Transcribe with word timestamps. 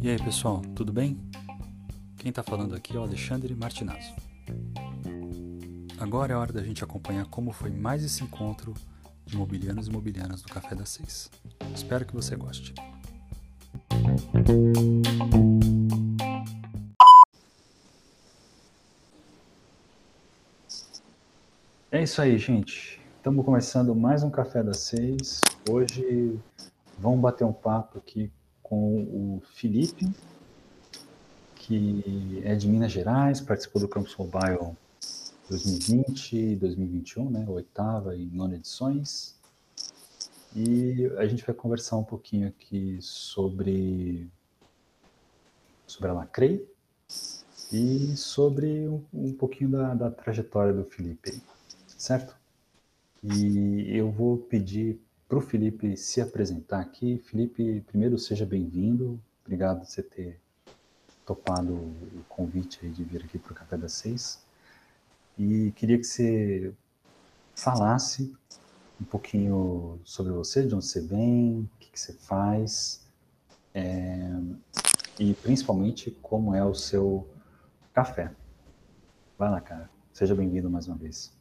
E 0.00 0.08
aí 0.08 0.18
pessoal, 0.18 0.62
tudo 0.74 0.92
bem? 0.92 1.18
Quem 2.16 2.30
está 2.30 2.42
falando 2.42 2.76
aqui 2.76 2.96
é 2.96 3.00
o 3.00 3.02
Alexandre 3.02 3.54
Martinazzo. 3.56 4.14
Agora 5.98 6.32
é 6.32 6.36
hora 6.36 6.52
da 6.52 6.62
gente 6.62 6.84
acompanhar 6.84 7.26
como 7.26 7.50
foi 7.50 7.70
mais 7.70 8.04
esse 8.04 8.22
encontro 8.22 8.72
de 9.24 9.34
imobiliários 9.34 9.88
e 9.88 9.90
imobiliárias 9.90 10.42
do 10.42 10.48
Café 10.48 10.76
das 10.76 10.90
Seis. 10.90 11.28
Espero 11.74 12.06
que 12.06 12.14
você 12.14 12.36
goste. 12.36 12.72
É 21.90 22.02
isso 22.02 22.22
aí, 22.22 22.38
gente. 22.38 22.95
Estamos 23.26 23.44
começando 23.44 23.92
mais 23.92 24.22
um 24.22 24.30
Café 24.30 24.62
das 24.62 24.78
Seis. 24.78 25.40
Hoje 25.68 26.38
vamos 26.96 27.18
bater 27.18 27.42
um 27.42 27.52
papo 27.52 27.98
aqui 27.98 28.30
com 28.62 29.02
o 29.02 29.42
Felipe, 29.52 30.08
que 31.56 32.40
é 32.44 32.54
de 32.54 32.68
Minas 32.68 32.92
Gerais, 32.92 33.40
participou 33.40 33.82
do 33.82 33.88
Campus 33.88 34.16
Mobile 34.16 34.76
2020 35.50 36.36
e 36.36 36.54
2021, 36.54 37.28
né? 37.28 37.44
Oitava 37.48 38.14
e 38.14 38.26
nona 38.26 38.54
edições. 38.54 39.34
E 40.54 41.10
a 41.18 41.26
gente 41.26 41.44
vai 41.44 41.52
conversar 41.52 41.96
um 41.96 42.04
pouquinho 42.04 42.46
aqui 42.46 42.96
sobre, 43.00 44.30
sobre 45.84 46.10
a 46.10 46.12
Lacrei 46.12 46.64
e 47.72 48.16
sobre 48.16 48.86
um, 48.86 49.02
um 49.12 49.32
pouquinho 49.32 49.70
da, 49.70 49.94
da 49.94 50.10
trajetória 50.12 50.72
do 50.72 50.84
Felipe, 50.84 51.42
certo? 51.88 52.45
E 53.34 53.96
eu 53.96 54.08
vou 54.08 54.38
pedir 54.38 55.00
para 55.28 55.38
o 55.38 55.40
Felipe 55.40 55.96
se 55.96 56.20
apresentar 56.20 56.80
aqui. 56.80 57.18
Felipe, 57.18 57.80
primeiro 57.80 58.16
seja 58.18 58.46
bem-vindo. 58.46 59.20
Obrigado 59.44 59.80
por 59.80 59.86
você 59.86 60.00
ter 60.00 60.40
topado 61.24 61.72
o 61.74 62.24
convite 62.28 62.88
de 62.88 63.02
vir 63.02 63.24
aqui 63.24 63.36
para 63.36 63.50
o 63.50 63.54
Café 63.54 63.76
das 63.76 63.94
Seis. 63.94 64.46
E 65.36 65.72
queria 65.72 65.98
que 65.98 66.04
você 66.04 66.72
falasse 67.56 68.32
um 69.00 69.04
pouquinho 69.04 69.98
sobre 70.04 70.32
você, 70.32 70.64
de 70.64 70.74
onde 70.74 70.86
você 70.86 71.00
vem, 71.00 71.68
o 71.74 71.78
que, 71.80 71.90
que 71.90 71.98
você 71.98 72.12
faz, 72.12 73.04
é, 73.74 74.30
e 75.18 75.34
principalmente 75.34 76.12
como 76.22 76.54
é 76.54 76.64
o 76.64 76.74
seu 76.74 77.28
café. 77.92 78.32
Vai 79.36 79.50
lá, 79.50 79.60
cara. 79.60 79.90
Seja 80.12 80.34
bem-vindo 80.34 80.70
mais 80.70 80.86
uma 80.86 80.96
vez. 80.96 81.35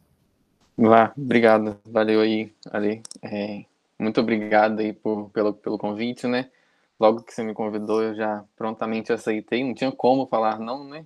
Vá, 0.77 1.13
obrigado. 1.17 1.79
Valeu 1.85 2.19
aí, 2.19 2.53
Ali. 2.69 3.01
É, 3.21 3.63
muito 3.97 4.19
obrigado 4.19 4.79
aí 4.81 4.91
por, 4.91 5.29
pelo, 5.29 5.53
pelo 5.53 5.77
convite, 5.77 6.27
né? 6.27 6.51
Logo 6.99 7.23
que 7.23 7.33
você 7.33 7.43
me 7.43 7.53
convidou, 7.53 8.03
eu 8.03 8.13
já 8.13 8.43
prontamente 8.57 9.13
aceitei. 9.13 9.63
Não 9.63 9.73
tinha 9.73 9.91
como 9.91 10.27
falar 10.27 10.59
não, 10.59 10.83
né? 10.83 11.05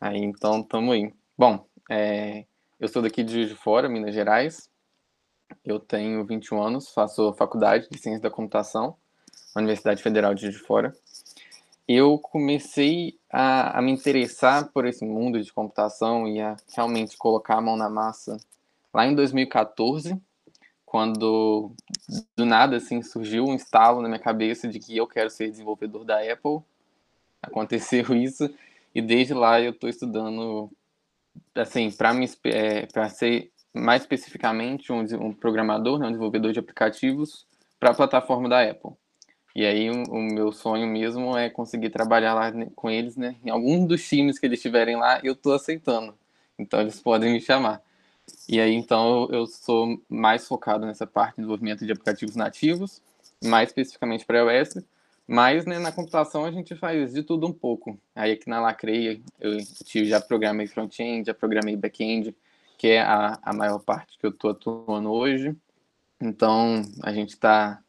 Aí, 0.00 0.18
então, 0.18 0.62
tamo 0.62 0.90
aí. 0.92 1.12
Bom, 1.38 1.64
é, 1.88 2.44
eu 2.80 2.88
sou 2.88 3.00
daqui 3.00 3.22
de 3.22 3.32
Juiz 3.32 3.48
de 3.48 3.54
Fora, 3.54 3.88
Minas 3.88 4.12
Gerais. 4.12 4.68
Eu 5.64 5.78
tenho 5.78 6.24
21 6.24 6.60
anos, 6.60 6.88
faço 6.90 7.32
faculdade 7.34 7.88
de 7.90 7.98
Ciência 7.98 8.22
da 8.22 8.30
Computação 8.30 8.96
na 9.54 9.60
Universidade 9.60 10.02
Federal 10.02 10.34
de 10.34 10.42
Juiz 10.42 10.54
de 10.56 10.62
Fora. 10.62 10.92
Eu 11.86 12.18
comecei 12.18 13.18
a, 13.30 13.78
a 13.78 13.82
me 13.82 13.92
interessar 13.92 14.70
por 14.72 14.84
esse 14.84 15.04
mundo 15.04 15.40
de 15.40 15.52
computação 15.52 16.26
e 16.26 16.40
a 16.40 16.56
realmente 16.74 17.16
colocar 17.16 17.56
a 17.56 17.60
mão 17.60 17.76
na 17.76 17.90
massa 17.90 18.36
lá 18.92 19.06
em 19.06 19.14
2014, 19.14 20.20
quando 20.84 21.72
do 22.36 22.44
nada 22.44 22.76
assim 22.76 23.02
surgiu 23.02 23.44
um 23.44 23.54
estalo 23.54 24.02
na 24.02 24.08
minha 24.08 24.20
cabeça 24.20 24.66
de 24.66 24.78
que 24.78 24.96
eu 24.96 25.06
quero 25.06 25.30
ser 25.30 25.50
desenvolvedor 25.50 26.04
da 26.04 26.18
Apple. 26.20 26.60
Aconteceu 27.40 28.04
isso 28.16 28.52
e 28.94 29.00
desde 29.00 29.32
lá 29.32 29.60
eu 29.60 29.70
estou 29.70 29.88
estudando 29.88 30.70
assim 31.54 31.90
para 31.90 32.12
me 32.12 32.28
é, 32.44 32.86
para 32.86 33.08
ser 33.08 33.52
mais 33.72 34.02
especificamente 34.02 34.92
um, 34.92 35.00
um 35.24 35.32
programador, 35.32 35.98
né, 35.98 36.06
um 36.06 36.10
desenvolvedor 36.10 36.52
de 36.52 36.58
aplicativos 36.58 37.46
para 37.78 37.90
a 37.90 37.94
plataforma 37.94 38.48
da 38.48 38.62
Apple. 38.62 38.92
E 39.54 39.64
aí 39.64 39.90
o, 39.90 40.02
o, 40.10 40.22
meu 40.22 40.52
sonho 40.52 40.86
mesmo 40.86 41.36
é 41.36 41.48
conseguir 41.50 41.90
trabalhar 41.90 42.34
lá 42.34 42.50
né, 42.50 42.68
com 42.74 42.90
eles, 42.90 43.16
né? 43.16 43.36
Em 43.44 43.50
algum 43.50 43.84
dos 43.84 44.06
times 44.08 44.38
que 44.38 44.46
eles 44.46 44.58
estiverem 44.58 44.96
lá, 44.96 45.20
eu 45.24 45.32
estou 45.32 45.54
aceitando. 45.54 46.14
Então 46.58 46.80
eles 46.80 47.00
podem 47.00 47.32
me 47.32 47.40
chamar. 47.40 47.82
E 48.48 48.60
aí, 48.60 48.74
então, 48.74 49.28
eu 49.30 49.46
sou 49.46 50.00
mais 50.08 50.46
focado 50.46 50.86
nessa 50.86 51.06
parte 51.06 51.32
de 51.32 51.36
desenvolvimento 51.42 51.86
de 51.86 51.92
aplicativos 51.92 52.34
nativos, 52.36 53.00
mais 53.42 53.68
especificamente 53.68 54.26
para 54.26 54.40
iOS, 54.40 54.84
mas 55.26 55.64
né, 55.64 55.78
na 55.78 55.92
computação 55.92 56.44
a 56.44 56.50
gente 56.50 56.74
faz 56.74 57.12
de 57.12 57.22
tudo 57.22 57.46
um 57.46 57.52
pouco. 57.52 57.96
Aí 58.14 58.32
aqui 58.32 58.48
na 58.48 58.60
Lacreia 58.60 59.20
eu 59.38 59.58
já 60.04 60.20
programei 60.20 60.66
front-end, 60.66 61.26
já 61.26 61.34
programei 61.34 61.76
back-end, 61.76 62.34
que 62.76 62.88
é 62.88 63.00
a, 63.00 63.38
a 63.42 63.52
maior 63.52 63.78
parte 63.78 64.18
que 64.18 64.26
eu 64.26 64.30
estou 64.30 64.50
atuando 64.50 65.12
hoje. 65.12 65.56
Então, 66.20 66.82
a 67.02 67.12
gente 67.12 67.30
está 67.30 67.80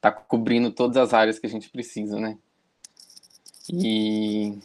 tá 0.00 0.12
cobrindo 0.12 0.70
todas 0.70 0.96
as 0.96 1.14
áreas 1.14 1.38
que 1.38 1.46
a 1.46 1.50
gente 1.50 1.70
precisa, 1.70 2.20
né? 2.20 2.36
E... 3.72 4.58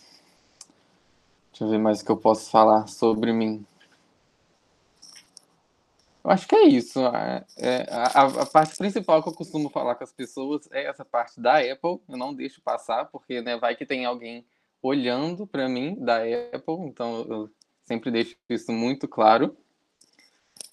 Deixa 1.51 1.63
eu 1.63 1.69
ver 1.69 1.77
mais 1.77 2.01
o 2.01 2.05
que 2.05 2.11
eu 2.11 2.17
posso 2.17 2.49
falar 2.51 2.87
sobre 2.87 3.31
mim. 3.31 3.65
Eu 6.29 6.33
acho 6.33 6.47
que 6.47 6.55
é 6.55 6.67
isso. 6.67 6.99
É, 7.07 7.43
é, 7.57 7.87
a, 7.89 8.21
a, 8.21 8.45
parte 8.45 8.77
principal 8.77 9.23
que 9.23 9.29
eu 9.29 9.33
costumo 9.33 9.67
falar 9.67 9.95
com 9.95 10.03
as 10.03 10.13
pessoas 10.13 10.69
é 10.71 10.85
essa 10.85 11.03
parte 11.03 11.41
da 11.41 11.57
Apple. 11.57 11.99
Eu 12.07 12.17
não 12.17 12.35
deixo 12.35 12.61
passar, 12.61 13.05
porque 13.05 13.41
né, 13.41 13.57
vai 13.57 13.75
que 13.75 13.83
tem 13.83 14.05
alguém 14.05 14.45
olhando 14.79 15.47
para 15.47 15.67
mim 15.67 15.95
da 15.99 16.17
Apple, 16.53 16.85
então 16.85 17.25
eu 17.27 17.49
sempre 17.83 18.11
deixo 18.11 18.35
isso 18.47 18.71
muito 18.71 19.07
claro. 19.07 19.57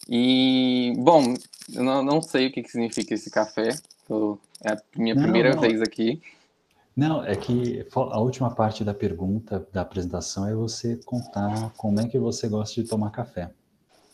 E, 0.06 0.92
bom, 0.98 1.32
eu 1.72 1.82
não, 1.82 2.02
não 2.02 2.20
sei 2.20 2.48
o 2.48 2.52
que, 2.52 2.62
que 2.62 2.70
significa 2.70 3.14
esse 3.14 3.30
café. 3.30 3.70
Eu, 4.10 4.38
é 4.62 4.72
a 4.72 4.82
minha 4.94 5.14
não, 5.14 5.22
primeira 5.22 5.54
não. 5.54 5.60
vez 5.62 5.80
aqui. 5.80 6.20
Não, 6.94 7.24
é 7.24 7.34
que 7.34 7.82
a 7.94 8.20
última 8.20 8.54
parte 8.54 8.84
da 8.84 8.92
pergunta, 8.92 9.66
da 9.72 9.80
apresentação, 9.80 10.46
é 10.46 10.54
você 10.54 11.00
contar 11.06 11.72
como 11.78 11.98
é 11.98 12.06
que 12.06 12.18
você 12.18 12.46
gosta 12.46 12.82
de 12.82 12.86
tomar 12.86 13.10
café. 13.10 13.50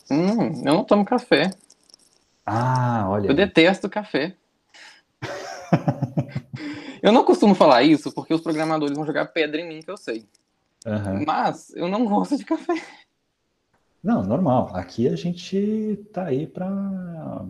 Hum, 0.09 0.63
eu 0.65 0.73
não 0.73 0.83
tomo 0.83 1.05
café. 1.05 1.51
Ah, 2.45 3.05
olha. 3.09 3.27
Eu 3.27 3.33
detesto 3.33 3.89
café. 3.89 4.35
eu 7.01 7.11
não 7.11 7.23
costumo 7.23 7.55
falar 7.55 7.83
isso 7.83 8.11
porque 8.11 8.33
os 8.33 8.41
programadores 8.41 8.95
vão 8.95 9.05
jogar 9.05 9.25
pedra 9.27 9.61
em 9.61 9.67
mim, 9.67 9.81
que 9.81 9.89
eu 9.89 9.97
sei. 9.97 10.25
Uhum. 10.85 11.23
Mas 11.25 11.73
eu 11.75 11.87
não 11.87 12.05
gosto 12.05 12.37
de 12.37 12.43
café. 12.43 12.73
Não, 14.03 14.21
normal. 14.21 14.75
Aqui 14.75 15.07
a 15.07 15.15
gente 15.15 16.05
tá 16.11 16.25
aí 16.25 16.45
para. 16.45 17.45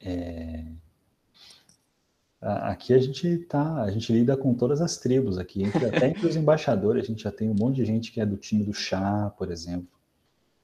É... 0.00 0.64
Aqui 2.40 2.92
a 2.92 2.98
gente 2.98 3.38
tá, 3.38 3.82
a 3.82 3.90
gente 3.92 4.12
lida 4.12 4.36
com 4.36 4.52
todas 4.52 4.80
as 4.80 4.96
tribos 4.96 5.38
aqui, 5.38 5.62
entre, 5.62 5.86
até 5.86 6.08
entre 6.08 6.26
os 6.26 6.34
embaixadores, 6.34 7.04
a 7.04 7.06
gente 7.06 7.22
já 7.22 7.30
tem 7.30 7.48
um 7.48 7.54
monte 7.54 7.76
de 7.76 7.84
gente 7.84 8.10
que 8.10 8.20
é 8.20 8.26
do 8.26 8.36
time 8.36 8.64
do 8.64 8.74
chá, 8.74 9.32
por 9.38 9.52
exemplo. 9.52 9.86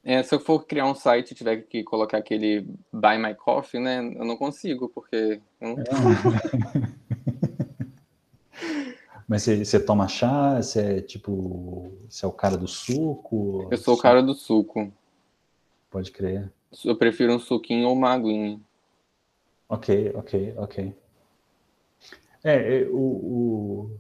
É, 0.09 0.23
se 0.23 0.35
eu 0.35 0.41
for 0.41 0.65
criar 0.65 0.87
um 0.87 0.95
site 0.95 1.33
e 1.33 1.35
tiver 1.35 1.59
que 1.59 1.85
colocar 1.85 2.17
aquele 2.17 2.67
Buy 2.91 3.19
My 3.19 3.35
Coffee, 3.35 3.79
né? 3.79 3.99
Eu 3.99 4.25
não 4.25 4.39
consigo, 4.39 4.89
porque. 4.89 5.39
Não... 5.61 5.77
Mas 9.29 9.43
você, 9.43 9.63
você, 9.63 9.79
toma 9.79 10.09
chá? 10.09 10.57
Você 10.63 10.81
é 10.81 11.03
tipo. 11.03 11.93
Você 12.09 12.25
é 12.25 12.29
o 12.29 12.33
cara 12.33 12.57
do 12.57 12.67
suco? 12.67 13.69
Eu 13.71 13.77
sou 13.77 13.97
o 13.97 13.99
cara 13.99 14.23
do 14.23 14.33
suco. 14.33 14.91
Pode 15.91 16.11
crer. 16.11 16.51
Eu 16.83 16.97
prefiro 16.97 17.35
um 17.35 17.39
suquinho 17.39 17.89
ou 17.89 17.95
uma 17.95 18.15
aguinha. 18.15 18.59
Ok, 19.69 20.13
ok, 20.15 20.55
ok. 20.57 20.95
É, 22.43 22.81
é 22.81 22.89
o, 22.89 22.97
o, 22.97 23.91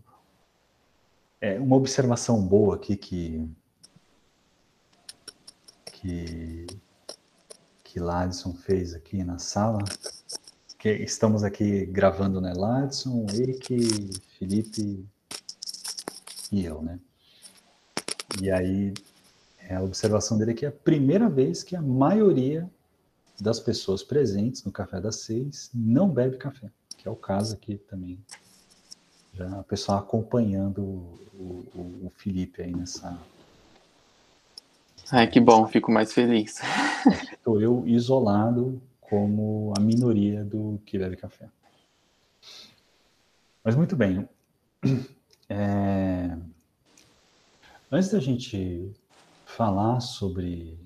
é 1.38 1.60
uma 1.60 1.76
observação 1.76 2.40
boa 2.40 2.76
aqui 2.76 2.96
que 2.96 3.46
que, 6.08 6.66
que 7.84 8.00
Ladson 8.00 8.54
fez 8.54 8.94
aqui 8.94 9.22
na 9.22 9.38
sala. 9.38 9.84
Que 10.78 10.90
estamos 10.90 11.42
aqui 11.42 11.84
gravando, 11.86 12.40
né? 12.40 12.52
Ladson, 12.54 13.26
Eike, 13.32 14.10
Felipe 14.38 15.04
e 16.52 16.64
eu, 16.64 16.80
né? 16.80 16.98
E 18.40 18.50
aí, 18.50 18.94
é 19.60 19.74
a 19.74 19.82
observação 19.82 20.38
dele 20.38 20.52
aqui 20.52 20.64
é 20.64 20.68
a 20.68 20.72
primeira 20.72 21.28
vez 21.28 21.62
que 21.62 21.74
a 21.74 21.82
maioria 21.82 22.70
das 23.40 23.60
pessoas 23.60 24.02
presentes 24.02 24.64
no 24.64 24.72
Café 24.72 25.00
das 25.00 25.16
Seis 25.16 25.70
não 25.74 26.08
bebe 26.08 26.36
café, 26.36 26.70
que 26.96 27.06
é 27.06 27.10
o 27.10 27.16
caso 27.16 27.54
aqui 27.54 27.76
também. 27.76 28.18
Já 29.34 29.60
o 29.60 29.64
pessoal 29.64 29.98
acompanhando 29.98 30.82
o, 30.82 31.64
o, 31.74 32.06
o 32.06 32.12
Felipe 32.16 32.62
aí 32.62 32.74
nessa, 32.74 33.18
Ai, 35.10 35.26
que 35.26 35.40
bom, 35.40 35.66
fico 35.66 35.90
mais 35.90 36.12
feliz. 36.12 36.60
Estou 37.32 37.60
eu 37.62 37.86
isolado 37.86 38.80
como 39.00 39.72
a 39.76 39.80
minoria 39.80 40.44
do 40.44 40.78
que 40.84 40.98
bebe 40.98 41.16
café. 41.16 41.48
Mas 43.64 43.74
muito 43.74 43.96
bem. 43.96 44.28
É... 45.50 46.36
Antes 47.90 48.10
da 48.10 48.20
gente 48.20 48.92
falar 49.46 49.98
sobre 50.00 50.78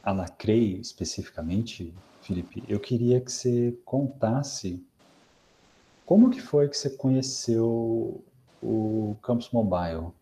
a 0.00 0.12
Lacrei 0.12 0.76
especificamente, 0.76 1.92
Felipe, 2.20 2.62
eu 2.68 2.78
queria 2.78 3.20
que 3.20 3.32
você 3.32 3.76
contasse 3.84 4.80
como 6.04 6.30
que 6.30 6.40
foi 6.40 6.68
que 6.68 6.78
você 6.78 6.90
conheceu 6.90 8.24
o 8.62 9.16
Campus 9.20 9.50
Mobile. 9.50 10.12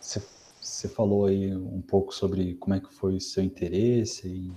Você, 0.00 0.20
você 0.68 0.88
falou 0.88 1.26
aí 1.26 1.54
um 1.54 1.80
pouco 1.80 2.14
sobre 2.14 2.54
como 2.54 2.74
é 2.74 2.80
que 2.80 2.92
foi 2.92 3.16
o 3.16 3.20
seu 3.20 3.42
interesse 3.42 4.28
em 4.28 4.54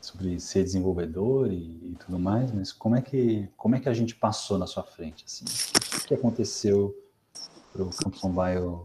sobre 0.00 0.40
ser 0.40 0.64
desenvolvedor 0.64 1.52
e, 1.52 1.92
e, 1.92 1.96
tudo 2.04 2.18
mais, 2.18 2.50
mas 2.50 2.72
como 2.72 2.96
é 2.96 3.00
que 3.00 3.48
como 3.56 3.76
é 3.76 3.80
que 3.80 3.88
a 3.88 3.94
gente 3.94 4.16
passou 4.16 4.58
na 4.58 4.66
sua 4.66 4.82
frente 4.82 5.24
assim? 5.24 5.44
O 5.96 6.08
que 6.08 6.14
aconteceu 6.14 6.92
para 7.72 7.84
o 7.84 7.90
Campus 7.90 8.20
Mobile 8.22 8.80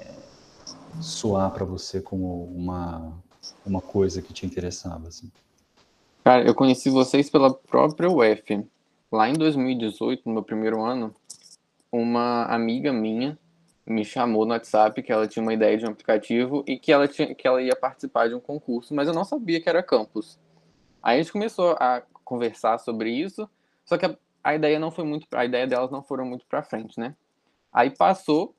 é, 0.00 0.14
soar 1.02 1.52
para 1.52 1.66
você 1.66 2.00
como 2.00 2.44
uma 2.44 3.12
uma 3.64 3.82
coisa 3.82 4.22
que 4.22 4.32
te 4.32 4.46
interessava 4.46 5.08
assim? 5.08 5.30
Cara, 6.24 6.46
eu 6.46 6.54
conheci 6.54 6.88
vocês 6.88 7.28
pela 7.28 7.52
própria 7.52 8.08
UF. 8.08 8.66
Lá 9.12 9.28
em 9.28 9.34
2018, 9.34 10.22
no 10.24 10.32
meu 10.32 10.42
primeiro 10.42 10.82
ano, 10.82 11.14
uma 11.92 12.46
amiga 12.46 12.90
minha 12.90 13.38
me 13.86 14.04
chamou 14.04 14.46
no 14.46 14.52
WhatsApp 14.52 15.02
que 15.02 15.12
ela 15.12 15.26
tinha 15.28 15.42
uma 15.42 15.52
ideia 15.52 15.76
de 15.76 15.84
um 15.84 15.90
aplicativo 15.90 16.64
e 16.66 16.78
que 16.78 16.90
ela, 16.90 17.06
tinha, 17.06 17.34
que 17.34 17.46
ela 17.46 17.60
ia 17.60 17.76
participar 17.76 18.28
de 18.28 18.34
um 18.34 18.40
concurso, 18.40 18.94
mas 18.94 19.08
eu 19.08 19.14
não 19.14 19.24
sabia 19.24 19.60
que 19.60 19.68
era 19.68 19.82
campus. 19.82 20.38
Aí 21.02 21.18
a 21.18 21.22
gente 21.22 21.32
começou 21.32 21.72
a 21.78 22.02
conversar 22.24 22.78
sobre 22.78 23.10
isso, 23.10 23.48
só 23.84 23.98
que 23.98 24.06
a, 24.06 24.16
a 24.42 24.54
ideia 24.54 24.78
não 24.78 24.90
foi 24.90 25.04
muito, 25.04 25.26
a 25.34 25.44
ideia 25.44 25.66
delas 25.66 25.90
não 25.90 26.02
foram 26.02 26.24
muito 26.24 26.46
para 26.46 26.62
frente, 26.62 26.98
né? 26.98 27.14
Aí 27.72 27.90
passou, 27.90 28.54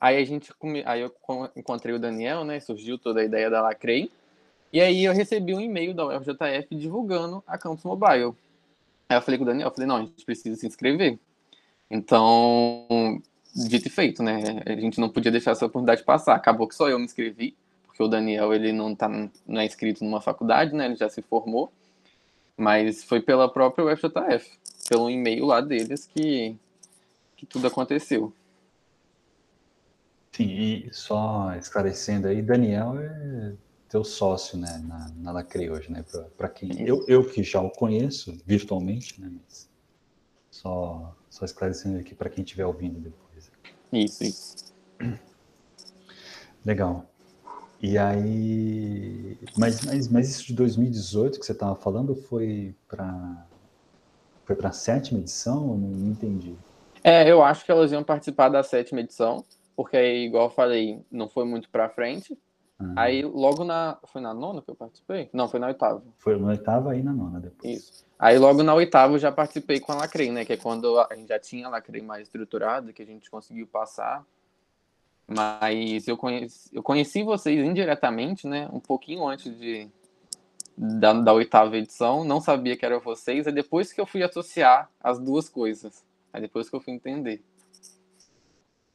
aí 0.00 0.16
a 0.16 0.24
gente, 0.24 0.52
aí 0.84 1.00
eu 1.00 1.12
encontrei 1.56 1.94
o 1.94 1.98
Daniel, 1.98 2.44
né? 2.44 2.60
Surgiu 2.60 2.98
toda 2.98 3.20
a 3.20 3.24
ideia 3.24 3.50
da 3.50 3.60
Lacrei, 3.60 4.12
e 4.72 4.80
aí 4.80 5.04
eu 5.04 5.12
recebi 5.12 5.54
um 5.54 5.60
e-mail 5.60 5.94
da 5.94 6.06
UFJF 6.06 6.74
divulgando 6.76 7.42
a 7.46 7.58
Campus 7.58 7.84
Mobile. 7.84 8.34
Aí 9.08 9.16
eu 9.16 9.22
falei 9.22 9.38
com 9.38 9.44
o 9.44 9.46
Daniel, 9.46 9.68
eu 9.68 9.72
falei, 9.72 9.86
não, 9.86 9.96
a 9.96 10.00
gente 10.00 10.24
precisa 10.24 10.54
se 10.54 10.66
inscrever. 10.66 11.18
Então, 11.90 13.20
dito 13.54 13.86
e 13.88 13.90
feito, 13.90 14.22
né? 14.22 14.62
A 14.66 14.72
gente 14.72 15.00
não 15.00 15.08
podia 15.08 15.30
deixar 15.30 15.52
essa 15.52 15.66
oportunidade 15.66 16.04
passar. 16.04 16.34
Acabou 16.34 16.68
que 16.68 16.74
só 16.74 16.88
eu 16.88 16.98
me 16.98 17.04
inscrevi, 17.04 17.56
porque 17.84 18.02
o 18.02 18.08
Daniel 18.08 18.52
ele 18.52 18.72
não 18.72 18.94
tá 18.94 19.08
não 19.08 19.60
é 19.60 19.66
inscrito 19.66 20.04
numa 20.04 20.20
faculdade, 20.20 20.74
né? 20.74 20.86
Ele 20.86 20.96
já 20.96 21.08
se 21.08 21.22
formou, 21.22 21.72
mas 22.56 23.04
foi 23.04 23.20
pela 23.20 23.50
própria 23.52 23.84
UFJF, 23.84 24.50
pelo 24.88 25.10
e-mail 25.10 25.46
lá 25.46 25.60
deles 25.60 26.06
que 26.06 26.56
que 27.36 27.46
tudo 27.46 27.68
aconteceu. 27.68 28.32
Sim, 30.32 30.44
e 30.44 30.88
só 30.92 31.54
esclarecendo 31.56 32.28
aí, 32.28 32.42
Daniel 32.42 32.98
é 32.98 33.54
teu 33.88 34.04
sócio, 34.04 34.58
né, 34.58 34.82
na, 34.86 35.10
na 35.16 35.32
Lacre 35.32 35.70
hoje, 35.70 35.90
né? 35.90 36.04
Para 36.36 36.48
quem 36.48 36.86
eu, 36.86 37.04
eu 37.08 37.24
que 37.24 37.42
já 37.42 37.60
o 37.60 37.70
conheço 37.70 38.36
virtualmente, 38.44 39.20
né? 39.20 39.30
Mas 39.32 39.68
só 40.50 41.16
só 41.30 41.44
esclarecendo 41.44 41.98
aqui 41.98 42.14
para 42.14 42.28
quem 42.28 42.42
estiver 42.42 42.66
ouvindo 42.66 42.98
depois. 42.98 43.27
Isso, 43.92 44.24
isso. 44.24 44.56
Legal. 46.64 47.06
E 47.80 47.96
aí. 47.96 49.38
Mas, 49.56 49.80
mas, 49.82 50.08
mas 50.08 50.28
isso 50.28 50.46
de 50.46 50.54
2018 50.54 51.38
que 51.38 51.46
você 51.46 51.52
estava 51.52 51.74
falando 51.76 52.14
foi 52.14 52.74
para 52.88 53.46
foi 54.44 54.56
para 54.56 54.70
a 54.70 54.72
sétima 54.72 55.20
edição? 55.20 55.72
Eu 55.72 55.78
não 55.78 56.10
entendi. 56.10 56.54
É, 57.04 57.30
eu 57.30 57.42
acho 57.42 57.64
que 57.64 57.70
elas 57.70 57.92
iam 57.92 58.02
participar 58.02 58.48
da 58.48 58.62
sétima 58.62 59.00
edição, 59.00 59.44
porque 59.76 59.96
aí, 59.96 60.24
igual 60.26 60.46
eu 60.46 60.50
falei, 60.50 61.04
não 61.10 61.28
foi 61.28 61.44
muito 61.44 61.68
para 61.70 61.88
frente. 61.88 62.36
Ah. 62.78 62.92
Aí 62.96 63.22
logo 63.22 63.64
na. 63.64 63.98
Foi 64.04 64.20
na 64.20 64.32
nona 64.32 64.62
que 64.62 64.70
eu 64.70 64.74
participei? 64.74 65.28
Não, 65.32 65.48
foi 65.48 65.58
na 65.58 65.66
oitava. 65.66 66.02
Foi 66.18 66.38
na 66.38 66.48
oitava 66.48 66.96
e 66.96 67.02
na 67.02 67.12
nona 67.12 67.40
depois. 67.40 67.78
Isso. 67.78 68.06
Aí 68.18 68.38
logo 68.38 68.62
na 68.62 68.74
oitava 68.74 69.14
eu 69.14 69.18
já 69.18 69.32
participei 69.32 69.80
com 69.80 69.92
a 69.92 69.96
Lacrei, 69.96 70.30
né? 70.30 70.44
Que 70.44 70.52
é 70.52 70.56
quando 70.56 70.98
a 70.98 71.14
gente 71.14 71.28
já 71.28 71.38
tinha 71.38 71.66
a 71.66 71.70
Lacrei 71.70 72.02
mais 72.02 72.22
estruturada, 72.22 72.92
que 72.92 73.02
a 73.02 73.06
gente 73.06 73.30
conseguiu 73.30 73.66
passar. 73.66 74.24
Mas 75.26 76.08
eu 76.08 76.16
conheci, 76.16 76.70
eu 76.72 76.82
conheci 76.82 77.22
vocês 77.22 77.62
indiretamente, 77.64 78.46
né? 78.46 78.68
Um 78.72 78.80
pouquinho 78.80 79.26
antes 79.26 79.56
de, 79.58 79.88
da, 80.76 81.12
da 81.12 81.32
oitava 81.32 81.76
edição. 81.76 82.24
Não 82.24 82.40
sabia 82.40 82.76
que 82.76 82.86
eram 82.86 83.00
vocês. 83.00 83.46
É 83.46 83.52
depois 83.52 83.92
que 83.92 84.00
eu 84.00 84.06
fui 84.06 84.22
associar 84.22 84.88
as 85.00 85.18
duas 85.18 85.48
coisas. 85.48 86.04
Aí 86.32 86.40
depois 86.40 86.70
que 86.70 86.76
eu 86.76 86.80
fui 86.80 86.94
entender. 86.94 87.42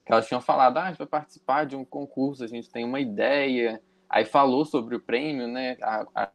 Que 0.05 0.11
elas 0.11 0.27
tinham 0.27 0.41
falado, 0.41 0.77
ah, 0.77 0.83
a 0.83 0.89
gente 0.89 0.97
vai 0.97 1.07
participar 1.07 1.65
de 1.65 1.75
um 1.75 1.85
concurso, 1.85 2.43
a 2.43 2.47
gente 2.47 2.69
tem 2.69 2.83
uma 2.83 2.99
ideia. 2.99 3.81
Aí 4.09 4.25
falou 4.25 4.65
sobre 4.65 4.95
o 4.95 4.99
prêmio, 4.99 5.47
né? 5.47 5.77
A, 5.81 6.05
a, 6.13 6.31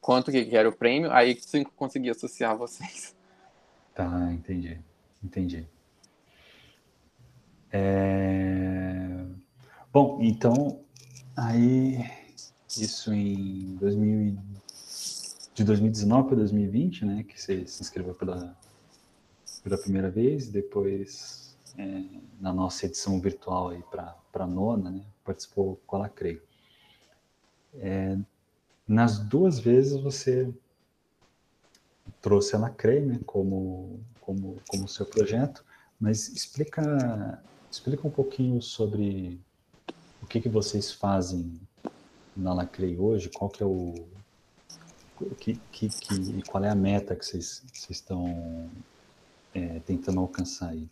quanto 0.00 0.30
que 0.30 0.56
era 0.56 0.68
o 0.68 0.76
prêmio, 0.76 1.12
aí 1.12 1.38
consegui 1.76 2.10
associar 2.10 2.56
vocês. 2.56 3.16
Tá, 3.94 4.32
entendi. 4.32 4.80
Entendi. 5.22 5.68
É... 7.70 9.24
Bom, 9.92 10.18
então, 10.22 10.80
aí, 11.36 12.04
isso 12.76 13.12
em 13.12 13.76
2000, 13.76 14.38
de 15.54 15.64
2019 15.64 16.28
para 16.28 16.36
2020, 16.36 17.04
né, 17.04 17.22
que 17.22 17.40
você 17.40 17.66
se 17.66 17.82
inscreveu 17.82 18.14
pela, 18.14 18.56
pela 19.62 19.78
primeira 19.78 20.10
vez, 20.10 20.48
depois 20.48 21.41
é, 21.78 22.04
na 22.40 22.52
nossa 22.52 22.86
edição 22.86 23.20
virtual 23.20 23.70
aí 23.70 23.82
para 23.90 24.16
a 24.34 24.46
nona, 24.46 24.90
né, 24.90 25.04
participou 25.24 25.80
com 25.86 25.96
a 25.96 26.00
Lacrei. 26.00 26.42
É, 27.74 28.18
nas 28.86 29.18
duas 29.18 29.58
vezes 29.58 30.00
você 30.00 30.52
trouxe 32.20 32.54
a 32.54 32.58
Lacrei 32.58 33.00
né, 33.00 33.20
como, 33.26 34.00
como, 34.20 34.60
como 34.68 34.88
seu 34.88 35.06
projeto, 35.06 35.64
mas 35.98 36.28
explica, 36.28 37.42
explica 37.70 38.06
um 38.06 38.10
pouquinho 38.10 38.60
sobre 38.60 39.40
o 40.22 40.26
que, 40.26 40.40
que 40.40 40.48
vocês 40.48 40.92
fazem 40.92 41.60
na 42.36 42.52
Lacrei 42.52 42.98
hoje, 42.98 43.28
qual 43.28 43.50
que 43.50 43.62
é 43.62 43.66
o 43.66 43.94
que, 45.38 45.54
que, 45.70 45.88
que, 45.88 46.42
qual 46.42 46.64
é 46.64 46.68
a 46.68 46.74
meta 46.74 47.14
que 47.14 47.24
vocês, 47.24 47.62
vocês 47.72 47.90
estão 47.90 48.70
é, 49.54 49.78
tentando 49.80 50.20
alcançar 50.20 50.70
aí? 50.70 50.88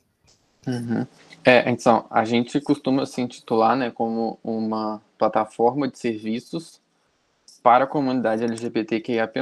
Uhum. 0.67 1.07
É, 1.45 1.71
então, 1.71 2.07
a 2.11 2.25
gente 2.25 2.61
costuma 2.61 3.07
se 3.07 3.21
intitular 3.21 3.76
né, 3.76 3.90
como 3.90 4.38
uma 4.45 5.00
plataforma 5.17 5.88
de 5.88 5.99
serviços 5.99 6.81
para 7.62 7.85
a 7.85 7.87
comunidade 7.87 8.45
LGBTQIAP+. 8.45 9.40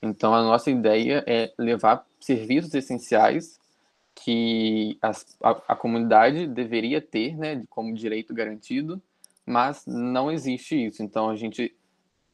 Então, 0.00 0.34
a 0.34 0.42
nossa 0.42 0.70
ideia 0.70 1.24
é 1.26 1.52
levar 1.58 2.06
serviços 2.20 2.74
essenciais 2.74 3.60
que 4.14 4.98
as, 5.00 5.26
a, 5.42 5.50
a, 5.68 5.76
comunidade 5.76 6.46
deveria 6.46 7.00
ter, 7.00 7.36
né, 7.36 7.64
como 7.70 7.94
direito 7.94 8.34
garantido, 8.34 9.00
mas 9.46 9.84
não 9.86 10.30
existe 10.30 10.86
isso. 10.86 11.02
Então, 11.02 11.30
a 11.30 11.36
gente 11.36 11.74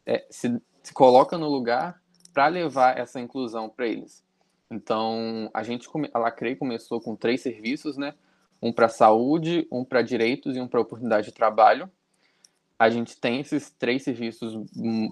é, 0.04 0.26
se, 0.30 0.60
se 0.82 0.92
coloca 0.92 1.38
no 1.38 1.48
lugar 1.48 2.00
para 2.34 2.48
levar 2.48 2.98
essa 2.98 3.20
inclusão 3.20 3.68
para 3.68 3.86
eles. 3.86 4.22
Então, 4.70 5.50
a 5.54 5.62
gente, 5.62 5.88
a 6.12 6.18
Lacrei 6.18 6.54
começou 6.54 7.00
com 7.00 7.16
três 7.16 7.40
serviços, 7.40 7.96
né? 7.96 8.14
Um 8.60 8.72
para 8.72 8.88
saúde, 8.88 9.66
um 9.70 9.84
para 9.84 10.02
direitos 10.02 10.56
e 10.56 10.60
um 10.60 10.68
para 10.68 10.80
oportunidade 10.80 11.28
de 11.28 11.32
trabalho 11.32 11.90
a 12.78 12.88
gente 12.88 13.16
tem 13.16 13.40
esses 13.40 13.70
três 13.70 14.04
serviços 14.04 14.54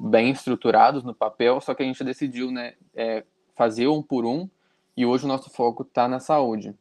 bem 0.00 0.30
estruturados 0.30 1.02
no 1.02 1.12
papel, 1.12 1.60
só 1.60 1.74
que 1.74 1.82
a 1.82 1.86
gente 1.86 2.04
decidiu 2.04 2.50
né, 2.50 2.74
é, 2.94 3.24
fazer 3.56 3.88
um 3.88 4.00
por 4.00 4.24
um, 4.24 4.48
e 4.96 5.04
hoje 5.04 5.24
o 5.24 5.28
nosso 5.28 5.50
foco 5.50 5.82
está 5.82 6.06
na 6.06 6.20
saúde. 6.20 6.74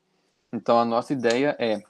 Então, 0.53 0.77
a 0.77 0.85
nossa 0.85 1.11
ideia 1.11 1.55
é, 1.57 1.81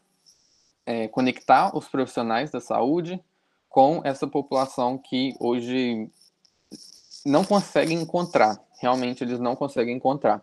é, 0.86 1.08
conectar 1.10 1.76
os 1.76 1.90
profissionais 1.90 2.50
da 2.50 2.62
saúde 2.62 3.22
com 3.68 4.02
essa 4.06 4.26
população 4.26 4.98
que 4.98 5.36
hoje 5.42 6.10
não 7.26 7.44
consegue 7.44 7.94
encontrar, 7.94 8.58
realmente 8.80 9.24
eles 9.24 9.40
não 9.40 9.58
conseguem 9.58 9.98
encontrar. 9.98 10.42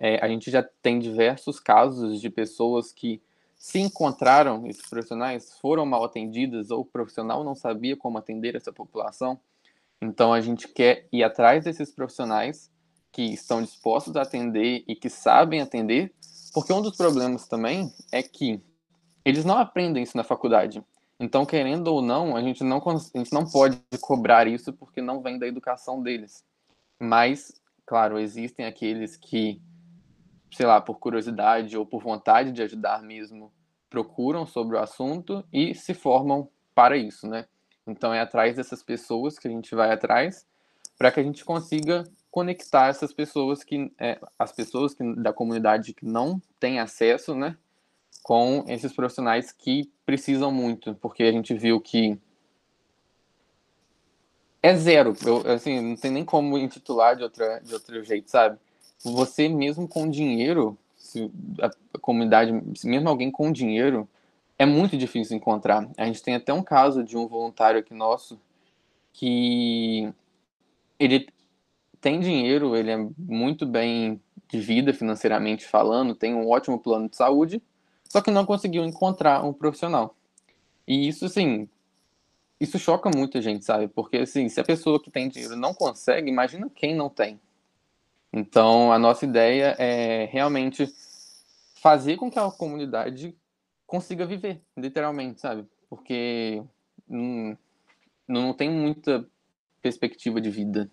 É, 0.00 0.24
a 0.24 0.28
gente 0.28 0.50
já 0.50 0.62
tem 0.82 0.98
diversos 0.98 1.60
casos 1.60 2.20
de 2.20 2.30
pessoas 2.30 2.92
que 2.92 3.22
se 3.56 3.78
encontraram 3.78 4.66
esses 4.66 4.88
profissionais, 4.88 5.52
foram 5.60 5.84
mal 5.84 6.02
atendidas 6.02 6.70
ou 6.70 6.80
o 6.80 6.84
profissional 6.84 7.44
não 7.44 7.54
sabia 7.54 7.94
como 7.94 8.16
atender 8.16 8.56
essa 8.56 8.72
população. 8.72 9.38
Então 10.00 10.32
a 10.32 10.40
gente 10.40 10.66
quer 10.66 11.06
ir 11.12 11.22
atrás 11.22 11.64
desses 11.64 11.92
profissionais 11.92 12.70
que 13.12 13.22
estão 13.22 13.62
dispostos 13.62 14.16
a 14.16 14.22
atender 14.22 14.82
e 14.88 14.96
que 14.96 15.10
sabem 15.10 15.60
atender, 15.60 16.14
porque 16.54 16.72
um 16.72 16.80
dos 16.80 16.96
problemas 16.96 17.46
também 17.46 17.92
é 18.10 18.22
que 18.22 18.62
eles 19.24 19.44
não 19.44 19.58
aprendem 19.58 20.02
isso 20.02 20.16
na 20.16 20.24
faculdade. 20.24 20.82
Então, 21.18 21.44
querendo 21.44 21.88
ou 21.88 22.00
não, 22.00 22.34
a 22.34 22.40
gente 22.40 22.64
não, 22.64 22.82
a 22.88 23.18
gente 23.18 23.32
não 23.32 23.44
pode 23.44 23.78
cobrar 24.00 24.46
isso 24.46 24.72
porque 24.72 25.02
não 25.02 25.20
vem 25.20 25.38
da 25.38 25.46
educação 25.46 26.02
deles. 26.02 26.42
Mas, 26.98 27.60
claro, 27.84 28.18
existem 28.18 28.64
aqueles 28.64 29.16
que, 29.18 29.60
sei 30.52 30.66
lá, 30.66 30.80
por 30.80 30.98
curiosidade 30.98 31.76
ou 31.76 31.86
por 31.86 32.02
vontade 32.02 32.52
de 32.52 32.62
ajudar 32.62 33.02
mesmo, 33.02 33.52
procuram 33.88 34.46
sobre 34.46 34.76
o 34.76 34.80
assunto 34.80 35.44
e 35.52 35.74
se 35.74 35.94
formam 35.94 36.48
para 36.74 36.96
isso, 36.96 37.26
né? 37.26 37.46
Então, 37.86 38.14
é 38.14 38.20
atrás 38.20 38.56
dessas 38.56 38.82
pessoas 38.82 39.38
que 39.38 39.48
a 39.48 39.50
gente 39.50 39.74
vai 39.74 39.92
atrás 39.92 40.46
para 40.96 41.10
que 41.10 41.18
a 41.18 41.22
gente 41.22 41.44
consiga 41.44 42.04
conectar 42.30 42.88
essas 42.88 43.12
pessoas 43.12 43.64
que 43.64 43.90
é, 43.98 44.20
as 44.38 44.52
pessoas 44.52 44.94
que, 44.94 45.02
da 45.16 45.32
comunidade 45.32 45.92
que 45.92 46.06
não 46.06 46.40
têm 46.60 46.78
acesso, 46.78 47.34
né, 47.34 47.56
com 48.22 48.64
esses 48.68 48.92
profissionais 48.92 49.50
que 49.50 49.90
precisam 50.06 50.52
muito, 50.52 50.94
porque 50.96 51.24
a 51.24 51.32
gente 51.32 51.54
viu 51.54 51.80
que 51.80 52.18
é 54.62 54.74
zero, 54.76 55.14
eu, 55.24 55.38
assim, 55.50 55.80
não 55.80 55.96
tem 55.96 56.10
nem 56.10 56.24
como 56.24 56.58
intitular 56.58 57.16
de 57.16 57.22
outra 57.22 57.60
de 57.60 57.72
outro 57.72 58.04
jeito, 58.04 58.30
sabe? 58.30 58.58
Você 59.02 59.48
mesmo 59.48 59.88
com 59.88 60.08
dinheiro, 60.08 60.76
a 61.60 61.98
comunidade, 61.98 62.52
mesmo 62.84 63.08
alguém 63.08 63.30
com 63.30 63.50
dinheiro, 63.50 64.08
é 64.58 64.66
muito 64.66 64.96
difícil 64.96 65.36
encontrar. 65.36 65.88
A 65.96 66.04
gente 66.04 66.22
tem 66.22 66.34
até 66.34 66.52
um 66.52 66.62
caso 66.62 67.02
de 67.02 67.16
um 67.16 67.26
voluntário 67.26 67.80
aqui 67.80 67.94
nosso 67.94 68.38
que 69.12 70.12
ele 70.98 71.28
tem 72.00 72.20
dinheiro, 72.20 72.76
ele 72.76 72.90
é 72.90 73.08
muito 73.18 73.66
bem 73.66 74.20
de 74.48 74.60
vida 74.60 74.92
financeiramente 74.92 75.66
falando, 75.66 76.14
tem 76.14 76.34
um 76.34 76.48
ótimo 76.48 76.78
plano 76.78 77.08
de 77.08 77.16
saúde, 77.16 77.62
só 78.08 78.20
que 78.20 78.30
não 78.30 78.44
conseguiu 78.44 78.84
encontrar 78.84 79.44
um 79.44 79.52
profissional. 79.52 80.14
E 80.86 81.06
isso, 81.08 81.24
assim, 81.24 81.68
isso 82.58 82.78
choca 82.78 83.10
muita 83.14 83.40
gente, 83.40 83.64
sabe? 83.64 83.88
Porque, 83.88 84.18
assim, 84.18 84.48
se 84.48 84.60
a 84.60 84.64
pessoa 84.64 85.00
que 85.00 85.10
tem 85.10 85.28
dinheiro 85.28 85.56
não 85.56 85.72
consegue, 85.72 86.28
imagina 86.28 86.70
quem 86.74 86.94
não 86.94 87.08
tem. 87.08 87.40
Então, 88.32 88.92
a 88.92 88.98
nossa 88.98 89.24
ideia 89.24 89.74
é 89.78 90.26
realmente 90.26 90.86
fazer 91.74 92.16
com 92.16 92.30
que 92.30 92.38
a 92.38 92.50
comunidade 92.50 93.36
consiga 93.86 94.26
viver, 94.26 94.62
literalmente, 94.76 95.40
sabe? 95.40 95.66
Porque 95.88 96.62
não, 97.08 97.58
não 98.28 98.54
tem 98.54 98.70
muita 98.70 99.26
perspectiva 99.82 100.40
de 100.40 100.50
vida 100.50 100.90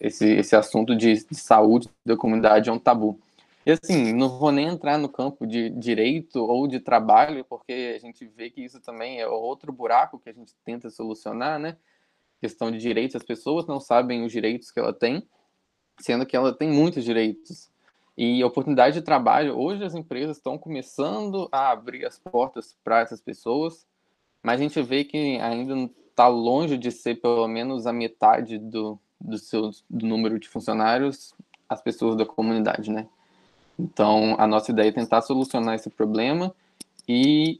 esse, 0.00 0.26
esse 0.26 0.54
assunto 0.54 0.94
de, 0.94 1.14
de 1.14 1.34
saúde 1.34 1.88
da 2.04 2.16
comunidade 2.16 2.68
é 2.68 2.72
um 2.72 2.78
tabu. 2.78 3.18
E 3.66 3.72
assim, 3.72 4.12
não 4.12 4.38
vou 4.38 4.52
nem 4.52 4.68
entrar 4.68 4.98
no 4.98 5.08
campo 5.08 5.46
de 5.46 5.70
direito 5.70 6.44
ou 6.44 6.68
de 6.68 6.78
trabalho, 6.80 7.44
porque 7.44 7.94
a 7.96 7.98
gente 7.98 8.26
vê 8.26 8.50
que 8.50 8.62
isso 8.62 8.78
também 8.80 9.20
é 9.20 9.26
outro 9.26 9.72
buraco 9.72 10.18
que 10.18 10.28
a 10.28 10.32
gente 10.32 10.54
tenta 10.64 10.90
solucionar, 10.90 11.58
né? 11.58 11.76
Questão 12.40 12.70
de 12.70 12.78
direitos, 12.78 13.16
as 13.16 13.22
pessoas 13.22 13.66
não 13.66 13.80
sabem 13.80 14.22
os 14.22 14.30
direitos 14.30 14.70
que 14.70 14.78
ela 14.78 14.92
tem, 14.92 15.26
sendo 15.98 16.26
que 16.26 16.36
ela 16.36 16.52
tem 16.52 16.70
muitos 16.70 17.04
direitos. 17.04 17.70
E 18.16 18.42
oportunidade 18.44 18.94
de 18.94 19.02
trabalho, 19.02 19.58
hoje 19.58 19.84
as 19.84 19.94
empresas 19.94 20.36
estão 20.36 20.56
começando 20.56 21.48
a 21.50 21.70
abrir 21.70 22.06
as 22.06 22.18
portas 22.18 22.76
para 22.84 23.00
essas 23.00 23.20
pessoas, 23.20 23.86
mas 24.42 24.60
a 24.60 24.62
gente 24.62 24.80
vê 24.82 25.04
que 25.04 25.38
ainda 25.40 25.90
está 26.08 26.28
longe 26.28 26.78
de 26.78 26.92
ser 26.92 27.20
pelo 27.20 27.48
menos 27.48 27.86
a 27.86 27.92
metade 27.92 28.56
do, 28.58 28.98
do 29.20 29.36
seu 29.36 29.70
do 29.90 30.06
número 30.06 30.38
de 30.38 30.48
funcionários 30.48 31.34
as 31.68 31.80
pessoas 31.80 32.16
da 32.16 32.24
comunidade, 32.24 32.90
né? 32.90 33.08
Então, 33.78 34.36
a 34.38 34.46
nossa 34.46 34.70
ideia 34.70 34.88
é 34.88 34.92
tentar 34.92 35.22
solucionar 35.22 35.74
esse 35.74 35.90
problema 35.90 36.54
e 37.08 37.58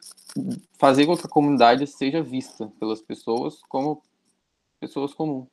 fazer 0.78 1.06
com 1.06 1.16
que 1.16 1.26
a 1.26 1.28
comunidade 1.28 1.86
seja 1.86 2.22
vista 2.22 2.70
pelas 2.78 3.00
pessoas 3.00 3.60
como 3.68 4.02
pessoas 4.78 5.12
comuns. 5.12 5.48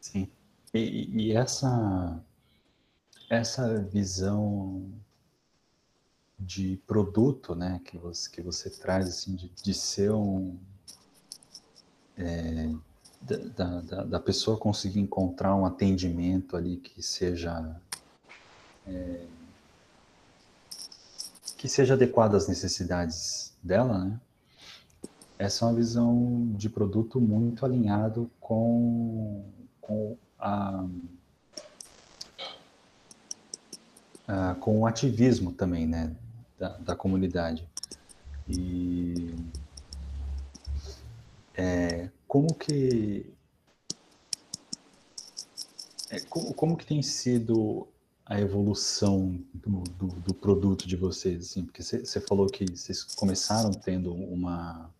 Sim. 0.00 0.28
E, 0.74 1.28
e, 1.28 1.32
essa 1.32 2.22
essa 3.28 3.80
visão 3.82 4.92
de 6.38 6.76
produto, 6.86 7.54
né, 7.54 7.80
que 7.84 7.96
você 7.98 8.30
que 8.30 8.40
você 8.42 8.70
traz 8.70 9.08
assim 9.08 9.34
de, 9.34 9.48
de 9.48 9.74
ser 9.74 10.12
um 10.12 10.56
é, 12.16 12.72
da, 13.20 13.80
da, 13.80 14.04
da, 14.04 14.20
pessoa 14.20 14.56
conseguir 14.56 15.00
encontrar 15.00 15.54
um 15.56 15.66
atendimento 15.66 16.56
ali 16.56 16.76
que 16.76 17.02
seja 17.02 17.80
é, 18.86 19.26
que 21.56 21.68
seja 21.68 21.94
adequado 21.94 22.34
às 22.34 22.46
necessidades 22.48 23.54
dela, 23.62 24.04
né? 24.04 24.20
Essa 25.38 25.64
é 25.64 25.68
uma 25.68 25.74
visão 25.74 26.52
de 26.54 26.70
produto 26.70 27.20
muito 27.20 27.66
alinhado 27.66 28.30
com, 28.40 29.44
com 29.80 30.16
a, 30.38 30.86
a 34.28 34.54
com 34.56 34.80
o 34.80 34.86
ativismo 34.86 35.52
também, 35.52 35.86
né, 35.86 36.14
da, 36.58 36.68
da 36.78 36.96
comunidade. 36.96 37.66
E 38.48 39.34
é, 41.54 42.10
como 42.28 42.54
que 42.54 43.32
é, 46.10 46.20
como, 46.20 46.54
como, 46.54 46.76
que 46.76 46.86
tem 46.86 47.02
sido 47.02 47.88
a 48.24 48.40
evolução 48.40 49.40
do, 49.52 49.82
do, 49.82 50.06
do 50.06 50.34
produto 50.34 50.86
de 50.86 50.96
vocês? 50.96 51.50
Assim? 51.50 51.64
Porque 51.64 51.82
você 51.82 52.20
falou 52.20 52.46
que 52.46 52.64
vocês 52.64 53.02
começaram 53.02 53.72
tendo 53.72 54.12
uma, 54.12 54.90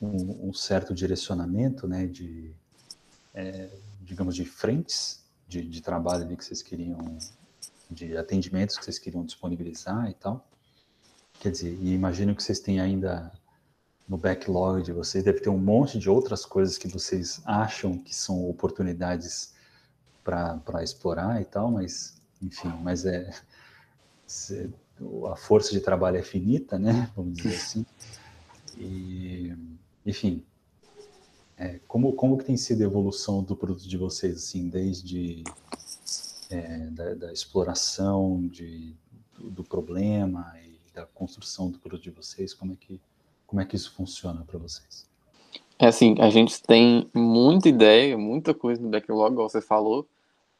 um, 0.00 0.48
um 0.48 0.54
certo 0.54 0.94
direcionamento, 0.94 1.86
né, 1.86 2.06
de, 2.06 2.52
é, 3.34 3.68
digamos, 4.10 4.34
de 4.34 4.44
frentes 4.44 5.24
de, 5.46 5.62
de 5.62 5.80
trabalho 5.80 6.24
ali 6.24 6.36
que 6.36 6.44
vocês 6.44 6.62
queriam, 6.62 7.16
de 7.88 8.16
atendimentos 8.16 8.76
que 8.76 8.84
vocês 8.84 8.98
queriam 8.98 9.24
disponibilizar 9.24 10.10
e 10.10 10.14
tal. 10.14 10.44
Quer 11.40 11.52
dizer, 11.52 11.78
e 11.80 11.94
imagino 11.94 12.34
que 12.34 12.42
vocês 12.42 12.58
têm 12.58 12.80
ainda 12.80 13.32
no 14.08 14.16
backlog 14.16 14.82
de 14.82 14.92
vocês, 14.92 15.22
deve 15.22 15.40
ter 15.40 15.48
um 15.48 15.58
monte 15.58 15.96
de 15.96 16.10
outras 16.10 16.44
coisas 16.44 16.76
que 16.76 16.88
vocês 16.88 17.40
acham 17.44 17.96
que 17.96 18.14
são 18.14 18.48
oportunidades 18.48 19.54
para 20.24 20.82
explorar 20.82 21.40
e 21.40 21.44
tal, 21.44 21.70
mas, 21.70 22.20
enfim, 22.42 22.68
mas 22.82 23.06
é, 23.06 23.30
a 25.30 25.36
força 25.36 25.70
de 25.70 25.80
trabalho 25.80 26.16
é 26.16 26.22
finita, 26.22 26.78
né, 26.78 27.08
vamos 27.14 27.34
dizer 27.34 27.54
assim, 27.54 27.86
e, 28.76 29.54
enfim, 30.04 30.44
é, 31.60 31.78
como, 31.86 32.14
como 32.14 32.38
que 32.38 32.44
tem 32.44 32.56
sido 32.56 32.80
a 32.80 32.86
evolução 32.86 33.42
do 33.42 33.54
produto 33.54 33.86
de 33.86 33.96
vocês, 33.98 34.36
assim, 34.36 34.68
desde 34.68 35.44
é, 36.48 36.86
da, 36.86 37.14
da, 37.14 37.32
exploração 37.32 38.48
de, 38.48 38.96
do, 39.36 39.50
do 39.50 39.64
problema 39.64 40.52
e 40.64 40.92
da 40.94 41.04
construção 41.04 41.70
do 41.70 41.78
produto 41.78 42.02
de 42.02 42.10
vocês, 42.10 42.54
como 42.54 42.72
é 42.72 42.76
que 42.76 43.00
como 43.46 43.60
é 43.60 43.64
que 43.64 43.74
isso 43.74 43.92
funciona 43.92 44.44
para 44.44 44.58
vocês? 44.60 45.08
É 45.76 45.88
assim, 45.88 46.14
a 46.20 46.30
gente 46.30 46.62
tem 46.62 47.10
muita 47.12 47.68
ideia, 47.68 48.16
muita 48.16 48.54
coisa 48.54 48.80
no 48.80 48.88
backlog, 48.88 49.32
igual 49.32 49.48
você 49.48 49.60
falou, 49.60 50.06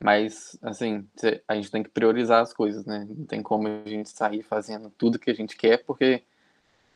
mas, 0.03 0.59
assim, 0.61 1.07
a 1.47 1.55
gente 1.55 1.71
tem 1.71 1.85
que 1.85 1.91
priorizar 1.91 2.43
as 2.43 2.53
coisas, 2.53 2.85
né? 2.85 3.07
Não 3.09 3.27
tem 3.27 3.43
como 3.43 3.69
a 3.69 3.89
gente 3.89 4.11
sair 4.11 4.43
fazendo 4.43 4.91
tudo 4.99 5.21
que 5.21 5.31
a 5.31 5.35
gente 5.35 5.57
quer, 5.57 5.85
porque 5.85 6.23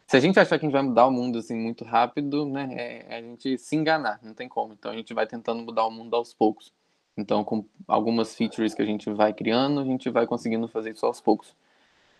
se 0.06 0.16
a 0.16 0.20
gente 0.20 0.38
achar 0.38 0.58
que 0.58 0.66
a 0.66 0.68
gente 0.68 0.72
vai 0.72 0.82
mudar 0.82 1.06
o 1.06 1.10
mundo, 1.10 1.38
assim, 1.38 1.56
muito 1.56 1.84
rápido, 1.84 2.44
né? 2.46 2.68
É 3.08 3.16
a 3.18 3.22
gente 3.22 3.56
se 3.58 3.74
enganar, 3.74 4.20
não 4.22 4.34
tem 4.34 4.48
como. 4.48 4.74
Então, 4.74 4.92
a 4.92 4.96
gente 4.96 5.14
vai 5.14 5.26
tentando 5.26 5.62
mudar 5.62 5.86
o 5.86 5.90
mundo 5.90 6.14
aos 6.14 6.34
poucos. 6.34 6.72
Então, 7.16 7.44
com 7.44 7.64
algumas 7.86 8.34
features 8.34 8.74
que 8.74 8.82
a 8.82 8.84
gente 8.84 9.10
vai 9.10 9.32
criando, 9.32 9.80
a 9.80 9.84
gente 9.84 10.10
vai 10.10 10.26
conseguindo 10.26 10.68
fazer 10.68 10.92
isso 10.92 11.06
aos 11.06 11.20
poucos. 11.20 11.54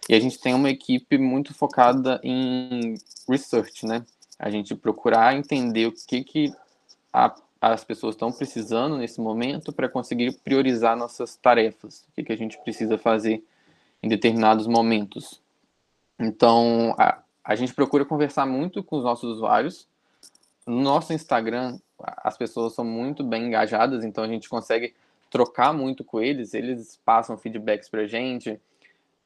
E 0.08 0.14
a 0.14 0.20
gente 0.20 0.38
tem 0.38 0.54
uma 0.54 0.70
equipe 0.70 1.18
muito 1.18 1.54
focada 1.54 2.20
em 2.22 2.94
research, 3.28 3.86
né? 3.86 4.04
A 4.38 4.50
gente 4.50 4.74
procurar 4.74 5.34
entender 5.34 5.86
o 5.86 5.92
que, 5.92 6.22
que 6.22 6.52
a, 7.12 7.34
as 7.60 7.84
pessoas 7.84 8.14
estão 8.14 8.30
precisando 8.30 8.96
nesse 8.98 9.20
momento 9.20 9.72
para 9.72 9.88
conseguir 9.88 10.32
priorizar 10.40 10.96
nossas 10.96 11.36
tarefas, 11.36 12.04
o 12.08 12.12
que, 12.12 12.24
que 12.24 12.32
a 12.32 12.36
gente 12.36 12.58
precisa 12.58 12.98
fazer 12.98 13.42
em 14.02 14.08
determinados 14.08 14.66
momentos. 14.66 15.40
Então, 16.18 16.94
a, 16.98 17.23
a 17.44 17.54
gente 17.54 17.74
procura 17.74 18.04
conversar 18.04 18.46
muito 18.46 18.82
com 18.82 18.96
os 18.96 19.04
nossos 19.04 19.36
usuários. 19.36 19.86
No 20.66 20.80
nosso 20.80 21.12
Instagram, 21.12 21.78
as 21.98 22.36
pessoas 22.38 22.72
são 22.72 22.84
muito 22.84 23.22
bem 23.22 23.48
engajadas, 23.48 24.04
então 24.04 24.24
a 24.24 24.28
gente 24.28 24.48
consegue 24.48 24.94
trocar 25.30 25.72
muito 25.72 26.02
com 26.02 26.20
eles, 26.20 26.54
eles 26.54 26.98
passam 27.04 27.36
feedbacks 27.36 27.88
para 27.88 28.02
a 28.02 28.06
gente, 28.06 28.60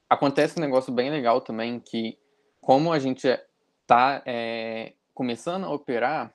acontece 0.08 0.58
um 0.58 0.62
negócio 0.62 0.92
bem 0.92 1.10
legal 1.10 1.40
também, 1.40 1.78
que 1.78 2.18
como 2.60 2.92
a 2.92 2.98
gente 2.98 3.28
está 3.82 4.22
é, 4.24 4.94
começando 5.14 5.64
a 5.64 5.70
operar, 5.70 6.32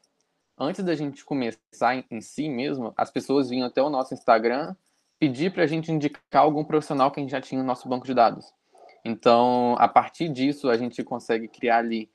antes 0.57 0.83
da 0.83 0.95
gente 0.95 1.25
começar 1.25 1.95
em, 2.09 2.21
si 2.21 2.47
mesmo, 2.49 2.93
as 2.95 3.09
pessoas 3.09 3.49
vinham 3.49 3.67
até 3.67 3.81
o 3.81 3.89
nosso 3.89 4.13
Instagram 4.13 4.75
pedir 5.19 5.51
para 5.51 5.63
a 5.63 5.67
gente 5.67 5.91
indicar 5.91 6.43
algum 6.43 6.63
profissional 6.63 7.11
que 7.11 7.19
a 7.19 7.23
gente 7.23 7.31
já 7.31 7.41
tinha 7.41 7.61
no 7.61 7.67
nosso 7.67 7.87
banco 7.87 8.05
de 8.05 8.13
dados. 8.13 8.53
Então, 9.03 9.75
a 9.79 9.87
partir 9.87 10.29
disso, 10.29 10.69
a 10.69 10.77
gente 10.77 11.03
consegue 11.03 11.47
criar 11.47 11.79
ali 11.79 12.09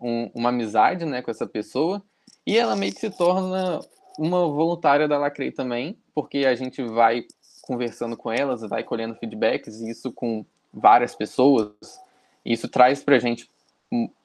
um, 0.00 0.30
uma 0.34 0.48
amizade 0.48 1.04
né, 1.04 1.20
com 1.20 1.30
essa 1.30 1.46
pessoa 1.46 2.02
e 2.46 2.56
ela 2.56 2.74
meio 2.74 2.92
que 2.94 3.00
se 3.00 3.10
torna 3.10 3.80
uma 4.18 4.46
voluntária 4.48 5.06
da 5.06 5.18
Lacrei 5.18 5.52
também, 5.52 5.98
porque 6.14 6.38
a 6.38 6.54
gente 6.54 6.82
vai 6.82 7.24
conversando 7.62 8.16
com 8.16 8.32
elas, 8.32 8.62
vai 8.62 8.82
colhendo 8.82 9.14
feedbacks, 9.14 9.80
e 9.80 9.90
isso 9.90 10.12
com 10.12 10.44
várias 10.72 11.14
pessoas, 11.14 11.72
isso 12.44 12.68
traz 12.68 13.02
para 13.02 13.16
a 13.16 13.18
gente 13.18 13.48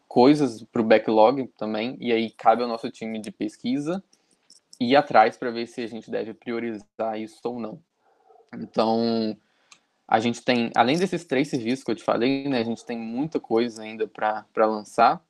coisas 0.08 0.64
para 0.64 0.82
o 0.82 0.86
backlog 0.86 1.48
também, 1.58 1.98
e 2.00 2.12
aí 2.12 2.32
cabe 2.32 2.64
ao 2.64 2.68
nosso 2.68 2.90
time 2.90 3.20
de 3.20 3.32
pesquisa 3.32 4.04
ir 4.80 4.96
atrás 4.96 5.38
para 5.38 5.52
ver 5.52 5.68
se 5.68 5.82
a 5.82 5.88
gente 5.88 6.10
deve 6.10 6.34
priorizar 6.34 7.20
isso 7.20 7.40
ou 7.44 7.60
não. 7.60 7.80
Então, 8.54 9.38
a 10.08 10.20
gente 10.20 10.42
tem, 10.44 10.72
além 10.76 10.98
desses 10.98 11.26
três 11.26 11.48
serviços 11.50 11.84
que 11.84 11.92
eu 11.92 11.96
te 11.96 12.04
falei, 12.04 12.48
né, 12.48 12.60
a 12.60 12.64
gente 12.64 12.86
tem 12.86 12.98
muita 12.98 13.40
coisa 13.40 13.82
ainda 13.82 14.08
para 14.08 14.66
lançar, 14.66 15.24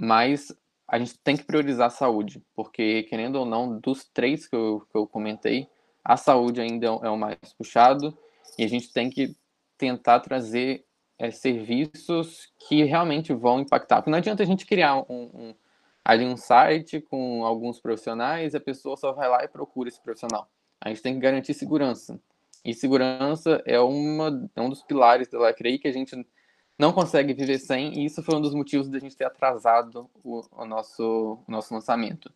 mas 0.00 0.54
a 0.88 0.98
gente 0.98 1.18
tem 1.18 1.36
que 1.36 1.44
priorizar 1.44 1.88
a 1.88 1.90
saúde, 1.90 2.42
porque, 2.54 3.04
querendo 3.04 3.36
ou 3.36 3.46
não, 3.46 3.78
dos 3.78 4.04
três 4.04 4.46
que 4.46 4.56
eu, 4.56 4.86
que 4.90 4.96
eu 4.96 5.06
comentei, 5.06 5.68
a 6.04 6.16
saúde 6.16 6.60
ainda 6.60 6.86
é 6.86 7.08
o 7.08 7.16
mais 7.16 7.38
puxado, 7.56 8.16
e 8.58 8.64
a 8.64 8.68
gente 8.68 8.92
tem 8.92 9.08
que 9.08 9.34
tentar 9.78 10.20
trazer 10.20 10.84
é, 11.18 11.30
serviços 11.30 12.52
que 12.58 12.82
realmente 12.84 13.32
vão 13.32 13.60
impactar. 13.60 13.96
Porque 13.96 14.10
não 14.10 14.18
adianta 14.18 14.42
a 14.42 14.46
gente 14.46 14.66
criar 14.66 14.96
um, 15.10 15.30
um, 15.34 15.54
ali 16.04 16.24
um 16.24 16.36
site 16.36 17.00
com 17.00 17.44
alguns 17.44 17.80
profissionais 17.80 18.54
a 18.54 18.60
pessoa 18.60 18.96
só 18.96 19.12
vai 19.12 19.28
lá 19.28 19.44
e 19.44 19.48
procura 19.48 19.88
esse 19.88 20.00
profissional. 20.00 20.48
A 20.80 20.88
gente 20.88 21.02
tem 21.02 21.14
que 21.14 21.20
garantir 21.20 21.54
segurança. 21.54 22.20
E 22.64 22.72
segurança 22.74 23.62
é, 23.66 23.80
uma, 23.80 24.48
é 24.54 24.60
um 24.60 24.68
dos 24.68 24.82
pilares 24.82 25.28
da 25.28 25.38
Lacrei 25.38 25.78
que 25.78 25.88
a 25.88 25.92
gente 25.92 26.14
não 26.78 26.92
consegue 26.92 27.34
viver 27.34 27.58
sem, 27.58 27.98
e 27.98 28.04
isso 28.04 28.22
foi 28.22 28.36
um 28.36 28.40
dos 28.40 28.54
motivos 28.54 28.88
da 28.88 28.98
gente 28.98 29.16
ter 29.16 29.24
atrasado 29.24 30.08
o, 30.24 30.42
o 30.52 30.64
nosso, 30.64 31.38
o 31.46 31.50
nosso 31.50 31.72
lançamento. 31.74 32.32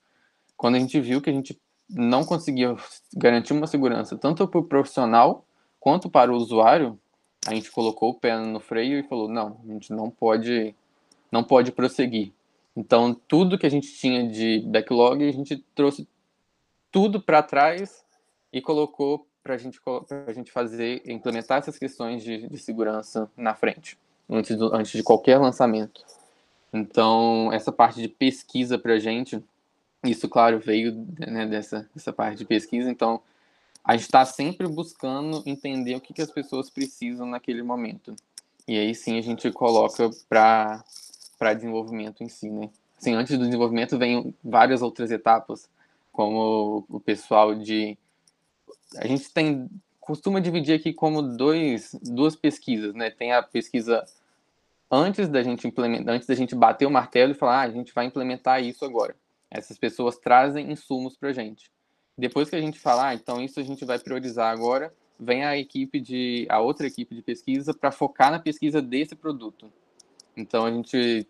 Quando 0.57 0.77
a 0.77 0.79
gente 0.79 1.01
viu 1.01 1.21
que 1.21 1.31
a 1.31 1.33
gente 1.33 1.61
não 1.89 2.25
conseguia 2.25 2.75
garantir 3.17 3.53
uma 3.53 3.67
segurança 3.67 4.17
tanto 4.17 4.47
para 4.49 4.61
o 4.61 4.65
profissional 4.65 5.47
quanto 5.79 6.11
para 6.11 6.33
o 6.33 6.37
usuário, 6.37 6.99
a 7.47 7.55
gente 7.55 7.71
colocou 7.71 8.11
o 8.11 8.15
pé 8.15 8.37
no 8.39 8.59
freio 8.59 8.99
e 8.99 9.05
falou: 9.05 9.29
não, 9.29 9.61
a 9.65 9.73
gente 9.73 9.93
não 9.93 10.11
pode, 10.11 10.75
não 11.31 11.45
pode 11.45 11.71
prosseguir. 11.71 12.33
Então, 12.77 13.15
tudo 13.15 13.59
que 13.59 13.67
a 13.67 13.71
gente 13.71 13.93
tinha 13.95 14.29
de 14.29 14.61
backlog, 14.67 15.27
a 15.27 15.33
gente 15.33 15.65
trouxe 15.75 16.09
tudo 16.91 17.23
para 17.23 17.43
trás 17.43 18.05
e 18.53 18.61
colocou 18.61 19.27
para 19.47 20.25
a 20.27 20.33
gente 20.33 20.51
fazer, 20.51 21.03
implementar 21.07 21.59
essas 21.59 21.79
questões 21.79 22.23
de, 22.23 22.49
de 22.49 22.59
segurança 22.59 23.31
na 23.37 23.55
frente 23.55 23.99
antes, 24.29 24.57
do, 24.57 24.75
antes 24.75 24.93
de 24.93 25.03
qualquer 25.03 25.39
lançamento. 25.39 26.05
Então, 26.73 27.53
essa 27.53 27.73
parte 27.73 28.01
de 28.03 28.09
pesquisa 28.09 28.79
para 28.79 28.95
a 28.95 28.99
gente, 28.99 29.43
isso, 30.05 30.29
claro, 30.29 30.59
veio 30.59 31.07
né, 31.19 31.47
dessa, 31.47 31.89
dessa 31.95 32.13
parte 32.13 32.39
de 32.39 32.45
pesquisa. 32.45 32.91
Então, 32.91 33.21
a 33.85 33.93
gente 33.93 34.03
está 34.03 34.25
sempre 34.25 34.67
buscando 34.67 35.43
entender 35.47 35.95
o 35.95 36.01
que, 36.01 36.13
que 36.13 36.23
as 36.23 36.31
pessoas 36.31 36.69
precisam 36.69 37.27
naquele 37.27 37.63
momento. 37.63 38.15
E 38.67 38.77
aí 38.77 38.95
sim 38.95 39.17
a 39.17 39.23
gente 39.23 39.51
coloca 39.53 40.11
para 40.29 40.83
desenvolvimento 41.55 42.25
em 42.25 42.29
si, 42.29 42.51
né? 42.51 42.69
Assim, 42.99 43.15
antes 43.15 43.39
do 43.39 43.45
desenvolvimento 43.45 43.97
vem 43.97 44.35
várias 44.43 44.83
outras 44.83 45.11
etapas, 45.11 45.69
como 46.11 46.85
o 46.89 46.99
pessoal 46.99 47.55
de... 47.55 47.97
A 48.97 49.07
gente 49.07 49.31
tem 49.33 49.69
costuma 50.07 50.41
dividir 50.41 50.73
aqui 50.77 50.93
como 50.93 51.21
dois, 51.21 51.91
duas 52.01 52.37
pesquisas, 52.37 52.95
né? 52.95 53.11
Tem 53.11 53.33
a 53.33 53.43
pesquisa 53.43 54.05
antes 54.89 55.29
da 55.29 55.43
gente 55.43 55.67
implementar, 55.67 56.15
antes 56.15 56.29
da 56.29 56.35
gente 56.35 56.55
bater 56.55 56.87
o 56.87 56.91
martelo 56.91 57.33
e 57.33 57.35
falar, 57.35 57.59
ah, 57.59 57.63
a 57.63 57.71
gente 57.71 57.93
vai 57.93 58.07
implementar 58.07 58.63
isso 58.63 58.85
agora. 58.85 59.17
Essas 59.51 59.77
pessoas 59.77 60.17
trazem 60.17 60.71
insumos 60.71 61.17
para 61.17 61.31
a 61.31 61.33
gente. 61.33 61.73
Depois 62.17 62.49
que 62.49 62.55
a 62.55 62.61
gente 62.61 62.79
falar, 62.79 63.09
ah, 63.09 63.15
então 63.15 63.43
isso 63.43 63.59
a 63.59 63.65
gente 63.65 63.85
vai 63.85 63.99
priorizar 63.99 64.53
agora, 64.53 64.95
vem 65.19 65.45
a 65.45 65.59
equipe 65.59 66.01
de 66.01 66.47
a 66.49 66.61
outra 66.61 66.87
equipe 66.87 67.13
de 67.13 67.23
pesquisa 67.23 67.75
para 67.75 67.91
focar 67.91 68.31
na 68.31 68.39
pesquisa 68.39 68.81
desse 68.81 69.17
produto. 69.17 69.71
Então 70.37 70.65
a 70.65 70.71
gente 70.71 71.27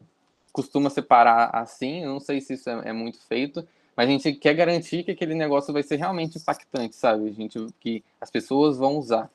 costuma 0.52 0.90
separar 0.90 1.50
assim, 1.54 2.02
eu 2.02 2.10
não 2.10 2.20
sei 2.20 2.42
se 2.42 2.54
isso 2.54 2.68
é, 2.68 2.90
é 2.90 2.92
muito 2.92 3.20
feito, 3.26 3.66
mas 3.96 4.08
a 4.08 4.12
gente 4.12 4.32
quer 4.34 4.54
garantir 4.54 5.02
que 5.02 5.10
aquele 5.10 5.34
negócio 5.34 5.72
vai 5.72 5.82
ser 5.82 5.96
realmente 5.96 6.36
impactante, 6.36 6.94
sabe? 6.94 7.28
A 7.28 7.32
gente, 7.32 7.66
que 7.80 8.04
as 8.20 8.30
pessoas 8.30 8.76
vão 8.76 8.98
usar. 8.98 9.30